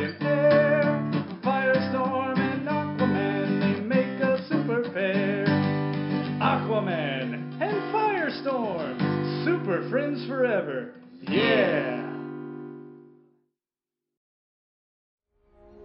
friends 9.96 10.26
forever. 10.26 10.92
Yeah! 11.26 12.06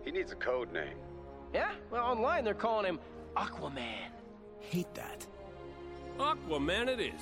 He 0.04 0.12
needs 0.12 0.34
a 0.34 0.36
code 0.36 0.74
name. 0.74 0.98
Yeah? 1.54 1.72
Well, 1.90 2.04
online 2.04 2.44
they're 2.44 2.54
calling 2.54 2.86
him 2.86 3.00
Aquaman. 3.38 4.10
Hate 4.60 4.94
that. 4.96 5.26
Aquaman 6.18 6.90
it 6.90 7.00
is. 7.00 7.22